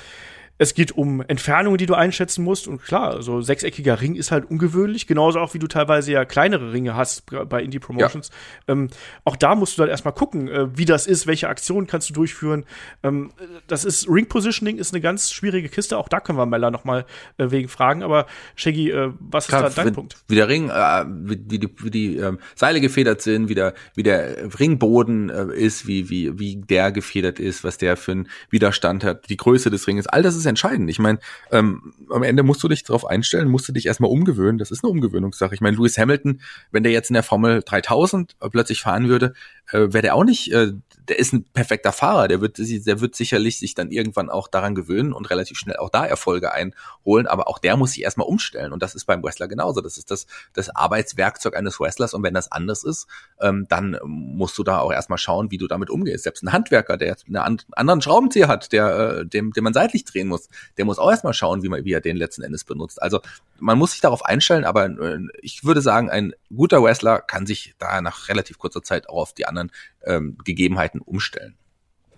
[0.59, 2.67] es geht um Entfernungen, die du einschätzen musst.
[2.67, 5.07] Und klar, so sechseckiger Ring ist halt ungewöhnlich.
[5.07, 8.31] Genauso auch, wie du teilweise ja kleinere Ringe hast bei Indie Promotions.
[8.67, 8.73] Ja.
[8.73, 8.89] Ähm,
[9.25, 12.15] auch da musst du dann erstmal gucken, äh, wie das ist, welche Aktionen kannst du
[12.15, 12.65] durchführen.
[13.05, 13.31] Ähm,
[13.69, 15.97] das ist, Ring Positioning ist eine ganz schwierige Kiste.
[15.97, 17.07] Auch da können wir Mella noch mal
[17.37, 18.03] äh, wegen fragen.
[18.03, 20.17] Aber Shaggy, äh, was klar, ist da dein Punkt?
[20.27, 23.75] Wie der Ring, äh, wie, wie die, wie die ähm, Seile gefedert sind, wie der,
[23.95, 28.29] wie der Ringboden äh, ist, wie, wie, wie der gefedert ist, was der für einen
[28.51, 30.09] Widerstand hat, die Größe des Ringes.
[30.09, 30.91] All das ist entscheidend.
[30.91, 31.19] Ich meine,
[31.51, 34.59] ähm, am Ende musst du dich darauf einstellen, musst du dich erstmal umgewöhnen.
[34.59, 35.55] Das ist eine Umgewöhnungssache.
[35.55, 36.41] Ich meine, Lewis Hamilton,
[36.71, 39.35] wenn der jetzt in der Formel 3000 plötzlich fahren würde,
[39.73, 40.73] äh, wäre der auch nicht äh,
[41.09, 44.75] der ist ein perfekter Fahrer, der wird, der wird sicherlich sich dann irgendwann auch daran
[44.75, 48.73] gewöhnen und relativ schnell auch da Erfolge einholen, aber auch der muss sich erstmal umstellen
[48.73, 49.81] und das ist beim Wrestler genauso.
[49.81, 53.07] Das ist das, das Arbeitswerkzeug eines Wrestlers und wenn das anders ist,
[53.41, 56.25] ähm, dann musst du da auch erstmal schauen, wie du damit umgehst.
[56.25, 60.29] Selbst ein Handwerker, der einen anderen Schraubenzieher hat, der, äh, dem, dem man seitlich drehen
[60.29, 63.01] muss, der muss auch erstmal schauen, wie, man, wie er den letzten Endes benutzt.
[63.03, 63.21] Also
[63.59, 67.75] man muss sich darauf einstellen, aber äh, ich würde sagen, ein guter Wrestler kann sich
[67.79, 69.58] da nach relativ kurzer Zeit auch auf die anderen
[70.05, 71.55] ähm, Gegebenheiten umstellen.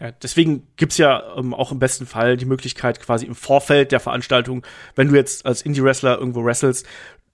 [0.01, 4.01] Ja, deswegen gibt's ja ähm, auch im besten Fall die Möglichkeit, quasi im Vorfeld der
[4.01, 4.64] Veranstaltung,
[4.95, 6.86] wenn du jetzt als Indie-Wrestler irgendwo wrestlest,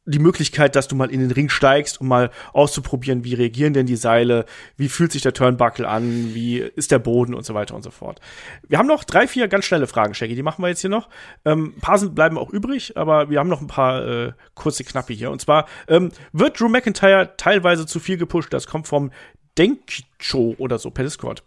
[0.06, 3.86] die Möglichkeit, dass du mal in den Ring steigst, um mal auszuprobieren, wie reagieren denn
[3.86, 4.46] die Seile,
[4.76, 7.90] wie fühlt sich der Turnbuckle an, wie ist der Boden und so weiter und so
[7.90, 8.20] fort.
[8.68, 11.08] Wir haben noch drei, vier ganz schnelle Fragen, Shaggy, die machen wir jetzt hier noch.
[11.44, 14.84] Ähm, ein paar sind, bleiben auch übrig, aber wir haben noch ein paar äh, kurze
[14.84, 15.32] Knappe hier.
[15.32, 19.10] Und zwar ähm, wird Drew McIntyre teilweise zu viel gepusht, das kommt vom
[19.58, 21.42] Denkicho oder so per Discord.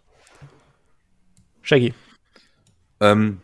[1.62, 1.94] Shaggy.
[3.00, 3.40] Ähm,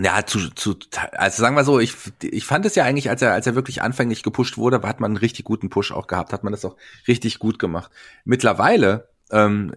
[0.00, 0.76] ja, zu, zu,
[1.12, 3.82] also sagen wir so, ich, ich fand es ja eigentlich, als er, als er wirklich
[3.82, 6.76] anfänglich gepusht wurde, hat man einen richtig guten Push auch gehabt, hat man das auch
[7.06, 7.90] richtig gut gemacht.
[8.24, 9.74] Mittlerweile ähm,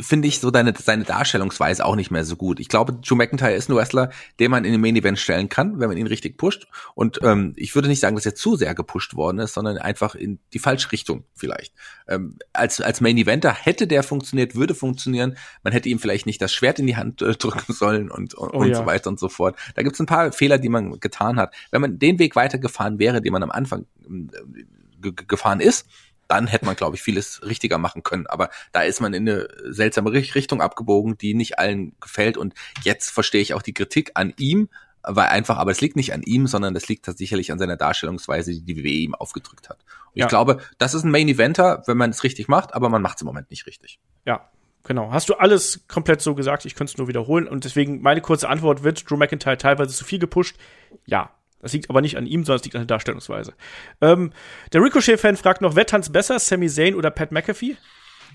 [0.00, 2.60] finde ich so deine, seine Darstellungsweise auch nicht mehr so gut.
[2.60, 5.78] Ich glaube, Joe McIntyre ist ein Wrestler, den man in den Main Event stellen kann,
[5.80, 6.66] wenn man ihn richtig pusht.
[6.94, 10.14] Und ähm, ich würde nicht sagen, dass er zu sehr gepusht worden ist, sondern einfach
[10.14, 11.74] in die falsche Richtung vielleicht.
[12.08, 15.36] Ähm, als, als Main Eventer hätte der funktioniert, würde funktionieren.
[15.62, 18.54] Man hätte ihm vielleicht nicht das Schwert in die Hand äh, drücken sollen und, und,
[18.54, 18.74] oh, ja.
[18.74, 19.56] so weiter und so fort.
[19.74, 21.54] Da gibt es ein paar Fehler, die man getan hat.
[21.70, 25.86] Wenn man den Weg weitergefahren wäre, den man am Anfang äh, gefahren ist,
[26.30, 28.26] dann hätte man, glaube ich, vieles richtiger machen können.
[28.26, 32.36] Aber da ist man in eine seltsame Richtung abgebogen, die nicht allen gefällt.
[32.36, 32.54] Und
[32.84, 34.68] jetzt verstehe ich auch die Kritik an ihm,
[35.02, 38.52] weil einfach, aber es liegt nicht an ihm, sondern das liegt sicherlich an seiner Darstellungsweise,
[38.52, 39.78] die die WWE ihm aufgedrückt hat.
[40.12, 40.26] Und ja.
[40.26, 43.16] ich glaube, das ist ein Main Eventer, wenn man es richtig macht, aber man macht
[43.16, 43.98] es im Moment nicht richtig.
[44.24, 44.50] Ja,
[44.84, 45.12] Genau.
[45.12, 46.64] Hast du alles komplett so gesagt?
[46.64, 47.46] Ich könnte es nur wiederholen.
[47.46, 50.56] Und deswegen meine kurze Antwort wird Drew McIntyre teilweise zu viel gepusht.
[51.04, 51.30] Ja.
[51.60, 53.54] Das liegt aber nicht an ihm, sondern es liegt an der Darstellungsweise.
[54.00, 54.32] Ähm,
[54.72, 57.76] der Ricochet-Fan fragt noch, wer tanzt besser, Sami Zayn oder Pat McAfee?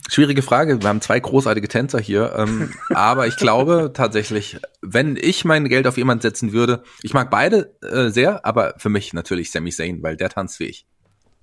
[0.09, 0.81] Schwierige Frage.
[0.81, 2.35] Wir haben zwei großartige Tänzer hier.
[2.37, 7.31] Ähm, aber ich glaube tatsächlich, wenn ich mein Geld auf jemanden setzen würde, ich mag
[7.31, 10.85] beide äh, sehr, aber für mich natürlich Sami Zayn, weil der tanzt wie ich.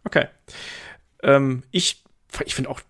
[0.04, 0.26] Okay.
[1.22, 2.02] Ähm, ich
[2.44, 2.80] ich finde auch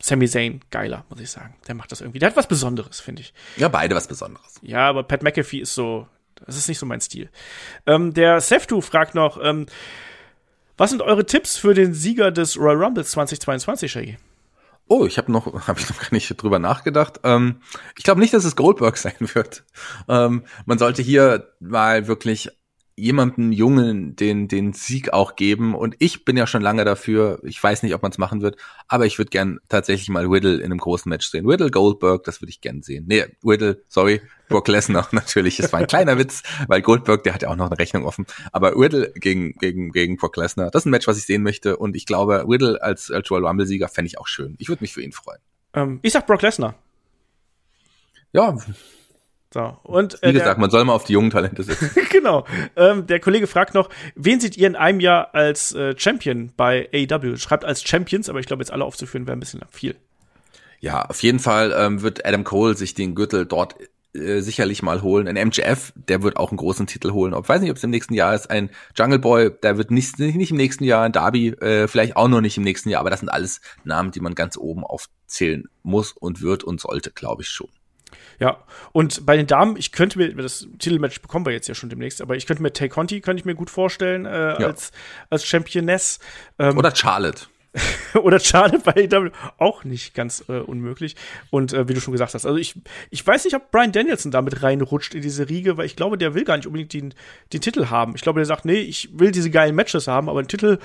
[0.00, 1.54] Sami Zayn geiler, muss ich sagen.
[1.66, 2.20] Der macht das irgendwie.
[2.20, 3.34] Der hat was Besonderes, finde ich.
[3.56, 4.58] Ja, beide was Besonderes.
[4.62, 6.06] Ja, aber Pat McAfee ist so,
[6.46, 7.30] das ist nicht so mein Stil.
[7.86, 9.66] Ähm, der Seftu fragt noch, ähm,
[10.76, 14.18] was sind eure Tipps für den Sieger des Royal Rumbles 2022, Shaggy?
[14.88, 17.20] Oh, ich habe noch, habe ich noch gar nicht drüber nachgedacht.
[17.22, 17.56] Ähm,
[17.96, 19.64] ich glaube nicht, dass es Goldberg sein wird.
[20.08, 22.50] Ähm, man sollte hier mal wirklich
[22.96, 25.74] jemanden Jungen den, den Sieg auch geben.
[25.74, 27.40] Und ich bin ja schon lange dafür.
[27.44, 28.56] Ich weiß nicht, ob man es machen wird,
[28.88, 31.46] aber ich würde gern tatsächlich mal Whittle in einem großen Match sehen.
[31.46, 33.04] Whittle, Goldberg, das würde ich gern sehen.
[33.08, 34.20] Nee, Whittle, sorry,
[34.50, 35.58] Brock Lesnar natürlich.
[35.58, 38.26] Es war ein kleiner Witz, weil Goldberg, der hat ja auch noch eine Rechnung offen.
[38.52, 41.76] Aber Whittle gegen, gegen, gegen Brock Lesnar, das ist ein Match, was ich sehen möchte.
[41.76, 44.56] Und ich glaube, Whittle als, als Royal Rumble-Sieger fände ich auch schön.
[44.58, 45.40] Ich würde mich für ihn freuen.
[45.72, 46.74] Ähm, ich sag Brock Lesnar.
[48.32, 48.56] Ja,
[49.52, 51.90] so, und, äh, Wie gesagt, der, man soll mal auf die jungen Talente setzen.
[52.10, 52.46] genau.
[52.76, 56.88] Ähm, der Kollege fragt noch, wen seht ihr in einem Jahr als äh, Champion bei
[56.94, 57.36] AEW?
[57.36, 59.96] Schreibt als Champions, aber ich glaube, jetzt alle aufzuführen wäre ein bisschen viel.
[60.78, 63.74] Ja, auf jeden Fall ähm, wird Adam Cole sich den Gürtel dort
[64.14, 65.28] äh, sicherlich mal holen.
[65.28, 67.34] Ein MGF, der wird auch einen großen Titel holen.
[67.40, 68.50] Ich weiß nicht, ob es im nächsten Jahr ist.
[68.50, 71.04] Ein Jungle Boy, der wird nicht, nicht im nächsten Jahr.
[71.04, 73.00] Ein Darby, äh, vielleicht auch noch nicht im nächsten Jahr.
[73.00, 77.10] Aber das sind alles Namen, die man ganz oben aufzählen muss und wird und sollte,
[77.10, 77.68] glaube ich schon.
[78.40, 81.90] Ja, und bei den Damen, ich könnte mir, das Titelmatch bekommen wir jetzt ja schon
[81.90, 84.66] demnächst, aber ich könnte mir Tay Conti, könnte ich mir gut vorstellen, äh, ja.
[84.66, 84.92] als,
[85.28, 86.18] als Championess.
[86.58, 87.46] Ähm, Oder Charlotte.
[88.22, 91.14] oder Charlotte bei AEW auch nicht ganz äh, unmöglich.
[91.50, 92.74] Und äh, wie du schon gesagt hast, also ich,
[93.10, 96.34] ich weiß nicht, ob Brian Danielson damit reinrutscht in diese Riege, weil ich glaube, der
[96.34, 97.14] will gar nicht unbedingt den,
[97.52, 98.14] den Titel haben.
[98.16, 100.78] Ich glaube, der sagt, nee, ich will diese geilen Matches haben, aber den Titel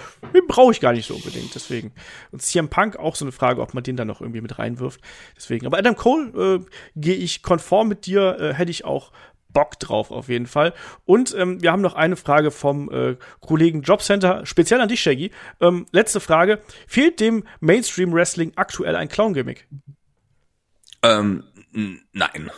[0.47, 1.55] brauche ich gar nicht so unbedingt.
[1.55, 1.91] Deswegen.
[2.31, 5.01] Und CM Punk auch so eine Frage, ob man den dann noch irgendwie mit reinwirft.
[5.36, 5.65] Deswegen.
[5.65, 6.65] Aber Adam Cole äh,
[6.95, 9.11] gehe ich konform mit dir, äh, hätte ich auch
[9.56, 10.74] Bock drauf auf jeden Fall.
[11.06, 15.32] Und ähm, wir haben noch eine Frage vom äh, Kollegen Jobcenter, speziell an dich, Shaggy.
[15.62, 16.62] Ähm, letzte Frage.
[16.86, 19.68] Fehlt dem Mainstream Wrestling aktuell ein Clown-Gimmick?
[21.01, 21.45] Ähm,
[22.12, 22.51] nein.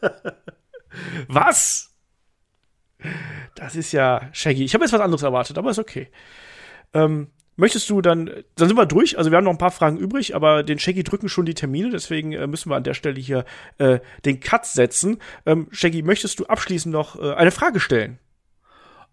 [1.28, 1.94] was?
[3.56, 4.64] Das ist ja Shaggy.
[4.64, 6.10] Ich habe jetzt was anderes erwartet, aber ist okay.
[6.94, 9.18] Ähm, Möchtest du dann, dann sind wir durch.
[9.18, 11.90] Also wir haben noch ein paar Fragen übrig, aber den Shaggy drücken schon die Termine,
[11.90, 13.44] deswegen äh, müssen wir an der Stelle hier
[13.76, 15.18] äh, den Cut setzen.
[15.44, 18.18] Ähm, Shaggy, möchtest du abschließend noch äh, eine Frage stellen?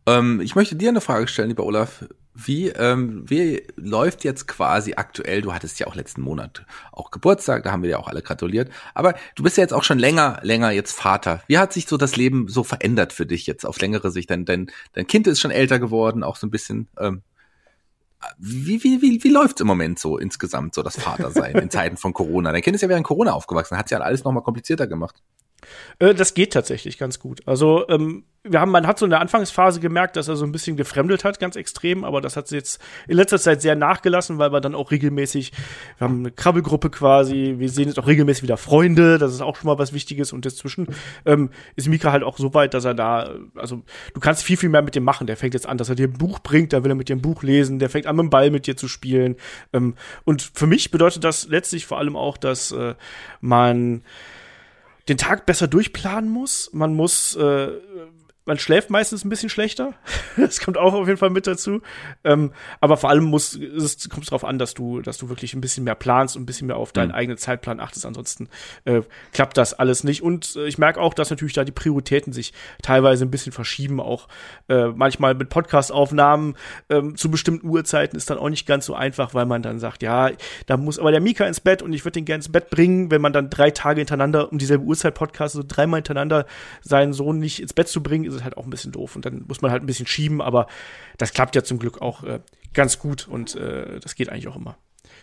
[0.06, 2.06] Ähm, ich möchte dir eine Frage stellen, lieber Olaf.
[2.34, 7.64] Wie, ähm, wie läuft jetzt quasi aktuell, du hattest ja auch letzten Monat auch Geburtstag,
[7.64, 10.40] da haben wir ja auch alle gratuliert, aber du bist ja jetzt auch schon länger,
[10.44, 11.42] länger jetzt Vater.
[11.48, 14.30] Wie hat sich so das Leben so verändert für dich jetzt auf längere Sicht?
[14.30, 16.88] Dein, dein, dein Kind ist schon älter geworden, auch so ein bisschen.
[16.98, 17.24] Ähm,
[18.38, 22.14] wie, wie, wie, wie läuft's im Moment so insgesamt, so das Vatersein in Zeiten von
[22.14, 22.52] Corona?
[22.52, 25.22] Dein Kind ist ja während Corona aufgewachsen, hat ja alles nochmal komplizierter gemacht.
[26.00, 27.42] Äh, das geht tatsächlich ganz gut.
[27.46, 30.52] Also ähm, wir haben, man hat so in der Anfangsphase gemerkt, dass er so ein
[30.52, 34.52] bisschen gefremdelt hat, ganz extrem, aber das hat jetzt in letzter Zeit sehr nachgelassen, weil
[34.52, 35.52] wir dann auch regelmäßig,
[35.98, 39.56] wir haben eine Krabbelgruppe quasi, wir sehen jetzt auch regelmäßig wieder Freunde, das ist auch
[39.56, 40.88] schon mal was Wichtiges und dazwischen
[41.26, 44.70] ähm, ist Mika halt auch so weit, dass er da, also du kannst viel, viel
[44.70, 45.28] mehr mit dem machen.
[45.28, 47.16] Der fängt jetzt an, dass er dir ein Buch bringt, da will er mit dir
[47.16, 49.36] ein Buch lesen, der fängt an, mit dem Ball mit dir zu spielen.
[49.74, 52.96] Ähm, und für mich bedeutet das letztlich vor allem auch, dass äh,
[53.42, 54.04] man
[55.10, 56.70] den Tag besser durchplanen muss.
[56.74, 57.70] Man muss äh,
[58.48, 59.94] man schläft meistens ein bisschen schlechter.
[60.38, 61.82] das kommt auch auf jeden Fall mit dazu.
[62.24, 65.60] Ähm, aber vor allem muss, es kommt darauf an, dass du, dass du wirklich ein
[65.60, 67.16] bisschen mehr planst und ein bisschen mehr auf deinen mhm.
[67.16, 68.06] eigenen Zeitplan achtest.
[68.06, 68.48] Ansonsten
[68.86, 69.02] äh,
[69.34, 70.24] klappt das alles nicht.
[70.24, 74.00] Und äh, ich merke auch, dass natürlich da die Prioritäten sich teilweise ein bisschen verschieben.
[74.00, 74.30] Auch
[74.70, 76.56] äh, manchmal mit Podcast-Aufnahmen
[76.90, 80.04] ähm, zu bestimmten Uhrzeiten ist dann auch nicht ganz so einfach, weil man dann sagt,
[80.04, 80.32] ja,
[80.68, 83.12] da muss aber der Mika ins Bett und ich würde den gerne ins Bett bringen,
[83.12, 86.46] wenn man dann drei Tage hintereinander um dieselbe Uhrzeit Podcast, so dreimal hintereinander
[86.82, 89.26] seinen Sohn nicht ins Bett zu bringen, ist es halt auch ein bisschen doof und
[89.26, 90.68] dann muss man halt ein bisschen schieben, aber
[91.18, 92.40] das klappt ja zum Glück auch äh,
[92.74, 94.78] ganz gut und äh, das geht eigentlich auch immer.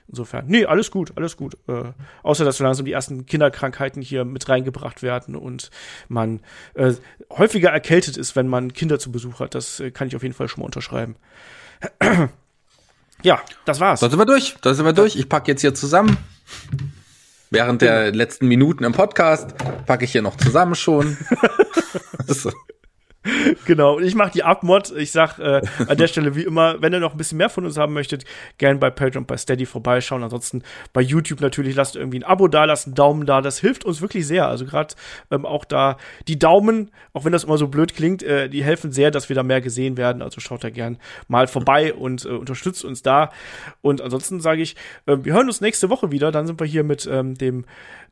[0.08, 1.56] Insofern, nee, alles gut, alles gut.
[1.66, 1.92] Äh,
[2.22, 5.70] außer, dass so langsam die ersten Kinderkrankheiten hier mit reingebracht werden und
[6.08, 6.40] man
[6.74, 6.92] äh,
[7.30, 9.54] häufiger erkältet ist, wenn man Kinder zu Besuch hat.
[9.54, 11.16] Das äh, kann ich auf jeden Fall schon mal unterschreiben.
[13.22, 14.00] ja, das war's.
[14.00, 15.16] Da sind wir durch, da sind wir durch.
[15.16, 16.18] Ich packe jetzt hier zusammen.
[17.50, 19.54] Während der letzten Minuten im Podcast
[19.86, 21.16] packe ich hier noch zusammen schon.
[22.26, 22.52] so.
[23.64, 24.92] genau, und ich mache die Abmod.
[24.96, 27.64] Ich sag äh, an der Stelle wie immer, wenn ihr noch ein bisschen mehr von
[27.64, 28.24] uns haben möchtet,
[28.58, 30.22] gerne bei Patreon bei Steady vorbeischauen.
[30.22, 33.40] Ansonsten bei YouTube natürlich lasst irgendwie ein Abo da, lasst einen Daumen da.
[33.40, 34.48] Das hilft uns wirklich sehr.
[34.48, 34.94] Also gerade
[35.30, 35.96] ähm, auch da
[36.28, 39.36] die Daumen, auch wenn das immer so blöd klingt, äh, die helfen sehr, dass wir
[39.36, 40.20] da mehr gesehen werden.
[40.20, 43.30] Also schaut da gern mal vorbei und äh, unterstützt uns da.
[43.80, 44.76] Und ansonsten sage ich,
[45.06, 46.30] äh, wir hören uns nächste Woche wieder.
[46.30, 47.64] Dann sind wir hier mit ähm, dem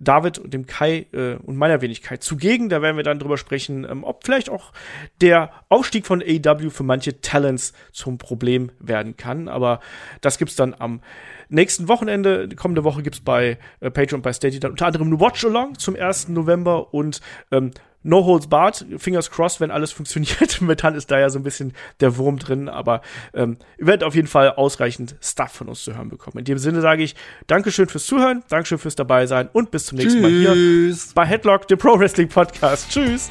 [0.02, 2.68] David und dem Kai äh, und meiner Wenigkeit zugegen.
[2.68, 4.72] Da werden wir dann drüber sprechen, ähm, ob vielleicht auch
[5.20, 9.49] der Aufstieg von AEW für manche Talents zum Problem werden kann.
[9.49, 9.81] Aber
[10.20, 11.01] das gibt's dann am
[11.49, 12.49] nächsten Wochenende.
[12.57, 15.97] Kommende Woche gibt's bei äh, Patreon und bei Steady dann unter anderem eine Watch-Along zum
[15.97, 16.29] 1.
[16.29, 17.20] November und
[17.51, 17.73] ähm,
[18.05, 20.61] No Holds Barred, Fingers crossed, wenn alles funktioniert.
[20.61, 23.03] Momentan ist da ja so ein bisschen der Wurm drin, aber
[23.35, 26.39] ähm, ihr werdet auf jeden Fall ausreichend Stuff von uns zu hören bekommen.
[26.39, 27.15] In dem Sinne sage ich
[27.47, 30.47] Dankeschön fürs Zuhören, Dankeschön fürs dabei sein und bis zum nächsten Tschüss.
[30.47, 32.91] Mal hier bei Headlock, dem Pro Wrestling Podcast.
[32.91, 33.31] Tschüss.